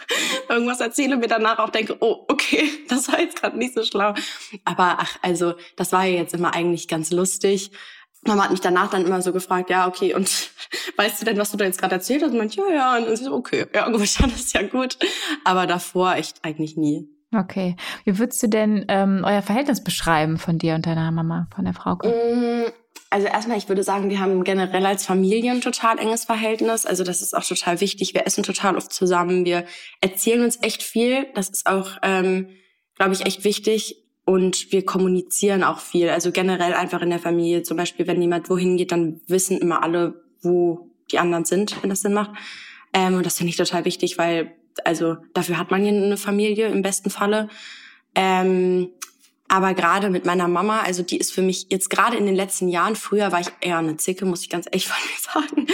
irgendwas 0.48 0.80
erzähle 0.80 1.14
und 1.14 1.20
mir 1.20 1.28
danach 1.28 1.58
auch 1.58 1.68
denke, 1.68 1.96
oh, 2.00 2.24
okay, 2.28 2.70
das 2.88 3.08
war 3.08 3.20
jetzt 3.20 3.40
gerade 3.40 3.58
nicht 3.58 3.74
so 3.74 3.84
schlau. 3.84 4.14
Aber 4.64 4.96
ach, 5.00 5.16
also 5.20 5.54
das 5.76 5.92
war 5.92 6.04
ja 6.04 6.16
jetzt 6.16 6.34
immer 6.34 6.54
eigentlich 6.54 6.88
ganz 6.88 7.10
lustig. 7.10 7.70
Mama 8.26 8.44
hat 8.44 8.50
mich 8.50 8.60
danach 8.60 8.90
dann 8.90 9.06
immer 9.06 9.22
so 9.22 9.32
gefragt, 9.32 9.70
ja, 9.70 9.86
okay, 9.86 10.14
und 10.14 10.28
weißt 10.96 11.20
du 11.20 11.26
denn, 11.26 11.38
was 11.38 11.50
du 11.50 11.58
da 11.58 11.66
jetzt 11.66 11.80
gerade 11.80 11.96
erzählt 11.96 12.22
hast? 12.22 12.32
Und 12.32 12.38
meinte, 12.38 12.60
ja, 12.60 12.74
ja, 12.74 12.96
und 12.96 13.16
sie 13.16 13.24
so, 13.24 13.34
okay, 13.34 13.66
ja 13.74 13.88
gut, 13.90 14.20
dann 14.20 14.30
ist 14.30 14.54
ja 14.54 14.62
gut. 14.62 14.98
Aber 15.44 15.66
davor 15.66 16.14
echt 16.14 16.44
eigentlich 16.44 16.76
nie. 16.76 17.08
Okay. 17.34 17.76
Wie 18.04 18.18
würdest 18.18 18.42
du 18.42 18.48
denn 18.48 18.86
ähm, 18.88 19.22
euer 19.24 19.42
Verhältnis 19.42 19.84
beschreiben 19.84 20.38
von 20.38 20.58
dir 20.58 20.74
und 20.74 20.86
deiner 20.86 21.10
Mama, 21.12 21.46
von 21.54 21.66
der 21.66 21.74
Frau? 21.74 21.96
Mm, 21.96 22.72
also 23.10 23.26
erstmal, 23.26 23.56
ich 23.56 23.68
würde 23.68 23.82
sagen, 23.82 24.10
wir 24.10 24.20
haben 24.20 24.44
generell 24.44 24.84
als 24.84 25.06
Familie 25.06 25.52
ein 25.52 25.60
total 25.60 25.98
enges 25.98 26.24
Verhältnis. 26.24 26.84
Also 26.84 27.04
das 27.04 27.22
ist 27.22 27.36
auch 27.36 27.44
total 27.44 27.80
wichtig. 27.80 28.14
Wir 28.14 28.26
essen 28.26 28.42
total 28.42 28.76
oft 28.76 28.92
zusammen. 28.92 29.44
Wir 29.44 29.64
erzählen 30.00 30.42
uns 30.42 30.58
echt 30.62 30.82
viel. 30.82 31.26
Das 31.34 31.48
ist 31.48 31.66
auch, 31.66 31.92
ähm, 32.02 32.48
glaube 32.96 33.14
ich, 33.14 33.24
echt 33.24 33.44
wichtig. 33.44 34.04
Und 34.24 34.72
wir 34.72 34.84
kommunizieren 34.84 35.64
auch 35.64 35.80
viel. 35.80 36.10
Also 36.10 36.32
generell 36.32 36.74
einfach 36.74 37.00
in 37.00 37.08
der 37.08 37.18
Familie. 37.18 37.62
Zum 37.62 37.78
Beispiel, 37.78 38.06
wenn 38.06 38.20
jemand 38.20 38.50
wohin 38.50 38.76
geht, 38.76 38.92
dann 38.92 39.22
wissen 39.26 39.56
immer 39.58 39.82
alle, 39.82 40.22
wo 40.42 40.90
die 41.10 41.18
anderen 41.18 41.46
sind, 41.46 41.82
wenn 41.82 41.88
das 41.88 42.02
Sinn 42.02 42.12
macht. 42.12 42.32
Ähm, 42.92 43.14
und 43.14 43.24
das 43.24 43.38
finde 43.38 43.50
ich 43.50 43.56
total 43.56 43.86
wichtig, 43.86 44.18
weil 44.18 44.54
also 44.84 45.16
dafür 45.34 45.58
hat 45.58 45.70
man 45.70 45.84
ja 45.84 45.90
eine 45.90 46.16
Familie 46.16 46.68
im 46.68 46.82
besten 46.82 47.10
Falle. 47.10 47.48
Ähm, 48.14 48.90
aber 49.48 49.72
gerade 49.72 50.10
mit 50.10 50.26
meiner 50.26 50.46
Mama, 50.46 50.80
also 50.80 51.02
die 51.02 51.16
ist 51.16 51.32
für 51.32 51.40
mich 51.40 51.66
jetzt 51.70 51.88
gerade 51.88 52.18
in 52.18 52.26
den 52.26 52.34
letzten 52.34 52.68
Jahren, 52.68 52.96
früher 52.96 53.32
war 53.32 53.40
ich 53.40 53.48
eher 53.62 53.78
eine 53.78 53.96
Zicke, 53.96 54.26
muss 54.26 54.42
ich 54.42 54.50
ganz 54.50 54.66
ehrlich 54.66 54.88
von 54.88 54.96
mir 54.96 55.42
sagen. 55.42 55.66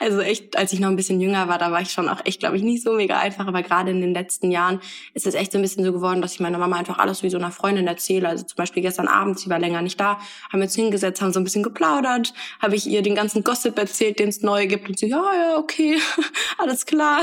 Also 0.00 0.20
echt, 0.20 0.56
als 0.58 0.72
ich 0.72 0.80
noch 0.80 0.88
ein 0.88 0.96
bisschen 0.96 1.20
jünger 1.20 1.48
war, 1.48 1.58
da 1.58 1.72
war 1.72 1.80
ich 1.80 1.92
schon 1.92 2.08
auch 2.08 2.20
echt, 2.26 2.40
glaube 2.40 2.56
ich, 2.56 2.62
nicht 2.62 2.82
so 2.82 2.92
mega 2.92 3.18
einfach. 3.18 3.46
Aber 3.46 3.62
gerade 3.62 3.90
in 3.90 4.02
den 4.02 4.12
letzten 4.12 4.50
Jahren 4.50 4.80
ist 5.14 5.26
es 5.26 5.34
echt 5.34 5.52
so 5.52 5.58
ein 5.58 5.62
bisschen 5.62 5.84
so 5.84 5.92
geworden, 5.92 6.20
dass 6.20 6.34
ich 6.34 6.40
meiner 6.40 6.58
Mama 6.58 6.76
einfach 6.76 6.98
alles 6.98 7.22
wie 7.22 7.30
so 7.30 7.38
einer 7.38 7.52
Freundin 7.52 7.86
erzähle. 7.86 8.28
Also 8.28 8.44
zum 8.44 8.56
Beispiel 8.56 8.82
gestern 8.82 9.08
Abend, 9.08 9.38
sie 9.38 9.48
war 9.48 9.58
länger 9.58 9.80
nicht 9.80 9.98
da, 9.98 10.18
haben 10.50 10.60
wir 10.60 10.64
uns 10.64 10.74
hingesetzt, 10.74 11.22
haben 11.22 11.32
so 11.32 11.40
ein 11.40 11.44
bisschen 11.44 11.62
geplaudert, 11.62 12.34
habe 12.60 12.74
ich 12.76 12.86
ihr 12.86 13.02
den 13.02 13.14
ganzen 13.14 13.44
Gossip 13.44 13.78
erzählt, 13.78 14.18
den 14.18 14.28
es 14.28 14.42
neu 14.42 14.66
gibt. 14.66 14.88
Und 14.88 14.98
sie, 14.98 15.06
ja, 15.06 15.22
ja, 15.34 15.56
okay, 15.56 15.98
alles 16.58 16.84
klar. 16.84 17.22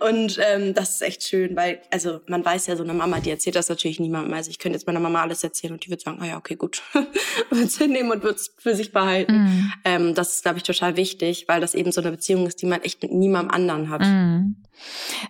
Und 0.00 0.38
ähm, 0.44 0.74
das 0.74 0.90
ist 0.90 1.02
echt 1.02 1.22
schön, 1.22 1.56
weil, 1.56 1.80
also 1.90 2.20
man 2.26 2.44
weiß 2.44 2.66
ja, 2.66 2.76
so 2.76 2.82
eine 2.82 2.92
Mama, 2.92 3.20
die 3.20 3.30
erzählt 3.30 3.56
das 3.56 3.68
natürlich 3.68 3.98
niemandem. 3.98 4.34
Also 4.34 4.50
ich 4.50 4.58
könnte 4.58 4.76
jetzt 4.76 4.86
meiner 4.86 5.00
Mama 5.00 5.21
alles 5.22 5.42
erzählen 5.42 5.72
und 5.72 5.84
die 5.84 5.90
wird 5.90 6.02
sagen, 6.02 6.18
ah 6.20 6.26
ja, 6.26 6.36
okay, 6.36 6.56
gut. 6.56 6.82
wird 7.50 7.66
es 7.66 7.78
hinnehmen 7.78 8.10
und 8.10 8.22
wird 8.22 8.36
es 8.36 8.54
für 8.58 8.74
sich 8.74 8.92
behalten. 8.92 9.44
Mm. 9.44 9.72
Ähm, 9.84 10.14
das 10.14 10.34
ist, 10.34 10.42
glaube 10.42 10.58
ich, 10.58 10.64
total 10.64 10.96
wichtig, 10.96 11.46
weil 11.48 11.60
das 11.60 11.74
eben 11.74 11.92
so 11.92 12.00
eine 12.00 12.10
Beziehung 12.10 12.46
ist, 12.46 12.60
die 12.62 12.66
man 12.66 12.82
echt 12.82 13.02
mit 13.02 13.12
niemandem 13.12 13.54
anderen 13.54 13.88
hat. 13.90 14.02
Mm. 14.02 14.56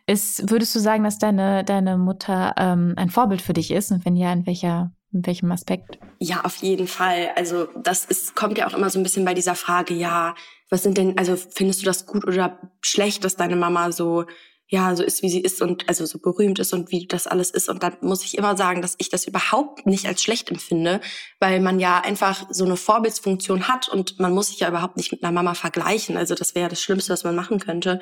Ist, 0.07 0.51
würdest 0.51 0.75
du 0.75 0.79
sagen, 0.79 1.05
dass 1.05 1.19
deine, 1.19 1.65
deine 1.65 1.99
Mutter 1.99 2.55
ähm, 2.57 2.95
ein 2.97 3.11
Vorbild 3.11 3.43
für 3.43 3.53
dich 3.53 3.71
ist? 3.71 3.93
Und 3.93 4.05
wenn 4.05 4.17
ja, 4.17 4.33
in 4.33 4.47
welcher 4.47 4.93
in 5.13 5.27
welchem 5.27 5.53
Aspekt? 5.53 5.99
Ja, 6.19 6.41
auf 6.45 6.57
jeden 6.57 6.89
Fall. 6.89 7.31
Also 7.37 7.69
das 7.77 8.07
ist, 8.07 8.35
kommt 8.35 8.57
ja 8.57 8.67
auch 8.67 8.73
immer 8.73 8.89
so 8.89 8.99
ein 8.99 9.03
bisschen 9.03 9.25
bei 9.25 9.35
dieser 9.35 9.55
Frage, 9.55 9.93
ja, 9.93 10.35
was 10.71 10.83
sind 10.83 10.97
denn, 10.97 11.19
also 11.19 11.37
findest 11.37 11.83
du 11.83 11.85
das 11.85 12.07
gut 12.07 12.27
oder 12.27 12.59
schlecht, 12.81 13.25
dass 13.25 13.37
deine 13.37 13.57
Mama 13.57 13.93
so 13.93 14.25
ja, 14.73 14.97
so 14.97 15.03
ist, 15.03 15.23
wie 15.23 15.29
sie 15.29 15.43
ist 15.43 15.61
und 15.61 15.87
also 15.91 16.07
so 16.07 16.19
berühmt 16.19 16.59
ist 16.59 16.73
und 16.73 16.91
wie 16.91 17.07
das 17.07 17.27
alles 17.27 17.51
ist. 17.51 17.69
Und 17.69 17.83
dann 17.83 17.95
muss 18.01 18.25
ich 18.25 18.39
immer 18.39 18.57
sagen, 18.57 18.81
dass 18.81 18.95
ich 18.97 19.11
das 19.11 19.27
überhaupt 19.27 19.85
nicht 19.85 20.07
als 20.07 20.23
schlecht 20.23 20.51
empfinde, 20.51 21.03
weil 21.41 21.61
man 21.61 21.79
ja 21.79 22.01
einfach 22.01 22.47
so 22.49 22.65
eine 22.65 22.79
Vorbildsfunktion 22.79 23.69
hat 23.69 23.91
und 23.91 24.19
man 24.19 24.33
muss 24.33 24.47
sich 24.47 24.61
ja 24.61 24.69
überhaupt 24.69 24.97
nicht 24.97 25.13
mit 25.13 25.23
einer 25.23 25.31
Mama 25.31 25.53
vergleichen. 25.53 26.17
Also 26.17 26.35
das 26.35 26.55
wäre 26.55 26.71
das 26.71 26.81
Schlimmste, 26.81 27.13
was 27.13 27.23
man 27.23 27.37
machen 27.37 27.59
könnte. 27.59 28.01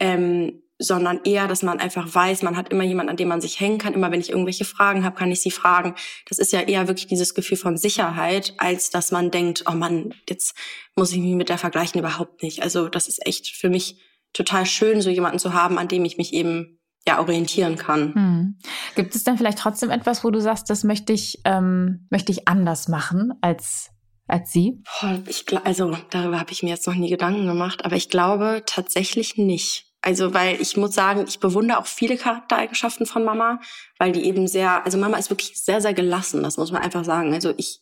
Ähm, 0.00 0.62
sondern 0.78 1.20
eher, 1.24 1.48
dass 1.48 1.62
man 1.62 1.80
einfach 1.80 2.14
weiß, 2.14 2.42
man 2.42 2.56
hat 2.56 2.70
immer 2.70 2.84
jemanden, 2.84 3.10
an 3.10 3.16
dem 3.16 3.28
man 3.28 3.42
sich 3.42 3.60
hängen 3.60 3.78
kann. 3.78 3.92
Immer 3.92 4.10
wenn 4.10 4.20
ich 4.20 4.30
irgendwelche 4.30 4.64
Fragen 4.64 5.04
habe, 5.04 5.16
kann 5.16 5.30
ich 5.30 5.40
sie 5.40 5.50
fragen. 5.50 5.94
Das 6.28 6.38
ist 6.38 6.52
ja 6.52 6.60
eher 6.62 6.88
wirklich 6.88 7.06
dieses 7.06 7.34
Gefühl 7.34 7.58
von 7.58 7.76
Sicherheit, 7.76 8.54
als 8.56 8.88
dass 8.88 9.10
man 9.10 9.30
denkt, 9.30 9.64
oh 9.70 9.74
Mann, 9.74 10.14
jetzt 10.28 10.54
muss 10.94 11.12
ich 11.12 11.18
mich 11.18 11.34
mit 11.34 11.50
der 11.50 11.58
vergleichen, 11.58 11.98
überhaupt 11.98 12.42
nicht. 12.42 12.62
Also 12.62 12.88
das 12.88 13.06
ist 13.06 13.26
echt 13.26 13.48
für 13.48 13.68
mich 13.68 13.98
total 14.36 14.66
schön, 14.66 15.00
so 15.00 15.10
jemanden 15.10 15.38
zu 15.38 15.54
haben, 15.54 15.78
an 15.78 15.88
dem 15.88 16.04
ich 16.04 16.18
mich 16.18 16.32
eben 16.32 16.78
ja 17.06 17.20
orientieren 17.20 17.76
kann. 17.76 18.14
Hm. 18.14 18.58
Gibt 18.94 19.14
es 19.14 19.24
denn 19.24 19.38
vielleicht 19.38 19.58
trotzdem 19.58 19.90
etwas, 19.90 20.24
wo 20.24 20.30
du 20.30 20.40
sagst, 20.40 20.68
das 20.70 20.84
möchte 20.84 21.12
ich 21.12 21.40
ähm, 21.44 22.06
möchte 22.10 22.32
ich 22.32 22.48
anders 22.48 22.88
machen 22.88 23.32
als 23.40 23.90
als 24.28 24.50
sie? 24.50 24.82
Ich, 25.28 25.44
also 25.64 25.96
darüber 26.10 26.40
habe 26.40 26.50
ich 26.50 26.64
mir 26.64 26.70
jetzt 26.70 26.86
noch 26.86 26.94
nie 26.94 27.10
Gedanken 27.10 27.46
gemacht, 27.46 27.84
aber 27.84 27.94
ich 27.94 28.08
glaube 28.08 28.62
tatsächlich 28.66 29.36
nicht. 29.36 29.84
Also, 30.02 30.34
weil 30.34 30.60
ich 30.60 30.76
muss 30.76 30.94
sagen, 30.94 31.24
ich 31.26 31.40
bewundere 31.40 31.78
auch 31.78 31.86
viele 31.86 32.16
Charaktereigenschaften 32.16 33.06
von 33.06 33.24
Mama, 33.24 33.60
weil 33.98 34.12
die 34.12 34.24
eben 34.24 34.46
sehr, 34.46 34.84
also 34.84 34.98
Mama 34.98 35.16
ist 35.16 35.30
wirklich 35.30 35.60
sehr, 35.62 35.80
sehr 35.80 35.94
gelassen, 35.94 36.42
das 36.42 36.58
muss 36.58 36.70
man 36.70 36.82
einfach 36.82 37.04
sagen. 37.04 37.32
Also 37.34 37.52
ich 37.56 37.80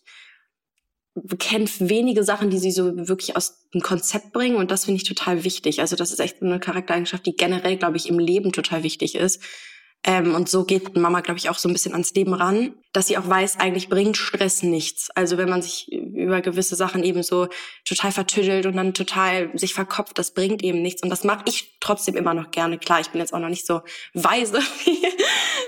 kennt 1.39 1.89
wenige 1.89 2.25
Sachen, 2.25 2.51
die 2.51 2.59
sie 2.59 2.73
so 2.73 2.97
wirklich 3.09 3.37
aus 3.37 3.69
dem 3.73 3.83
Konzept 3.83 4.33
bringen 4.33 4.57
und 4.57 4.71
das 4.71 4.85
finde 4.85 5.01
ich 5.01 5.09
total 5.09 5.45
wichtig. 5.45 5.81
Also 5.81 5.97
das 5.97 6.11
ist 6.11 6.21
echt 6.21 6.43
eine 6.43 6.59
Charaktereigenschaft, 6.59 7.25
die 7.27 7.37
generell, 7.37 7.77
glaube 7.77 7.97
ich, 7.97 8.09
im 8.09 8.19
Leben 8.19 8.53
total 8.53 8.83
wichtig 8.83 9.15
ist. 9.15 9.41
Ähm, 10.07 10.35
und 10.35 10.51
so 10.51 10.65
geht 10.65 10.95
Mama, 10.97 11.21
glaube 11.23 11.39
ich, 11.39 11.49
auch 11.49 11.57
so 11.57 11.67
ein 11.67 11.73
bisschen 11.73 11.93
ans 11.93 12.13
Leben 12.13 12.35
ran, 12.35 12.75
dass 12.93 13.07
sie 13.07 13.17
auch 13.17 13.27
weiß, 13.27 13.59
eigentlich 13.59 13.89
bringt 13.89 14.19
Stress 14.19 14.63
nichts. 14.63 15.11
Also 15.15 15.39
wenn 15.39 15.49
man 15.49 15.63
sich 15.63 15.91
über 15.91 16.43
gewisse 16.43 16.77
Sachen 16.77 17.03
eben 17.05 17.23
so 17.23 17.49
total 17.87 18.13
vertüdelt 18.13 18.67
und 18.67 18.77
dann 18.77 18.93
total 18.93 19.57
sich 19.59 19.73
verkopft, 19.73 20.19
das 20.19 20.35
bringt 20.35 20.63
eben 20.63 20.83
nichts. 20.83 21.03
Und 21.03 21.09
das 21.09 21.25
mache 21.25 21.45
ich 21.47 21.79
trotzdem 21.81 22.17
immer 22.17 22.35
noch 22.35 22.51
gerne. 22.51 22.79
Klar, 22.79 23.01
ich 23.01 23.11
bin 23.11 23.21
jetzt 23.21 23.33
auch 23.33 23.39
noch 23.39 23.49
nicht 23.49 23.67
so 23.67 23.81
weise 24.13 24.59
wie, 24.85 25.07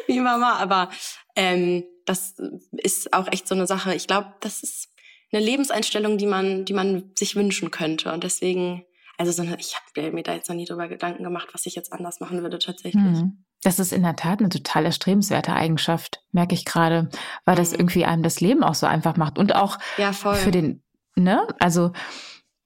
wie 0.07 0.21
Mama, 0.21 0.57
aber 0.57 0.91
ähm, 1.35 1.85
das 2.05 2.35
ist 2.73 3.15
auch 3.15 3.33
echt 3.33 3.49
so 3.49 3.55
eine 3.55 3.67
Sache. 3.67 3.95
Ich 3.95 4.07
glaube, 4.07 4.35
das 4.41 4.63
ist 4.63 4.91
eine 5.33 5.45
Lebenseinstellung, 5.45 6.19
die 6.19 6.27
man, 6.27 6.65
die 6.65 6.73
man 6.73 7.11
sich 7.17 7.37
wünschen 7.37 7.71
könnte. 7.71 8.13
Und 8.13 8.25
deswegen, 8.25 8.85
also 9.19 9.33
so 9.33 9.43
eine, 9.43 9.57
ich 9.59 9.75
habe 9.75 10.13
mir 10.13 10.23
da 10.23 10.35
jetzt 10.35 10.49
noch 10.49 10.57
nie 10.57 10.67
drüber 10.67 10.89
Gedanken 10.89 11.25
gemacht, 11.25 11.49
was 11.53 11.67
ich 11.67 11.75
jetzt 11.75 11.93
anders 11.93 12.21
machen 12.21 12.43
würde 12.43 12.59
tatsächlich. 12.59 12.95
Mhm. 13.03 13.45
Das 13.63 13.79
ist 13.79 13.93
in 13.93 14.03
der 14.03 14.17
Tat 14.17 14.41
eine 14.41 14.49
total 14.49 14.85
erstrebenswerte 14.85 15.53
Eigenschaft, 15.53 16.23
merke 16.31 16.55
ich 16.55 16.65
gerade, 16.65 17.09
weil 17.45 17.57
das 17.57 17.73
mhm. 17.73 17.81
irgendwie 17.81 18.05
einem 18.05 18.23
das 18.23 18.41
Leben 18.41 18.63
auch 18.63 18.75
so 18.75 18.87
einfach 18.87 19.17
macht 19.17 19.39
und 19.39 19.55
auch 19.55 19.79
ja, 19.99 20.13
für 20.13 20.51
den, 20.51 20.83
ne? 21.17 21.47
Also 21.59 21.93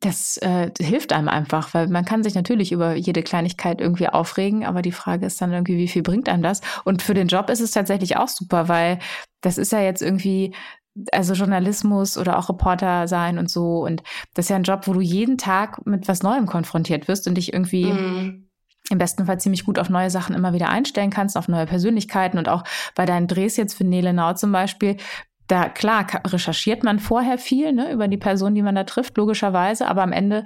das 0.01 0.39
äh, 0.39 0.71
hilft 0.81 1.13
einem 1.13 1.29
einfach, 1.29 1.75
weil 1.75 1.87
man 1.89 2.07
kann 2.07 2.23
sich 2.23 2.35
natürlich 2.35 2.73
über 2.73 2.95
jede 2.95 3.23
Kleinigkeit 3.23 3.83
irgendwie 3.83 4.09
aufregen, 4.09 4.65
aber 4.65 4.81
die 4.81 4.93
Frage 4.93 5.27
ist 5.27 5.41
dann 5.43 5.53
irgendwie, 5.53 5.77
wie 5.77 5.89
viel 5.89 6.03
bringt 6.03 6.29
einem 6.29 6.43
das? 6.43 6.63
Und 6.85 7.03
für 7.03 7.13
den 7.13 7.29
Job 7.29 7.51
ist 7.51 7.61
es 7.61 7.71
tatsächlich 7.71 8.17
auch 8.17 8.29
super, 8.29 8.69
weil 8.69 8.99
das 9.43 9.59
ist 9.59 9.73
ja 9.73 9.81
jetzt 9.81 10.01
irgendwie 10.01 10.55
also 11.13 11.35
Journalismus 11.35 12.19
oder 12.19 12.39
auch 12.39 12.49
Reporter 12.49 13.09
sein 13.09 13.39
und 13.39 13.51
so. 13.51 13.85
Und 13.85 14.03
das 14.35 14.47
ist 14.47 14.51
ja 14.51 14.57
ein 14.57 14.65
Job, 14.65 14.87
wo 14.87 14.93
du 14.93 15.01
jeden 15.01 15.39
Tag 15.39 15.87
mit 15.87 16.09
was 16.09 16.23
Neuem 16.23 16.47
konfrontiert 16.47 17.09
wirst 17.09 17.27
und 17.27 17.37
dich 17.37 17.53
irgendwie 17.53 17.93
mm. 17.93 18.49
im 18.91 18.99
besten 18.99 19.27
Fall 19.27 19.41
ziemlich 19.41 19.65
gut 19.65 19.79
auf 19.79 19.89
neue 19.89 20.11
Sachen 20.11 20.35
immer 20.35 20.53
wieder 20.53 20.69
einstellen 20.69 21.11
kannst, 21.11 21.37
auf 21.37 21.49
neue 21.49 21.67
Persönlichkeiten 21.67 22.39
und 22.39 22.49
auch 22.49 22.65
bei 22.95 23.07
deinen 23.07 23.29
Drehs 23.29 23.57
jetzt 23.57 23.75
für 23.75 23.85
Nele 23.85 24.13
Nau 24.13 24.35
zum 24.35 24.53
Beispiel. 24.53 24.97
Da 25.51 25.69
klar 25.69 26.07
recherchiert 26.29 26.85
man 26.85 27.01
vorher 27.01 27.37
viel 27.37 27.73
ne, 27.73 27.91
über 27.91 28.07
die 28.07 28.17
Person, 28.17 28.55
die 28.55 28.63
man 28.63 28.77
da 28.77 28.85
trifft, 28.85 29.17
logischerweise, 29.17 29.89
aber 29.89 30.05
am 30.05 30.13
Ende 30.13 30.45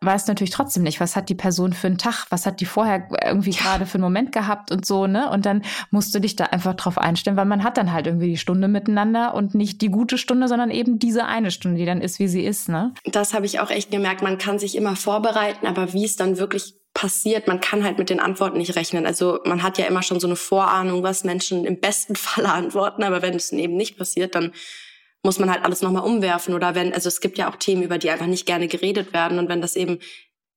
weiß 0.00 0.28
natürlich 0.28 0.52
trotzdem 0.52 0.84
nicht, 0.84 1.00
was 1.00 1.16
hat 1.16 1.28
die 1.28 1.34
Person 1.34 1.72
für 1.72 1.88
einen 1.88 1.98
Tag, 1.98 2.26
was 2.30 2.46
hat 2.46 2.60
die 2.60 2.64
vorher 2.64 3.08
irgendwie 3.24 3.50
ja. 3.50 3.60
gerade 3.60 3.84
für 3.84 3.94
einen 3.94 4.04
Moment 4.04 4.30
gehabt 4.30 4.70
und 4.70 4.86
so, 4.86 5.08
ne? 5.08 5.28
Und 5.28 5.44
dann 5.44 5.62
musst 5.90 6.14
du 6.14 6.20
dich 6.20 6.36
da 6.36 6.44
einfach 6.44 6.74
drauf 6.74 6.98
einstellen, 6.98 7.36
weil 7.36 7.46
man 7.46 7.64
hat 7.64 7.78
dann 7.78 7.92
halt 7.92 8.06
irgendwie 8.06 8.28
die 8.28 8.36
Stunde 8.36 8.68
miteinander 8.68 9.34
und 9.34 9.56
nicht 9.56 9.80
die 9.82 9.90
gute 9.90 10.18
Stunde, 10.18 10.46
sondern 10.46 10.70
eben 10.70 11.00
diese 11.00 11.24
eine 11.24 11.50
Stunde, 11.50 11.78
die 11.78 11.86
dann 11.86 12.00
ist, 12.00 12.20
wie 12.20 12.28
sie 12.28 12.44
ist, 12.44 12.68
ne? 12.68 12.92
Das 13.04 13.34
habe 13.34 13.46
ich 13.46 13.58
auch 13.58 13.70
echt 13.70 13.90
gemerkt. 13.90 14.22
Man 14.22 14.38
kann 14.38 14.60
sich 14.60 14.76
immer 14.76 14.94
vorbereiten, 14.94 15.66
aber 15.66 15.92
wie 15.92 16.04
es 16.04 16.14
dann 16.14 16.38
wirklich 16.38 16.76
passiert, 16.94 17.48
man 17.48 17.60
kann 17.60 17.84
halt 17.84 17.98
mit 17.98 18.08
den 18.08 18.20
Antworten 18.20 18.58
nicht 18.58 18.76
rechnen. 18.76 19.04
Also 19.04 19.40
man 19.44 19.62
hat 19.62 19.78
ja 19.78 19.86
immer 19.86 20.02
schon 20.02 20.20
so 20.20 20.28
eine 20.28 20.36
Vorahnung, 20.36 21.02
was 21.02 21.24
Menschen 21.24 21.64
im 21.64 21.80
besten 21.80 22.16
Falle 22.16 22.50
antworten, 22.50 23.02
aber 23.02 23.20
wenn 23.20 23.34
es 23.34 23.52
eben 23.52 23.76
nicht 23.76 23.98
passiert, 23.98 24.34
dann 24.34 24.52
muss 25.22 25.38
man 25.38 25.50
halt 25.50 25.64
alles 25.64 25.82
nochmal 25.82 26.04
umwerfen. 26.04 26.54
Oder 26.54 26.74
wenn, 26.74 26.92
also 26.92 27.08
es 27.08 27.20
gibt 27.20 27.38
ja 27.38 27.50
auch 27.50 27.56
Themen, 27.56 27.82
über 27.82 27.98
die 27.98 28.10
einfach 28.10 28.26
nicht 28.26 28.46
gerne 28.46 28.68
geredet 28.68 29.12
werden. 29.12 29.38
Und 29.38 29.48
wenn 29.48 29.60
das 29.60 29.74
eben 29.74 29.98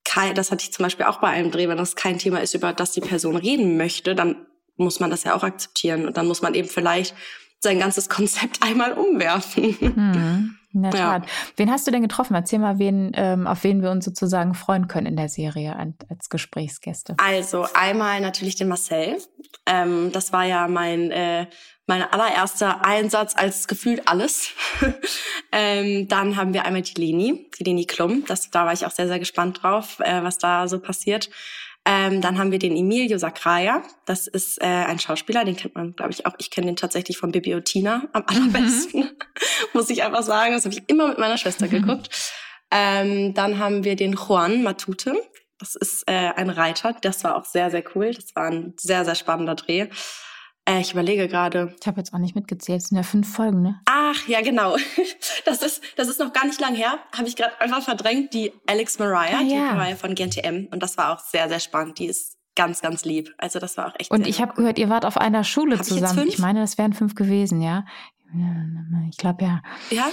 kein, 0.04 0.36
das 0.36 0.52
hatte 0.52 0.63
ich 0.63 0.73
zum 0.73 0.84
Beispiel 0.84 1.06
auch 1.06 1.19
bei 1.19 1.30
einem 1.30 1.52
Dreh, 1.52 1.67
wenn 1.67 1.78
das 1.78 1.95
kein 1.95 2.19
Thema 2.19 2.41
ist, 2.41 2.54
über 2.54 2.73
das 2.73 2.91
die 2.91 3.02
Person 3.02 3.38
reden 3.38 3.78
möchte, 3.78 4.13
dann 4.13 4.45
muss 4.76 5.00
man 5.00 5.10
das 5.10 5.23
ja 5.23 5.36
auch 5.36 5.43
akzeptieren. 5.43 6.06
Und 6.06 6.17
dann 6.17 6.28
muss 6.28 6.41
man 6.41 6.54
eben 6.54 6.67
vielleicht 6.67 7.15
sein 7.60 7.80
ganzes 7.80 8.10
Konzept 8.10 8.62
einmal 8.62 8.93
umwerfen. 8.93 9.78
Hm, 9.80 10.56
in 10.73 10.84
der 10.84 10.91
Tat. 10.91 11.25
Ja. 11.25 11.32
Wen 11.56 11.71
hast 11.71 11.88
du 11.88 11.91
denn 11.91 12.01
getroffen? 12.01 12.36
Erzähl 12.36 12.60
mal, 12.60 12.80
wen, 12.80 13.12
ähm, 13.15 13.47
auf 13.47 13.63
wen 13.63 13.82
wir 13.82 13.91
uns 13.91 14.06
sozusagen 14.06 14.53
freuen 14.53 14.88
können 14.88 15.08
in 15.08 15.15
der 15.15 15.30
Serie 15.30 15.75
als 16.10 16.30
Gesprächsgäste. 16.30 17.15
Also 17.17 17.67
einmal 17.73 18.21
natürlich 18.21 18.56
den 18.56 18.67
Marcel. 18.67 19.17
Ähm, 19.65 20.12
das 20.12 20.34
war 20.34 20.43
ja 20.43 20.67
mein 20.67 21.12
äh, 21.12 21.47
mein 21.88 22.03
allererster 22.03 22.86
Einsatz 22.86 23.34
als 23.36 23.67
gefühlt 23.67 24.08
alles. 24.08 24.49
ähm, 25.53 26.08
dann 26.10 26.36
haben 26.36 26.53
wir 26.53 26.65
einmal 26.65 26.82
die 26.82 26.99
Leni, 26.99 27.49
die 27.58 27.63
Leni 27.63 27.86
Klum. 27.86 28.25
Das, 28.27 28.51
da 28.51 28.65
war 28.65 28.73
ich 28.73 28.86
auch 28.86 28.91
sehr, 28.91 29.08
sehr 29.08 29.19
gespannt 29.19 29.63
drauf, 29.63 29.99
äh, 30.01 30.21
was 30.21 30.38
da 30.38 30.67
so 30.67 30.80
passiert. 30.80 31.30
Ähm, 31.89 32.19
dann 32.19 32.38
haben 32.38 32.52
wir 32.52 32.60
den 32.60 32.76
Emilio 32.76 33.17
Sacraia. 33.17 33.82
Das 34.06 34.28
ist 34.28 34.62
äh, 34.62 34.65
ein 34.65 35.00
Schauspieler, 35.00 35.45
den 35.45 35.56
kennt 35.56 35.76
man, 35.76 35.95
glaube 35.95 36.12
ich, 36.12 36.26
auch. 36.26 36.34
Ich 36.38 36.52
kenne 36.52 36.67
den 36.67 36.76
tatsächlich 36.76 37.17
von 37.17 37.32
Bibi 37.32 37.56
und 37.56 37.63
Tina 37.63 38.10
am 38.12 38.23
allerbesten, 38.28 39.04
mhm. 39.04 39.10
muss 39.73 39.89
ich 39.89 40.04
einfach 40.04 40.23
sagen. 40.23 40.54
Das 40.54 40.65
habe 40.65 40.76
ich 40.76 40.84
immer 40.88 41.08
mit 41.08 41.17
meiner 41.17 41.38
Schwester 41.38 41.67
mhm. 41.67 41.69
geguckt. 41.69 42.34
Ähm, 42.71 43.34
dann 43.34 43.58
haben 43.58 43.86
wir 43.86 43.95
den 43.95 44.13
Juan 44.13 44.63
Matute. 44.63 45.15
Das 45.60 45.76
ist 45.76 46.04
äh, 46.08 46.34
ein 46.36 46.50
Reiter. 46.50 46.93
Das 47.00 47.23
war 47.23 47.38
auch 47.38 47.45
sehr, 47.45 47.71
sehr 47.71 47.84
cool. 47.95 48.12
Das 48.13 48.36
war 48.36 48.47
ein 48.47 48.73
sehr, 48.76 49.06
sehr 49.06 49.15
spannender 49.15 49.56
Dreh. 49.56 49.88
Äh, 50.67 50.82
ich 50.82 50.91
überlege 50.91 51.27
gerade. 51.27 51.73
Ich 51.80 51.88
habe 51.88 51.99
jetzt 51.99 52.13
auch 52.13 52.19
nicht 52.19 52.36
mitgezählt. 52.36 52.82
Es 52.82 52.89
sind 52.89 52.97
ja 52.97 53.03
fünf 53.03 53.34
Folgen, 53.34 53.62
ne? 53.62 53.80
Ach, 53.86 54.27
ja, 54.27 54.41
genau. 54.41 54.75
Das 55.45 55.62
ist, 55.62 55.82
das 55.95 56.10
ist 56.10 56.19
noch 56.19 56.34
gar 56.34 56.45
nicht 56.45 56.60
lang 56.60 56.75
her. 56.75 56.99
Habe 57.17 57.30
ich 57.30 57.38
gerade 57.38 57.60
einfach 57.62 57.82
verdrängt. 57.82 58.34
Die 58.34 58.51
Alex 58.65 58.99
Mariah, 58.99 59.38
ah, 59.39 59.43
die 59.43 59.56
ja. 59.56 59.73
Mariah 59.73 59.95
von 59.95 60.13
GNTM. 60.13 60.67
Und 60.71 60.84
das 60.84 60.97
war 60.97 61.13
auch 61.13 61.19
sehr, 61.19 61.47
sehr 61.47 61.62
spannend. 61.62 61.99
Die 61.99 62.08
ist 62.08 62.37
ganz, 62.58 62.82
ganz 62.82 63.06
lieb. 63.06 63.34
Also 63.38 63.60
das 63.60 63.78
war 63.78 63.88
auch 63.88 63.93
echt. 63.98 64.12
Und 64.12 64.28
ich 64.28 64.41
habe 64.41 64.54
gehört, 64.56 64.78
ihr 64.78 64.89
wart 64.89 65.06
auf 65.06 65.17
einer 65.17 65.46
Schule 65.46 65.78
Hab 65.78 65.86
zusammen. 65.86 66.28
Ich, 66.28 66.34
ich, 66.34 66.39
meine, 66.39 66.60
das 66.60 66.78
wären 66.78 66.91
fünf 66.91 67.15
gewesen, 67.15 67.62
ja. 67.62 67.86
Ich 69.10 69.17
glaube 69.17 69.46
ja. 69.46 69.62
Ja, 69.89 70.10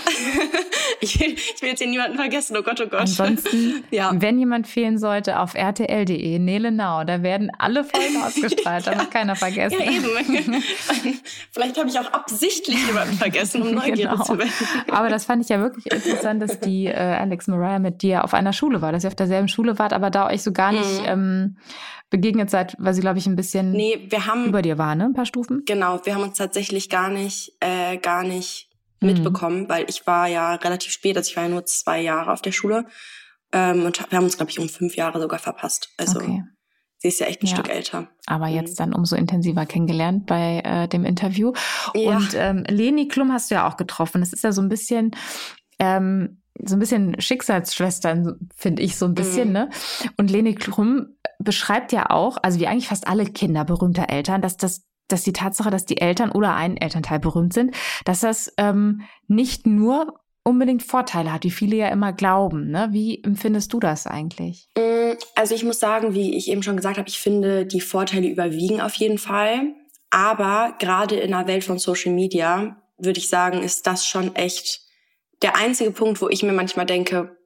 ich 1.01 1.19
will, 1.19 1.33
ich 1.33 1.61
will 1.61 1.71
jetzt 1.71 1.81
hier 1.81 1.89
niemanden 1.89 2.17
vergessen, 2.17 2.57
oh 2.57 2.63
Gott, 2.63 2.81
oh 2.81 2.87
Gott. 2.87 3.01
Ansonsten, 3.01 3.83
ja. 3.91 4.13
wenn 4.15 4.39
jemand 4.39 4.69
fehlen 4.69 4.99
sollte, 4.99 5.41
auf 5.41 5.57
rtl.de, 5.57 6.39
Nele 6.39 6.71
Now, 6.71 7.03
da 7.03 7.25
werden 7.25 7.51
alle 7.59 7.83
Folgen 7.83 8.17
ausgestrahlt, 8.23 8.87
ja. 8.87 8.93
da 8.93 9.01
wird 9.01 9.11
keiner 9.11 9.35
vergessen. 9.35 9.81
Ja, 9.81 9.91
eben. 9.91 10.63
Vielleicht 11.51 11.77
habe 11.77 11.89
ich 11.89 11.99
auch 11.99 12.13
absichtlich 12.13 12.87
jemanden 12.87 13.17
vergessen, 13.17 13.63
um 13.63 13.73
neugierig 13.73 14.11
genau. 14.13 14.23
zu 14.23 14.39
werden. 14.39 14.53
Aber 14.93 15.09
das 15.09 15.25
fand 15.25 15.43
ich 15.43 15.49
ja 15.49 15.59
wirklich 15.59 15.87
interessant, 15.93 16.41
dass 16.41 16.61
die 16.61 16.87
äh, 16.87 16.95
Alex 16.95 17.49
Mariah 17.49 17.81
mit 17.81 18.03
dir 18.03 18.23
auf 18.23 18.33
einer 18.33 18.53
Schule 18.53 18.81
war, 18.81 18.93
dass 18.93 19.03
ihr 19.03 19.09
auf 19.09 19.17
derselben 19.17 19.49
Schule 19.49 19.81
wart, 19.81 19.93
aber 19.93 20.11
da 20.11 20.29
euch 20.29 20.43
so 20.43 20.53
gar 20.53 20.71
nicht 20.71 21.03
mhm. 21.03 21.09
ähm, 21.09 21.57
begegnet 22.15 22.49
seid, 22.49 22.77
weil 22.79 22.95
sie, 22.95 23.01
glaube 23.01 23.19
ich, 23.19 23.27
ein 23.27 23.35
bisschen 23.35 23.73
nee, 23.73 24.07
wir 24.09 24.27
haben, 24.27 24.47
über 24.47 24.63
dir 24.63 24.79
war, 24.79 24.95
ne? 24.95 25.07
Ein 25.07 25.15
paar 25.15 25.27
Stufen. 25.27 25.65
Genau, 25.67 26.01
wir 26.05 26.15
haben 26.15 26.23
uns 26.23 26.39
tatsächlich 26.39 26.89
gar 26.89 27.11
nicht, 27.11 27.57
äh, 27.59 27.97
gar 27.97 28.23
nicht 28.23 28.71
mhm. 29.01 29.09
mitbekommen, 29.09 29.69
weil 29.69 29.87
ich 29.89 30.07
war 30.07 30.29
ja 30.29 30.55
relativ 30.55 30.93
spät, 30.93 31.17
also 31.17 31.29
ich 31.29 31.37
war 31.37 31.43
ja 31.43 31.49
nur 31.49 31.65
zwei 31.65 32.01
Jahre 32.01 32.33
auf 32.33 32.41
der 32.41 32.53
Schule. 32.53 32.87
Ähm, 33.51 33.85
und 33.85 33.99
wir 34.09 34.17
haben 34.17 34.23
uns, 34.23 34.37
glaube 34.37 34.53
ich, 34.53 34.61
um 34.61 34.69
fünf 34.69 34.95
Jahre 34.95 35.21
sogar 35.21 35.41
verpasst. 35.41 35.89
Also 35.97 36.21
okay. 36.21 36.45
sie 36.99 37.09
ist 37.09 37.19
ja 37.19 37.27
echt 37.27 37.43
ein 37.43 37.47
ja. 37.47 37.57
Stück 37.57 37.69
älter. 37.69 38.07
Aber 38.27 38.47
mhm. 38.47 38.55
jetzt 38.55 38.79
dann 38.79 38.95
umso 38.95 39.17
intensiver 39.17 39.67
kennengelernt 39.67 40.27
bei 40.27 40.63
äh, 40.65 40.87
dem 40.87 41.05
Interview. 41.05 41.53
Ja. 41.95 42.17
Und 42.17 42.31
ähm, 42.35 42.63
Leni 42.69 43.09
Klum 43.09 43.33
hast 43.33 43.51
du 43.51 43.57
ja 43.57 43.69
auch 43.69 43.77
getroffen. 43.77 44.21
Das 44.21 44.33
ist 44.33 44.45
ja 44.45 44.53
so 44.53 44.63
ein 44.63 44.69
bisschen. 44.69 45.11
Ähm, 45.81 46.41
so 46.63 46.77
ein 46.77 46.79
bisschen 46.79 47.21
Schicksalsschwestern, 47.21 48.49
finde 48.55 48.83
ich 48.83 48.95
so 48.95 49.07
ein 49.07 49.15
bisschen, 49.15 49.49
mhm. 49.49 49.55
ne? 49.55 49.71
Und 50.17 50.31
Leni 50.31 50.55
Klum 50.55 51.14
beschreibt 51.45 51.93
ja 51.93 52.11
auch, 52.11 52.39
also 52.43 52.59
wie 52.59 52.67
eigentlich 52.67 52.89
fast 52.89 53.07
alle 53.07 53.27
Kinder 53.27 53.65
berühmter 53.65 54.09
Eltern, 54.09 54.43
dass 54.43 54.57
das 54.57 54.83
dass 55.09 55.23
die 55.23 55.35
Tatsache, 55.35 55.71
dass 55.71 55.85
die 55.85 56.01
Eltern 56.01 56.33
oder 56.33 56.55
ein 56.55 56.79
Elternteil 56.79 57.21
berühmt 57.21 57.53
sind, 57.53 57.75
dass 58.07 58.21
das 58.21 58.53
ähm, 58.57 59.03
nicht 59.29 59.67
nur 59.67 60.19
unbedingt 60.45 60.83
Vorteile 60.83 61.33
hat, 61.33 61.45
wie 61.45 61.51
viele 61.51 61.77
ja 61.77 61.89
immer 61.89 62.13
glauben. 62.13 62.71
Ne? 62.71 62.89
Wie 62.91 63.23
empfindest 63.23 63.73
du 63.73 63.81
das 63.81 64.07
eigentlich? 64.07 64.69
Mm, 64.77 65.13
also 65.35 65.55
ich 65.55 65.65
muss 65.65 65.81
sagen, 65.81 66.15
wie 66.15 66.37
ich 66.37 66.49
eben 66.49 66.63
schon 66.63 66.77
gesagt 66.77 66.99
habe, 66.99 67.09
ich 67.09 67.19
finde, 67.19 67.67
die 67.67 67.81
Vorteile 67.81 68.29
überwiegen 68.29 68.81
auf 68.81 68.95
jeden 68.95 69.19
Fall. 69.19 69.75
Aber 70.11 70.75
gerade 70.79 71.17
in 71.17 71.35
einer 71.35 71.47
Welt 71.47 71.65
von 71.65 71.79
Social 71.79 72.13
Media 72.13 72.77
würde 72.99 73.19
ich 73.19 73.29
sagen, 73.29 73.63
ist 73.63 73.87
das 73.87 74.07
schon 74.07 74.35
echt 74.37 74.81
der 75.43 75.57
einzige 75.57 75.91
Punkt, 75.91 76.21
wo 76.21 76.29
ich 76.29 76.43
mir 76.43 76.53
manchmal 76.53 76.87
denke, 76.87 77.37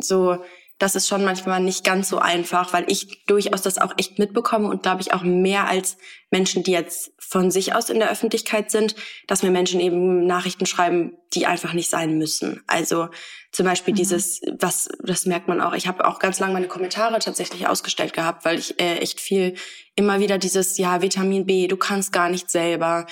so, 0.00 0.38
das 0.78 0.96
ist 0.96 1.06
schon 1.06 1.24
manchmal 1.24 1.60
nicht 1.60 1.84
ganz 1.84 2.08
so 2.08 2.18
einfach, 2.18 2.72
weil 2.72 2.84
ich 2.88 3.24
durchaus 3.26 3.62
das 3.62 3.78
auch 3.78 3.94
echt 3.96 4.18
mitbekomme 4.18 4.68
und 4.68 4.82
glaube 4.82 5.02
ich 5.02 5.12
auch 5.12 5.22
mehr 5.22 5.68
als 5.68 5.96
Menschen, 6.30 6.64
die 6.64 6.72
jetzt 6.72 7.12
von 7.18 7.52
sich 7.52 7.74
aus 7.74 7.90
in 7.90 8.00
der 8.00 8.10
Öffentlichkeit 8.10 8.72
sind, 8.72 8.96
dass 9.28 9.44
mir 9.44 9.50
Menschen 9.50 9.78
eben 9.78 10.26
Nachrichten 10.26 10.66
schreiben, 10.66 11.16
die 11.32 11.46
einfach 11.46 11.74
nicht 11.74 11.90
sein 11.90 12.18
müssen. 12.18 12.62
Also 12.66 13.08
zum 13.52 13.66
Beispiel 13.66 13.94
mhm. 13.94 13.98
dieses, 13.98 14.40
was, 14.58 14.88
das 15.00 15.26
merkt 15.26 15.46
man 15.46 15.60
auch. 15.60 15.74
Ich 15.74 15.86
habe 15.86 16.06
auch 16.06 16.18
ganz 16.18 16.40
lange 16.40 16.54
meine 16.54 16.68
Kommentare 16.68 17.20
tatsächlich 17.20 17.68
ausgestellt 17.68 18.12
gehabt, 18.12 18.44
weil 18.44 18.58
ich 18.58 18.80
äh, 18.80 18.98
echt 18.98 19.20
viel 19.20 19.54
immer 19.94 20.18
wieder 20.18 20.38
dieses, 20.38 20.76
ja, 20.76 21.02
Vitamin 21.02 21.46
B, 21.46 21.68
du 21.68 21.76
kannst 21.76 22.12
gar 22.12 22.28
nicht 22.28 22.50
selber. 22.50 23.06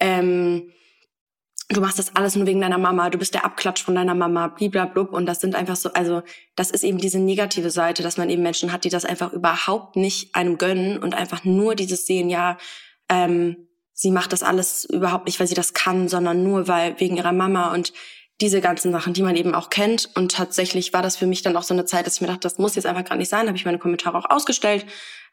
Ähm, 0.00 0.72
du 1.68 1.80
machst 1.80 1.98
das 1.98 2.14
alles 2.14 2.36
nur 2.36 2.46
wegen 2.46 2.60
deiner 2.60 2.78
Mama, 2.78 3.10
du 3.10 3.18
bist 3.18 3.34
der 3.34 3.44
Abklatsch 3.44 3.82
von 3.82 3.94
deiner 3.94 4.14
Mama, 4.14 4.48
bliblablub. 4.48 5.12
Und 5.12 5.26
das 5.26 5.40
sind 5.40 5.54
einfach 5.54 5.76
so, 5.76 5.92
also 5.92 6.22
das 6.56 6.70
ist 6.70 6.84
eben 6.84 6.98
diese 6.98 7.18
negative 7.18 7.70
Seite, 7.70 8.02
dass 8.02 8.16
man 8.16 8.30
eben 8.30 8.42
Menschen 8.42 8.72
hat, 8.72 8.84
die 8.84 8.90
das 8.90 9.04
einfach 9.04 9.32
überhaupt 9.32 9.96
nicht 9.96 10.34
einem 10.34 10.58
gönnen 10.58 10.98
und 10.98 11.14
einfach 11.14 11.44
nur 11.44 11.74
dieses 11.74 12.06
sehen, 12.06 12.28
ja, 12.28 12.58
ähm, 13.08 13.68
sie 13.92 14.10
macht 14.10 14.32
das 14.32 14.42
alles 14.42 14.84
überhaupt 14.84 15.26
nicht, 15.26 15.40
weil 15.40 15.46
sie 15.46 15.54
das 15.54 15.72
kann, 15.72 16.08
sondern 16.08 16.42
nur 16.42 16.68
weil 16.68 16.98
wegen 17.00 17.16
ihrer 17.16 17.32
Mama 17.32 17.72
und 17.72 17.92
diese 18.40 18.60
ganzen 18.60 18.90
Sachen, 18.90 19.12
die 19.12 19.22
man 19.22 19.36
eben 19.36 19.54
auch 19.54 19.70
kennt. 19.70 20.10
Und 20.16 20.32
tatsächlich 20.32 20.92
war 20.92 21.02
das 21.02 21.16
für 21.16 21.26
mich 21.26 21.42
dann 21.42 21.56
auch 21.56 21.62
so 21.62 21.72
eine 21.72 21.84
Zeit, 21.84 22.06
dass 22.06 22.16
ich 22.16 22.20
mir 22.20 22.26
dachte, 22.26 22.40
das 22.40 22.58
muss 22.58 22.74
jetzt 22.74 22.86
einfach 22.86 23.04
gerade 23.04 23.18
nicht 23.18 23.28
sein. 23.28 23.42
Da 23.42 23.48
habe 23.48 23.56
ich 23.56 23.64
meine 23.64 23.78
Kommentare 23.78 24.18
auch 24.18 24.28
ausgestellt. 24.28 24.86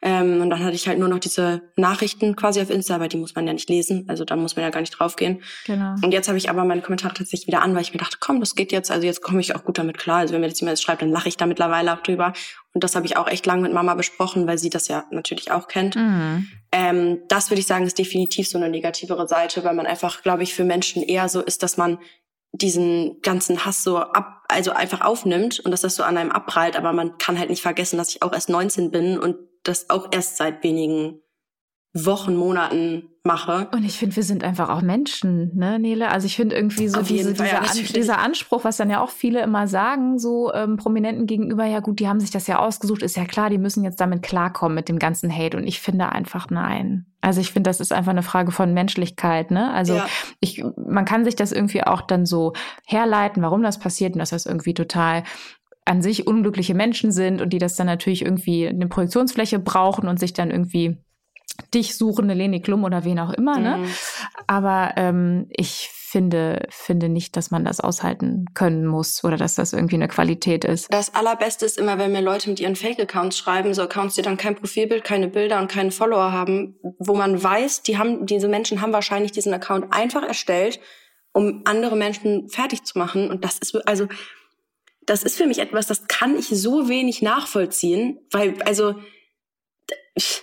Ähm, 0.03 0.41
und 0.41 0.49
dann 0.49 0.63
hatte 0.63 0.75
ich 0.75 0.87
halt 0.87 0.97
nur 0.97 1.09
noch 1.09 1.19
diese 1.19 1.61
Nachrichten 1.75 2.35
quasi 2.35 2.59
auf 2.59 2.71
Insta, 2.71 2.95
aber 2.95 3.07
die 3.07 3.17
muss 3.17 3.35
man 3.35 3.45
ja 3.45 3.53
nicht 3.53 3.69
lesen. 3.69 4.05
Also 4.07 4.25
da 4.25 4.35
muss 4.35 4.55
man 4.55 4.63
ja 4.63 4.71
gar 4.71 4.81
nicht 4.81 4.91
draufgehen. 4.91 5.43
Genau. 5.65 5.95
Und 6.01 6.11
jetzt 6.11 6.27
habe 6.27 6.37
ich 6.37 6.49
aber 6.49 6.63
meine 6.63 6.81
Kommentare 6.81 7.13
tatsächlich 7.13 7.47
wieder 7.47 7.61
an, 7.61 7.75
weil 7.75 7.83
ich 7.83 7.93
mir 7.93 7.99
dachte, 7.99 8.17
komm, 8.19 8.39
das 8.39 8.55
geht 8.55 8.71
jetzt. 8.71 8.89
Also 8.89 9.05
jetzt 9.05 9.21
komme 9.21 9.41
ich 9.41 9.55
auch 9.55 9.63
gut 9.63 9.77
damit 9.77 9.97
klar. 9.97 10.19
Also 10.19 10.33
wenn 10.33 10.41
mir 10.41 10.49
das 10.49 10.59
jemand 10.59 10.79
schreibt, 10.79 11.03
dann 11.03 11.11
lache 11.11 11.29
ich 11.29 11.37
da 11.37 11.45
mittlerweile 11.45 11.93
auch 11.93 12.01
drüber. 12.01 12.33
Und 12.73 12.83
das 12.83 12.95
habe 12.95 13.05
ich 13.05 13.17
auch 13.17 13.27
echt 13.27 13.45
lang 13.45 13.61
mit 13.61 13.73
Mama 13.73 13.93
besprochen, 13.95 14.47
weil 14.47 14.57
sie 14.57 14.69
das 14.69 14.87
ja 14.87 15.05
natürlich 15.11 15.51
auch 15.51 15.67
kennt. 15.67 15.95
Mhm. 15.95 16.47
Ähm, 16.71 17.19
das 17.27 17.51
würde 17.51 17.59
ich 17.59 17.67
sagen, 17.67 17.85
ist 17.85 17.97
definitiv 17.97 18.47
so 18.47 18.57
eine 18.57 18.69
negativere 18.69 19.27
Seite, 19.27 19.63
weil 19.63 19.75
man 19.75 19.85
einfach, 19.85 20.23
glaube 20.23 20.43
ich, 20.43 20.53
für 20.55 20.63
Menschen 20.63 21.03
eher 21.03 21.29
so 21.29 21.41
ist, 21.41 21.63
dass 21.63 21.77
man 21.77 21.99
diesen 22.53 23.21
ganzen 23.21 23.65
Hass 23.65 23.83
so 23.83 23.97
ab, 23.97 24.43
also 24.47 24.71
einfach 24.71 25.01
aufnimmt 25.01 25.59
und 25.59 25.71
dass 25.71 25.81
das 25.81 25.95
so 25.95 26.03
an 26.03 26.17
einem 26.17 26.31
abprallt, 26.31 26.75
aber 26.75 26.93
man 26.93 27.17
kann 27.17 27.39
halt 27.39 27.49
nicht 27.49 27.61
vergessen, 27.61 27.97
dass 27.97 28.09
ich 28.09 28.21
auch 28.21 28.33
erst 28.33 28.49
19 28.49 28.91
bin 28.91 29.17
und 29.17 29.37
das 29.63 29.89
auch 29.89 30.09
erst 30.11 30.37
seit 30.37 30.63
wenigen 30.63 31.21
Wochen, 31.93 32.35
Monaten 32.35 33.10
mache. 33.23 33.67
Und 33.71 33.83
ich 33.83 33.97
finde, 33.97 34.15
wir 34.15 34.23
sind 34.23 34.43
einfach 34.43 34.69
auch 34.69 34.81
Menschen, 34.81 35.55
ne, 35.55 35.77
Nele? 35.77 36.09
Also 36.09 36.25
ich 36.25 36.35
finde 36.35 36.55
irgendwie 36.55 36.87
so 36.87 37.01
diese, 37.03 37.33
dieser, 37.33 37.45
ja, 37.45 37.61
dieser, 37.93 38.17
Anspruch, 38.17 38.63
was 38.63 38.77
dann 38.77 38.89
ja 38.89 38.99
auch 38.99 39.09
viele 39.09 39.41
immer 39.41 39.67
sagen, 39.67 40.17
so 40.17 40.51
ähm, 40.53 40.77
Prominenten 40.77 41.27
gegenüber, 41.27 41.65
ja 41.65 41.81
gut, 41.81 41.99
die 41.99 42.07
haben 42.07 42.19
sich 42.19 42.31
das 42.31 42.47
ja 42.47 42.59
ausgesucht, 42.59 43.03
ist 43.03 43.17
ja 43.17 43.25
klar, 43.25 43.49
die 43.51 43.59
müssen 43.59 43.83
jetzt 43.83 44.01
damit 44.01 44.23
klarkommen 44.23 44.75
mit 44.75 44.89
dem 44.89 44.97
ganzen 44.97 45.35
Hate. 45.35 45.57
Und 45.57 45.67
ich 45.67 45.79
finde 45.79 46.11
einfach 46.11 46.49
nein. 46.49 47.05
Also 47.21 47.41
ich 47.41 47.51
finde, 47.51 47.69
das 47.69 47.79
ist 47.79 47.93
einfach 47.93 48.11
eine 48.11 48.23
Frage 48.23 48.51
von 48.51 48.73
Menschlichkeit, 48.73 49.51
ne? 49.51 49.71
Also 49.71 49.95
ja. 49.95 50.07
ich, 50.39 50.63
man 50.75 51.05
kann 51.05 51.23
sich 51.23 51.35
das 51.35 51.51
irgendwie 51.51 51.83
auch 51.83 52.01
dann 52.01 52.25
so 52.25 52.53
herleiten, 52.87 53.43
warum 53.43 53.61
das 53.61 53.77
passiert 53.77 54.13
und 54.13 54.19
dass 54.19 54.31
das 54.31 54.47
irgendwie 54.47 54.73
total 54.73 55.23
an 55.85 56.01
sich 56.01 56.25
unglückliche 56.25 56.73
Menschen 56.73 57.11
sind 57.11 57.41
und 57.41 57.53
die 57.53 57.59
das 57.59 57.75
dann 57.75 57.87
natürlich 57.87 58.23
irgendwie 58.23 58.67
eine 58.67 58.87
Projektionsfläche 58.87 59.59
brauchen 59.59 60.07
und 60.07 60.19
sich 60.19 60.33
dann 60.33 60.49
irgendwie 60.49 60.97
dich 61.61 61.97
suchen, 61.97 62.25
eine 62.25 62.33
Leni 62.33 62.61
Klum 62.61 62.83
oder 62.83 63.03
wen 63.03 63.19
auch 63.19 63.31
immer. 63.31 63.57
Ne? 63.57 63.77
Mhm. 63.77 63.87
Aber 64.47 64.93
ähm, 64.97 65.47
ich 65.49 65.89
finde, 66.11 66.67
finde 66.69 67.07
nicht, 67.07 67.37
dass 67.37 67.51
man 67.51 67.63
das 67.63 67.79
aushalten 67.79 68.47
können 68.53 68.85
muss 68.85 69.23
oder 69.23 69.37
dass 69.37 69.55
das 69.55 69.71
irgendwie 69.71 69.95
eine 69.95 70.09
Qualität 70.09 70.65
ist. 70.65 70.91
Das 70.93 71.15
Allerbeste 71.15 71.65
ist 71.65 71.77
immer, 71.77 71.97
wenn 71.97 72.11
mir 72.11 72.21
Leute 72.21 72.49
mit 72.49 72.59
ihren 72.59 72.75
Fake-Accounts 72.75 73.37
schreiben, 73.37 73.73
so 73.73 73.83
Accounts, 73.83 74.15
die 74.15 74.21
dann 74.21 74.35
kein 74.35 74.55
Profilbild, 74.55 75.05
keine 75.05 75.29
Bilder 75.29 75.61
und 75.61 75.71
keine 75.71 75.91
Follower 75.91 76.33
haben, 76.33 76.75
wo 76.99 77.15
man 77.15 77.41
weiß, 77.41 77.83
die 77.83 77.97
haben, 77.97 78.25
diese 78.25 78.49
Menschen 78.49 78.81
haben 78.81 78.91
wahrscheinlich 78.91 79.31
diesen 79.31 79.53
Account 79.53 79.93
einfach 79.93 80.23
erstellt, 80.23 80.81
um 81.31 81.61
andere 81.63 81.95
Menschen 81.95 82.49
fertig 82.49 82.83
zu 82.83 82.99
machen. 82.99 83.29
Und 83.29 83.45
das 83.45 83.59
ist, 83.59 83.75
also, 83.87 84.07
das 85.05 85.23
ist 85.23 85.37
für 85.37 85.47
mich 85.47 85.59
etwas, 85.59 85.87
das 85.87 86.07
kann 86.07 86.37
ich 86.37 86.47
so 86.47 86.89
wenig 86.89 87.21
nachvollziehen, 87.21 88.19
weil, 88.31 88.61
also, 88.63 88.95
ich, 90.13 90.41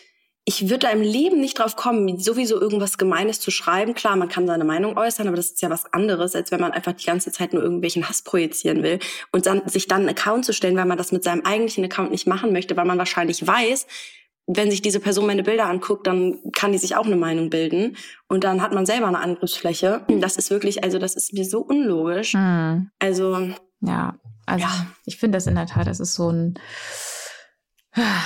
ich 0.49 0.71
würde 0.71 0.87
da 0.87 0.91
im 0.91 1.03
Leben 1.03 1.41
nicht 1.41 1.59
drauf 1.59 1.77
kommen, 1.77 2.19
sowieso 2.19 2.59
irgendwas 2.59 2.97
Gemeines 2.97 3.39
zu 3.39 3.51
schreiben. 3.51 3.93
Klar, 3.93 4.17
man 4.17 4.31
kann 4.31 4.47
seine 4.47 4.65
Meinung 4.65 4.97
äußern, 4.97 5.29
aber 5.29 5.37
das 5.37 5.51
ist 5.51 5.61
ja 5.61 5.69
was 5.69 5.93
anderes, 5.93 6.35
als 6.35 6.51
wenn 6.51 6.59
man 6.59 6.73
einfach 6.73 6.95
die 6.95 7.05
ganze 7.05 7.31
Zeit 7.31 7.53
nur 7.53 7.63
irgendwelchen 7.63 8.09
Hass 8.09 8.23
projizieren 8.23 8.83
will 8.83 8.99
und 9.31 9.45
dann, 9.45 9.69
sich 9.69 9.89
dann 9.89 10.01
einen 10.01 10.09
Account 10.09 10.47
zu 10.47 10.55
stellen, 10.55 10.75
weil 10.77 10.87
man 10.87 10.97
das 10.97 11.13
mit 11.13 11.23
seinem 11.23 11.43
eigentlichen 11.45 11.85
Account 11.85 12.13
nicht 12.13 12.27
machen 12.27 12.51
möchte, 12.55 12.79
weil 12.79 12.87
man 12.87 12.97
wahrscheinlich 12.97 13.47
weiß, 13.47 13.87
wenn 14.47 14.71
sich 14.71 14.81
diese 14.81 15.01
Person 15.01 15.27
meine 15.27 15.43
Bilder 15.43 15.67
anguckt, 15.67 16.07
dann 16.07 16.39
kann 16.55 16.73
die 16.73 16.79
sich 16.79 16.97
auch 16.97 17.05
eine 17.05 17.17
Meinung 17.17 17.51
bilden 17.51 17.99
und 18.27 18.43
dann 18.43 18.63
hat 18.63 18.73
man 18.73 18.87
selber 18.87 19.09
eine 19.09 19.21
Angriffsfläche. 19.21 20.07
Das 20.09 20.37
ist 20.37 20.51
wirklich, 20.51 20.83
also 20.83 20.99
das 20.99 21.15
ist 21.15 21.35
mir 21.35 21.45
so 21.45 21.61
unlogisch. 21.61 22.33
Mhm. 22.33 22.91
Also 22.99 23.51
ja, 23.83 24.15
also 24.47 24.65
ja. 24.65 24.87
ich 25.05 25.19
finde 25.19 25.37
das 25.37 25.47
in 25.47 25.57
der 25.57 25.67
Tat, 25.67 25.87
das 25.87 26.01
ist 26.01 26.15
so 26.15 26.31
ein 26.31 26.59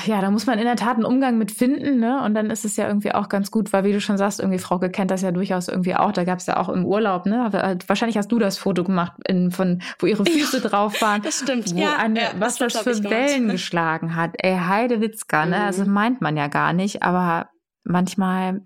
ja, 0.06 0.20
da 0.20 0.30
muss 0.30 0.46
man 0.46 0.58
in 0.58 0.64
der 0.64 0.76
Tat 0.76 0.96
einen 0.96 1.04
Umgang 1.04 1.38
mit 1.38 1.52
finden, 1.52 1.98
ne? 1.98 2.22
Und 2.22 2.34
dann 2.34 2.50
ist 2.50 2.64
es 2.64 2.76
ja 2.76 2.88
irgendwie 2.88 3.12
auch 3.12 3.28
ganz 3.28 3.50
gut, 3.50 3.72
weil 3.72 3.84
wie 3.84 3.92
du 3.92 4.00
schon 4.00 4.18
sagst, 4.18 4.40
irgendwie 4.40 4.58
Frauke 4.58 4.90
kennt 4.90 5.10
das 5.10 5.22
ja 5.22 5.30
durchaus 5.30 5.68
irgendwie 5.68 5.94
auch. 5.94 6.12
Da 6.12 6.24
gab 6.24 6.38
es 6.38 6.46
ja 6.46 6.56
auch 6.56 6.68
im 6.68 6.84
Urlaub, 6.84 7.26
ne? 7.26 7.78
Wahrscheinlich 7.86 8.16
hast 8.16 8.32
du 8.32 8.38
das 8.38 8.58
Foto 8.58 8.84
gemacht, 8.84 9.12
in, 9.26 9.50
von 9.50 9.82
wo 9.98 10.06
ihre 10.06 10.24
Füße 10.24 10.58
ja, 10.58 10.68
drauf 10.68 11.00
waren. 11.02 11.22
Das 11.22 11.40
stimmt. 11.40 11.74
Wo 11.74 11.78
ja, 11.78 11.96
eine, 11.96 12.20
ja, 12.20 12.28
was 12.38 12.56
das, 12.56 12.72
das 12.72 12.82
für 12.82 13.04
Wellen 13.04 13.48
geschlagen 13.48 14.16
hat. 14.16 14.34
Ey, 14.38 14.56
Heidewitzka, 14.56 15.46
ne? 15.46 15.62
Also 15.64 15.82
mhm. 15.82 15.82
Also 15.82 15.90
meint 15.90 16.20
man 16.20 16.36
ja 16.36 16.46
gar 16.46 16.72
nicht, 16.72 17.02
aber 17.02 17.50
manchmal. 17.82 18.60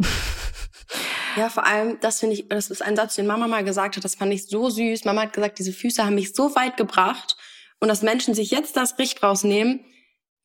Ja, 1.37 1.51
vor 1.51 1.66
allem, 1.66 1.99
das 2.01 2.21
finde 2.21 2.35
ich, 2.35 2.49
das 2.49 2.71
ist 2.71 2.83
ein 2.83 2.97
Satz, 2.97 3.14
den 3.14 3.27
Mama 3.27 3.47
mal 3.47 3.64
gesagt 3.64 3.97
hat, 3.97 4.05
das 4.05 4.14
fand 4.14 4.33
ich 4.33 4.49
so 4.49 4.71
süß. 4.71 5.05
Mama 5.05 5.23
hat 5.23 5.33
gesagt, 5.33 5.59
diese 5.59 5.73
Füße 5.73 6.05
haben 6.05 6.14
mich 6.14 6.35
so 6.35 6.55
weit 6.57 6.77
gebracht 6.77 7.37
und 7.81 7.88
dass 7.88 8.03
Menschen 8.03 8.35
sich 8.35 8.51
jetzt 8.51 8.77
das 8.77 8.99
Recht 8.99 9.23
rausnehmen, 9.23 9.81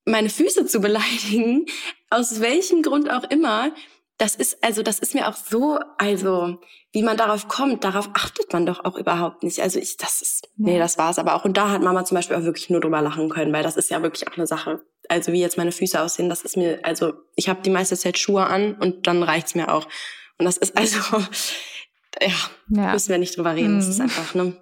meine 0.05 0.29
Füße 0.29 0.65
zu 0.65 0.79
beleidigen, 0.79 1.65
aus 2.09 2.39
welchem 2.39 2.81
Grund 2.81 3.09
auch 3.09 3.23
immer, 3.25 3.71
das 4.17 4.35
ist, 4.35 4.63
also 4.63 4.83
das 4.83 4.99
ist 4.99 5.15
mir 5.15 5.27
auch 5.27 5.35
so, 5.35 5.79
also 5.97 6.59
wie 6.91 7.01
man 7.01 7.17
darauf 7.17 7.47
kommt, 7.47 7.83
darauf 7.83 8.09
achtet 8.13 8.53
man 8.53 8.67
doch 8.67 8.85
auch 8.85 8.95
überhaupt 8.95 9.41
nicht. 9.41 9.59
Also 9.61 9.79
ich, 9.79 9.97
das 9.97 10.21
ist, 10.21 10.47
nee, 10.57 10.77
das 10.77 10.99
war's 10.99 11.17
aber 11.17 11.33
auch. 11.33 11.43
Und 11.43 11.57
da 11.57 11.69
hat 11.71 11.81
Mama 11.81 12.05
zum 12.05 12.15
Beispiel 12.15 12.37
auch 12.37 12.43
wirklich 12.43 12.69
nur 12.69 12.81
drüber 12.81 13.01
lachen 13.01 13.29
können, 13.29 13.51
weil 13.51 13.63
das 13.63 13.77
ist 13.77 13.89
ja 13.89 14.03
wirklich 14.03 14.27
auch 14.27 14.37
eine 14.37 14.45
Sache. 14.45 14.83
Also 15.09 15.31
wie 15.31 15.41
jetzt 15.41 15.57
meine 15.57 15.71
Füße 15.71 15.99
aussehen, 15.99 16.29
das 16.29 16.43
ist 16.43 16.55
mir, 16.55 16.79
also 16.83 17.13
ich 17.35 17.49
habe 17.49 17.61
die 17.63 17.71
meiste 17.71 17.97
Zeit 17.97 18.19
Schuhe 18.19 18.45
an 18.45 18.75
und 18.75 19.07
dann 19.07 19.23
reicht's 19.23 19.55
mir 19.55 19.73
auch. 19.73 19.87
Und 20.37 20.45
das 20.45 20.57
ist 20.57 20.77
also, 20.77 20.99
ja, 22.19 22.33
ja. 22.69 22.91
müssen 22.93 23.09
wir 23.09 23.17
nicht 23.17 23.37
drüber 23.37 23.55
reden. 23.55 23.75
Mhm. 23.75 23.77
Das 23.77 23.87
ist 23.87 23.97
mhm. 23.97 24.03
einfach, 24.03 24.35
ne? 24.35 24.53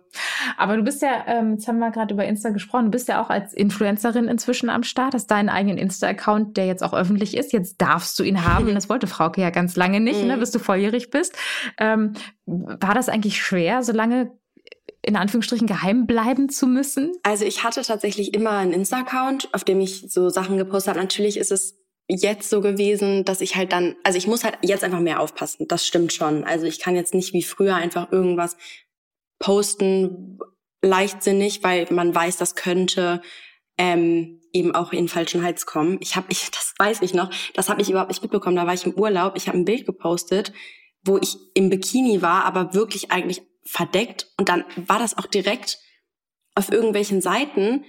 Aber 0.57 0.77
du 0.77 0.83
bist 0.83 1.01
ja, 1.01 1.23
ähm, 1.27 1.53
jetzt 1.53 1.67
haben 1.67 1.79
wir 1.79 1.91
gerade 1.91 2.13
über 2.13 2.25
Insta 2.25 2.49
gesprochen, 2.49 2.85
du 2.85 2.91
bist 2.91 3.07
ja 3.07 3.21
auch 3.21 3.29
als 3.29 3.53
Influencerin 3.53 4.27
inzwischen 4.27 4.69
am 4.69 4.83
Start, 4.83 5.13
hast 5.13 5.27
deinen 5.27 5.49
eigenen 5.49 5.77
Insta-Account, 5.77 6.57
der 6.57 6.67
jetzt 6.67 6.83
auch 6.83 6.93
öffentlich 6.93 7.35
ist. 7.35 7.53
Jetzt 7.53 7.81
darfst 7.81 8.17
du 8.19 8.23
ihn 8.23 8.45
haben. 8.45 8.73
das 8.73 8.89
wollte 8.89 9.07
Frauke 9.07 9.41
ja 9.41 9.49
ganz 9.49 9.75
lange 9.75 9.99
nicht, 9.99 10.17
ne, 10.17 10.23
mhm. 10.23 10.29
ne, 10.29 10.37
bis 10.37 10.51
du 10.51 10.59
volljährig 10.59 11.09
bist. 11.09 11.35
Ähm, 11.77 12.13
war 12.45 12.93
das 12.93 13.09
eigentlich 13.09 13.41
schwer, 13.41 13.83
so 13.83 13.91
lange 13.91 14.31
in 15.01 15.15
Anführungsstrichen 15.15 15.67
geheim 15.67 16.05
bleiben 16.05 16.49
zu 16.49 16.67
müssen? 16.67 17.13
Also 17.23 17.45
ich 17.45 17.63
hatte 17.63 17.81
tatsächlich 17.81 18.33
immer 18.33 18.51
einen 18.51 18.73
Insta-Account, 18.73 19.49
auf 19.53 19.63
dem 19.63 19.79
ich 19.79 20.11
so 20.11 20.29
Sachen 20.29 20.57
gepostet 20.57 20.91
habe. 20.91 20.99
Natürlich 20.99 21.37
ist 21.37 21.51
es 21.51 21.79
jetzt 22.09 22.49
so 22.49 22.61
gewesen, 22.61 23.23
dass 23.23 23.39
ich 23.39 23.55
halt 23.55 23.71
dann, 23.71 23.95
also 24.03 24.17
ich 24.17 24.27
muss 24.27 24.43
halt 24.43 24.57
jetzt 24.61 24.83
einfach 24.83 24.99
mehr 24.99 25.19
aufpassen. 25.19 25.67
Das 25.67 25.85
stimmt 25.85 26.11
schon. 26.11 26.43
Also 26.43 26.65
ich 26.65 26.79
kann 26.79 26.95
jetzt 26.95 27.13
nicht 27.13 27.33
wie 27.33 27.43
früher 27.43 27.75
einfach 27.75 28.11
irgendwas 28.11 28.57
posten, 29.37 30.39
leichtsinnig, 30.81 31.63
weil 31.63 31.87
man 31.91 32.13
weiß, 32.13 32.37
das 32.37 32.55
könnte 32.55 33.21
ähm, 33.77 34.41
eben 34.53 34.73
auch 34.73 34.91
in 34.91 35.07
falschen 35.07 35.43
Hals 35.43 35.65
kommen. 35.65 35.97
Ich 36.01 36.15
habe, 36.15 36.27
ich, 36.29 36.49
das 36.51 36.73
weiß 36.77 37.01
ich 37.01 37.13
noch, 37.13 37.29
das 37.53 37.69
habe 37.69 37.81
ich 37.81 37.89
überhaupt 37.89 38.09
nicht 38.09 38.21
mitbekommen. 38.21 38.55
Da 38.55 38.65
war 38.65 38.73
ich 38.73 38.85
im 38.85 38.93
Urlaub, 38.93 39.35
ich 39.35 39.47
habe 39.47 39.57
ein 39.57 39.65
Bild 39.65 39.85
gepostet, 39.85 40.53
wo 41.03 41.17
ich 41.17 41.37
im 41.53 41.69
Bikini 41.69 42.21
war, 42.21 42.45
aber 42.45 42.73
wirklich 42.73 43.11
eigentlich 43.11 43.41
verdeckt. 43.63 44.31
Und 44.37 44.49
dann 44.49 44.65
war 44.75 44.99
das 44.99 45.17
auch 45.17 45.27
direkt 45.27 45.79
auf 46.55 46.71
irgendwelchen 46.71 47.21
Seiten 47.21 47.85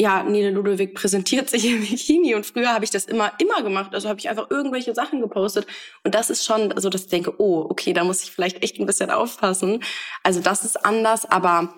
ja, 0.00 0.24
Nele 0.24 0.50
Ludwig 0.50 0.94
präsentiert 0.94 1.48
sich 1.48 1.66
im 1.66 1.80
Bikini 1.80 2.34
und 2.34 2.44
früher 2.44 2.72
habe 2.72 2.84
ich 2.84 2.90
das 2.90 3.04
immer, 3.04 3.32
immer 3.38 3.62
gemacht. 3.62 3.94
Also 3.94 4.08
habe 4.08 4.18
ich 4.18 4.28
einfach 4.28 4.50
irgendwelche 4.50 4.94
Sachen 4.94 5.20
gepostet. 5.20 5.66
Und 6.02 6.14
das 6.14 6.30
ist 6.30 6.44
schon 6.44 6.74
so, 6.76 6.90
dass 6.90 7.02
ich 7.02 7.08
denke, 7.08 7.40
oh, 7.40 7.66
okay, 7.68 7.92
da 7.92 8.02
muss 8.02 8.24
ich 8.24 8.32
vielleicht 8.32 8.62
echt 8.62 8.80
ein 8.80 8.86
bisschen 8.86 9.10
aufpassen. 9.10 9.82
Also 10.24 10.40
das 10.40 10.64
ist 10.64 10.84
anders, 10.84 11.24
aber 11.24 11.74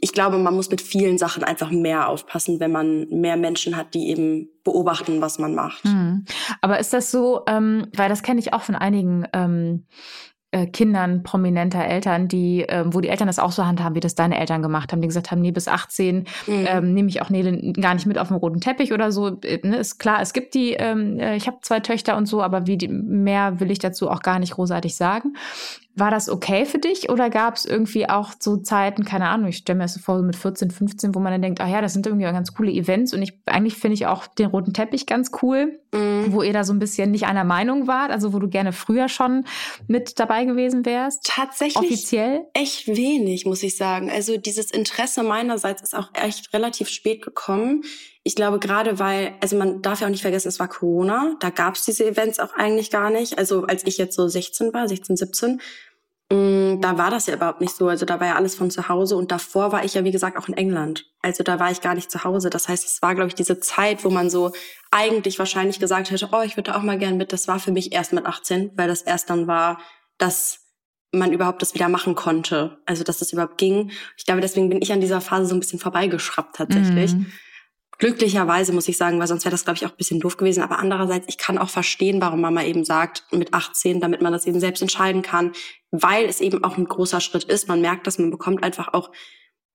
ich 0.00 0.12
glaube, 0.12 0.38
man 0.38 0.54
muss 0.54 0.70
mit 0.70 0.80
vielen 0.80 1.18
Sachen 1.18 1.44
einfach 1.44 1.70
mehr 1.70 2.08
aufpassen, 2.08 2.60
wenn 2.60 2.72
man 2.72 3.08
mehr 3.08 3.36
Menschen 3.36 3.76
hat, 3.76 3.94
die 3.94 4.08
eben 4.08 4.48
beobachten, 4.62 5.20
was 5.20 5.38
man 5.38 5.54
macht. 5.54 5.84
Mhm. 5.84 6.24
Aber 6.60 6.78
ist 6.78 6.92
das 6.92 7.10
so, 7.10 7.42
ähm, 7.46 7.88
weil 7.94 8.08
das 8.08 8.22
kenne 8.22 8.40
ich 8.40 8.52
auch 8.52 8.62
von 8.62 8.76
einigen 8.76 9.26
ähm, 9.32 9.86
äh, 10.54 10.66
Kindern 10.66 11.24
prominenter 11.24 11.84
Eltern, 11.84 12.28
die, 12.28 12.62
äh, 12.68 12.84
wo 12.86 13.00
die 13.00 13.08
Eltern 13.08 13.26
das 13.26 13.40
auch 13.40 13.50
so 13.50 13.66
handhaben, 13.66 13.96
wie 13.96 14.00
das 14.00 14.14
deine 14.14 14.38
Eltern 14.38 14.62
gemacht 14.62 14.92
haben, 14.92 15.00
die 15.00 15.08
gesagt 15.08 15.32
haben, 15.32 15.40
nee, 15.40 15.50
bis 15.50 15.66
18 15.66 16.26
mhm. 16.46 16.66
ähm, 16.68 16.94
nehme 16.94 17.08
ich 17.08 17.20
auch 17.20 17.28
Nele 17.28 17.72
gar 17.72 17.94
nicht 17.94 18.06
mit 18.06 18.18
auf 18.18 18.28
den 18.28 18.36
roten 18.36 18.60
Teppich 18.60 18.92
oder 18.92 19.10
so. 19.10 19.40
Äh, 19.40 19.58
ne, 19.66 19.78
ist 19.78 19.98
klar, 19.98 20.20
es 20.22 20.32
gibt 20.32 20.54
die, 20.54 20.74
ähm, 20.74 21.18
äh, 21.18 21.34
ich 21.34 21.48
habe 21.48 21.58
zwei 21.62 21.80
Töchter 21.80 22.16
und 22.16 22.26
so, 22.26 22.40
aber 22.40 22.68
wie 22.68 22.78
die, 22.78 22.86
mehr 22.86 23.58
will 23.58 23.72
ich 23.72 23.80
dazu 23.80 24.08
auch 24.08 24.22
gar 24.22 24.38
nicht 24.38 24.52
großartig 24.52 24.94
sagen. 24.94 25.34
War 25.96 26.10
das 26.10 26.28
okay 26.28 26.66
für 26.66 26.78
dich 26.78 27.08
oder 27.08 27.30
gab 27.30 27.54
es 27.54 27.64
irgendwie 27.64 28.08
auch 28.08 28.32
so 28.38 28.56
Zeiten, 28.56 29.04
keine 29.04 29.28
Ahnung, 29.28 29.48
ich 29.48 29.58
stelle 29.58 29.78
mir 29.78 29.84
das 29.84 29.94
so 29.94 30.00
vor, 30.00 30.20
mit 30.22 30.34
14, 30.34 30.70
15, 30.70 31.14
wo 31.14 31.20
man 31.20 31.32
dann 31.32 31.42
denkt, 31.42 31.60
ach 31.60 31.68
ja, 31.68 31.80
das 31.80 31.92
sind 31.92 32.06
irgendwie 32.06 32.24
ganz 32.24 32.52
coole 32.52 32.72
Events 32.72 33.14
und 33.14 33.22
ich 33.22 33.32
eigentlich 33.46 33.76
finde 33.76 33.94
ich 33.94 34.06
auch 34.06 34.26
den 34.26 34.46
roten 34.46 34.72
Teppich 34.72 35.06
ganz 35.06 35.30
cool, 35.42 35.78
mhm. 35.92 36.26
wo 36.28 36.42
ihr 36.42 36.52
da 36.52 36.64
so 36.64 36.72
ein 36.72 36.78
bisschen 36.78 37.10
nicht 37.10 37.26
einer 37.26 37.44
Meinung 37.44 37.86
wart, 37.86 38.10
also 38.10 38.32
wo 38.32 38.38
du 38.38 38.48
gerne 38.48 38.72
früher 38.72 39.08
schon 39.08 39.44
mit 39.86 40.18
dabei 40.18 40.44
gewesen 40.44 40.84
wärst? 40.84 41.24
Tatsächlich 41.24 41.76
offiziell 41.76 42.46
echt 42.54 42.88
wenig, 42.88 43.46
muss 43.46 43.62
ich 43.62 43.76
sagen. 43.76 44.10
Also 44.10 44.36
dieses 44.36 44.70
Interesse 44.70 45.22
meinerseits 45.22 45.82
ist 45.82 45.94
auch 45.94 46.10
echt 46.14 46.52
relativ 46.52 46.88
spät 46.88 47.22
gekommen. 47.22 47.84
Ich 48.26 48.34
glaube 48.34 48.58
gerade, 48.58 48.98
weil, 48.98 49.34
also 49.40 49.56
man 49.56 49.82
darf 49.82 50.00
ja 50.00 50.06
auch 50.06 50.10
nicht 50.10 50.22
vergessen, 50.22 50.48
es 50.48 50.58
war 50.58 50.68
Corona, 50.68 51.36
da 51.40 51.50
gab 51.50 51.74
es 51.74 51.84
diese 51.84 52.06
Events 52.06 52.40
auch 52.40 52.54
eigentlich 52.54 52.90
gar 52.90 53.10
nicht. 53.10 53.36
Also 53.38 53.64
als 53.64 53.86
ich 53.86 53.98
jetzt 53.98 54.16
so 54.16 54.26
16 54.26 54.72
war, 54.72 54.88
16, 54.88 55.16
17, 55.16 55.60
mh, 56.30 56.76
da 56.80 56.96
war 56.96 57.10
das 57.10 57.26
ja 57.26 57.34
überhaupt 57.34 57.60
nicht 57.60 57.76
so. 57.76 57.86
Also 57.88 58.06
da 58.06 58.20
war 58.20 58.28
ja 58.28 58.36
alles 58.36 58.54
von 58.54 58.70
zu 58.70 58.88
Hause 58.88 59.16
und 59.16 59.30
davor 59.30 59.72
war 59.72 59.84
ich 59.84 59.92
ja, 59.92 60.04
wie 60.04 60.10
gesagt, 60.10 60.38
auch 60.38 60.48
in 60.48 60.54
England. 60.54 61.04
Also 61.20 61.44
da 61.44 61.60
war 61.60 61.70
ich 61.70 61.82
gar 61.82 61.94
nicht 61.94 62.10
zu 62.10 62.24
Hause. 62.24 62.50
Das 62.50 62.66
heißt, 62.66 62.84
es 62.84 63.02
war, 63.02 63.14
glaube 63.14 63.28
ich, 63.28 63.34
diese 63.34 63.60
Zeit, 63.60 64.04
wo 64.04 64.10
man 64.10 64.30
so 64.30 64.52
eigentlich 64.90 65.38
wahrscheinlich 65.38 65.78
gesagt 65.78 66.10
hätte, 66.10 66.30
oh, 66.32 66.42
ich 66.42 66.56
würde 66.56 66.74
auch 66.76 66.82
mal 66.82 66.98
gern 66.98 67.18
mit. 67.18 67.32
Das 67.32 67.46
war 67.46 67.58
für 67.58 67.72
mich 67.72 67.92
erst 67.92 68.12
mit 68.12 68.26
18, 68.26 68.72
weil 68.74 68.88
das 68.88 69.02
erst 69.02 69.30
dann 69.30 69.46
war, 69.46 69.78
dass 70.16 70.60
man 71.12 71.32
überhaupt 71.32 71.62
das 71.62 71.74
wieder 71.74 71.88
machen 71.88 72.14
konnte. 72.14 72.78
Also 72.86 73.04
dass 73.04 73.18
das 73.18 73.32
überhaupt 73.32 73.58
ging. 73.58 73.90
Ich 74.16 74.24
glaube, 74.24 74.40
deswegen 74.40 74.68
bin 74.68 74.82
ich 74.82 74.92
an 74.92 75.00
dieser 75.00 75.20
Phase 75.20 75.46
so 75.46 75.54
ein 75.54 75.60
bisschen 75.60 75.78
vorbeigeschraubt 75.78 76.56
tatsächlich. 76.56 77.14
Mm. 77.14 77.26
Glücklicherweise 77.98 78.72
muss 78.72 78.88
ich 78.88 78.96
sagen, 78.96 79.18
weil 79.18 79.26
sonst 79.26 79.44
wäre 79.44 79.52
das, 79.52 79.64
glaube 79.64 79.76
ich, 79.76 79.86
auch 79.86 79.90
ein 79.90 79.96
bisschen 79.96 80.20
doof 80.20 80.36
gewesen. 80.36 80.62
Aber 80.62 80.78
andererseits, 80.78 81.26
ich 81.28 81.38
kann 81.38 81.58
auch 81.58 81.68
verstehen, 81.68 82.20
warum 82.20 82.40
Mama 82.40 82.64
eben 82.64 82.84
sagt, 82.84 83.24
mit 83.32 83.54
18, 83.54 84.00
damit 84.00 84.20
man 84.20 84.32
das 84.32 84.46
eben 84.46 84.60
selbst 84.60 84.82
entscheiden 84.82 85.22
kann, 85.22 85.52
weil 85.90 86.26
es 86.26 86.40
eben 86.40 86.64
auch 86.64 86.76
ein 86.76 86.86
großer 86.86 87.20
Schritt 87.20 87.44
ist. 87.44 87.68
Man 87.68 87.80
merkt, 87.80 88.06
dass 88.06 88.18
man 88.18 88.30
bekommt 88.30 88.64
einfach 88.64 88.92
auch 88.92 89.10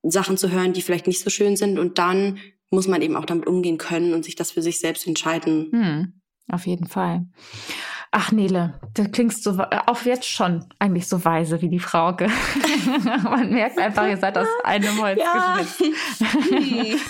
Sachen 0.03 0.37
zu 0.37 0.51
hören, 0.51 0.73
die 0.73 0.81
vielleicht 0.81 1.07
nicht 1.07 1.21
so 1.21 1.29
schön 1.29 1.55
sind. 1.55 1.79
Und 1.79 1.97
dann 1.97 2.39
muss 2.71 2.87
man 2.87 3.01
eben 3.01 3.15
auch 3.15 3.25
damit 3.25 3.47
umgehen 3.47 3.77
können 3.77 4.13
und 4.13 4.25
sich 4.25 4.35
das 4.35 4.51
für 4.51 4.61
sich 4.61 4.79
selbst 4.79 5.07
entscheiden. 5.07 5.69
Hm, 5.71 6.21
auf 6.51 6.67
jeden 6.67 6.87
Fall. 6.87 7.25
Ach 8.11 8.31
Nele, 8.31 8.79
du 8.95 9.07
klingst 9.07 9.43
so 9.43 9.59
auch 9.59 10.01
jetzt 10.03 10.25
schon 10.25 10.65
eigentlich 10.79 11.07
so 11.07 11.23
weise 11.23 11.61
wie 11.61 11.69
die 11.69 11.79
Frauke. 11.79 12.27
Man 13.23 13.51
merkt 13.51 13.77
einfach, 13.77 14.07
ihr 14.07 14.17
seid 14.17 14.35
aus 14.35 14.47
einem 14.63 14.99
Holz 14.99 15.19
ja. 15.19 15.59
geschnitzt. 15.59 16.23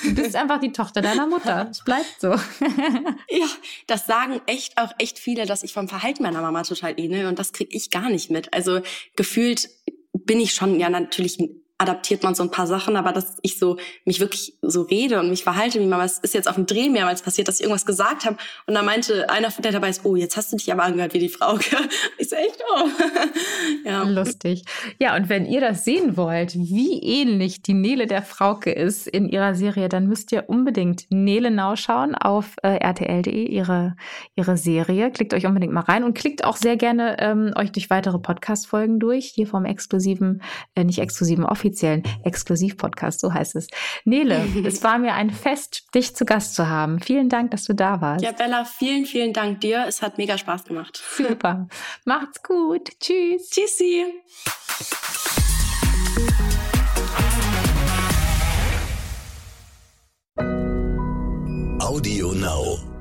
du 0.03 0.15
bist 0.15 0.35
einfach 0.35 0.59
die 0.59 0.73
Tochter 0.73 1.01
deiner 1.01 1.25
Mutter. 1.25 1.69
Es 1.71 1.85
bleibt 1.85 2.15
so. 2.19 2.31
ja, 2.31 3.47
das 3.87 4.07
sagen 4.07 4.41
echt 4.45 4.77
auch 4.77 4.91
echt 4.97 5.19
viele, 5.19 5.45
dass 5.45 5.63
ich 5.63 5.71
vom 5.71 5.87
Verhalten 5.87 6.23
meiner 6.23 6.41
Mama 6.41 6.63
total 6.63 6.99
ähnel 6.99 7.27
und 7.27 7.39
das 7.39 7.53
kriege 7.53 7.73
ich 7.73 7.91
gar 7.91 8.09
nicht 8.09 8.29
mit. 8.29 8.53
Also 8.53 8.81
gefühlt 9.15 9.69
bin 10.11 10.41
ich 10.41 10.53
schon 10.53 10.81
ja 10.81 10.89
natürlich 10.89 11.39
adaptiert 11.79 12.23
man 12.23 12.35
so 12.35 12.43
ein 12.43 12.51
paar 12.51 12.67
Sachen, 12.67 12.95
aber 12.97 13.13
dass 13.13 13.37
ich 13.41 13.57
so 13.57 13.77
mich 14.03 14.19
wirklich 14.19 14.53
so 14.61 14.81
rede 14.81 15.19
und 15.19 15.29
mich 15.29 15.43
verhalte 15.43 15.79
wie 15.79 15.85
Mama. 15.85 16.03
Es 16.03 16.19
ist 16.19 16.33
jetzt 16.33 16.47
auf 16.47 16.55
dem 16.55 16.65
Dreh 16.65 16.89
mehrmals 16.89 17.21
passiert, 17.21 17.47
dass 17.47 17.55
ich 17.55 17.61
irgendwas 17.61 17.85
gesagt 17.85 18.25
habe 18.25 18.37
und 18.67 18.73
da 18.73 18.83
meinte 18.83 19.29
einer, 19.29 19.49
der 19.49 19.71
dabei 19.71 19.89
ist, 19.89 20.03
oh, 20.03 20.15
jetzt 20.15 20.35
hast 20.35 20.51
du 20.51 20.57
dich 20.57 20.71
aber 20.71 20.83
angehört 20.83 21.13
wie 21.13 21.19
die 21.19 21.29
Frau. 21.29 21.57
So 22.21 22.35
echt, 22.35 22.61
oh. 22.75 22.87
ja. 23.85 24.03
Lustig. 24.03 24.63
Ja, 24.99 25.15
und 25.15 25.29
wenn 25.29 25.45
ihr 25.45 25.61
das 25.61 25.83
sehen 25.83 26.15
wollt, 26.15 26.53
wie 26.53 27.01
ähnlich 27.01 27.63
die 27.63 27.73
Nele 27.73 28.05
der 28.05 28.21
Frauke 28.21 28.71
ist 28.71 29.07
in 29.07 29.27
ihrer 29.27 29.55
Serie, 29.55 29.89
dann 29.89 30.07
müsst 30.07 30.31
ihr 30.31 30.47
unbedingt 30.47 31.05
Nele 31.09 31.49
Now 31.49 31.73
auf 32.21 32.55
äh, 32.61 32.85
rtl.de, 32.85 33.47
ihre, 33.47 33.95
ihre 34.35 34.57
Serie. 34.57 35.11
Klickt 35.11 35.33
euch 35.33 35.47
unbedingt 35.47 35.73
mal 35.73 35.81
rein 35.81 36.03
und 36.03 36.13
klickt 36.13 36.43
auch 36.43 36.57
sehr 36.57 36.77
gerne 36.77 37.17
ähm, 37.19 37.51
euch 37.55 37.71
durch 37.71 37.89
weitere 37.89 38.19
Podcast-Folgen 38.19 38.99
durch, 38.99 39.31
hier 39.33 39.47
vom 39.47 39.65
exklusiven, 39.65 40.43
äh, 40.75 40.83
nicht 40.83 40.99
exklusiven 40.99 41.45
Office 41.45 41.68
offiziellen 41.69 42.03
Exklusiv-Podcast, 42.23 43.19
so 43.19 43.33
heißt 43.33 43.55
es. 43.55 43.67
Nele, 44.03 44.45
es 44.65 44.83
war 44.83 44.97
mir 44.97 45.13
ein 45.13 45.29
Fest, 45.29 45.93
dich 45.93 46.15
zu 46.15 46.25
Gast 46.25 46.55
zu 46.55 46.67
haben. 46.67 46.99
Vielen 46.99 47.29
Dank, 47.29 47.51
dass 47.51 47.65
du 47.65 47.73
da 47.73 48.01
warst. 48.01 48.23
Ja, 48.23 48.31
Bella, 48.31 48.65
vielen, 48.65 49.05
vielen 49.05 49.33
Dank 49.33 49.61
dir. 49.61 49.85
Es 49.87 50.01
hat 50.01 50.17
mega 50.17 50.37
Spaß 50.37 50.65
gemacht. 50.65 51.01
Super. 51.15 51.67
Macht's 52.05 52.41
gut. 52.43 52.89
Tschüss. 52.99 53.49
Tschüssi. 53.49 54.05
Audio 61.79 62.33
Now. 62.33 62.98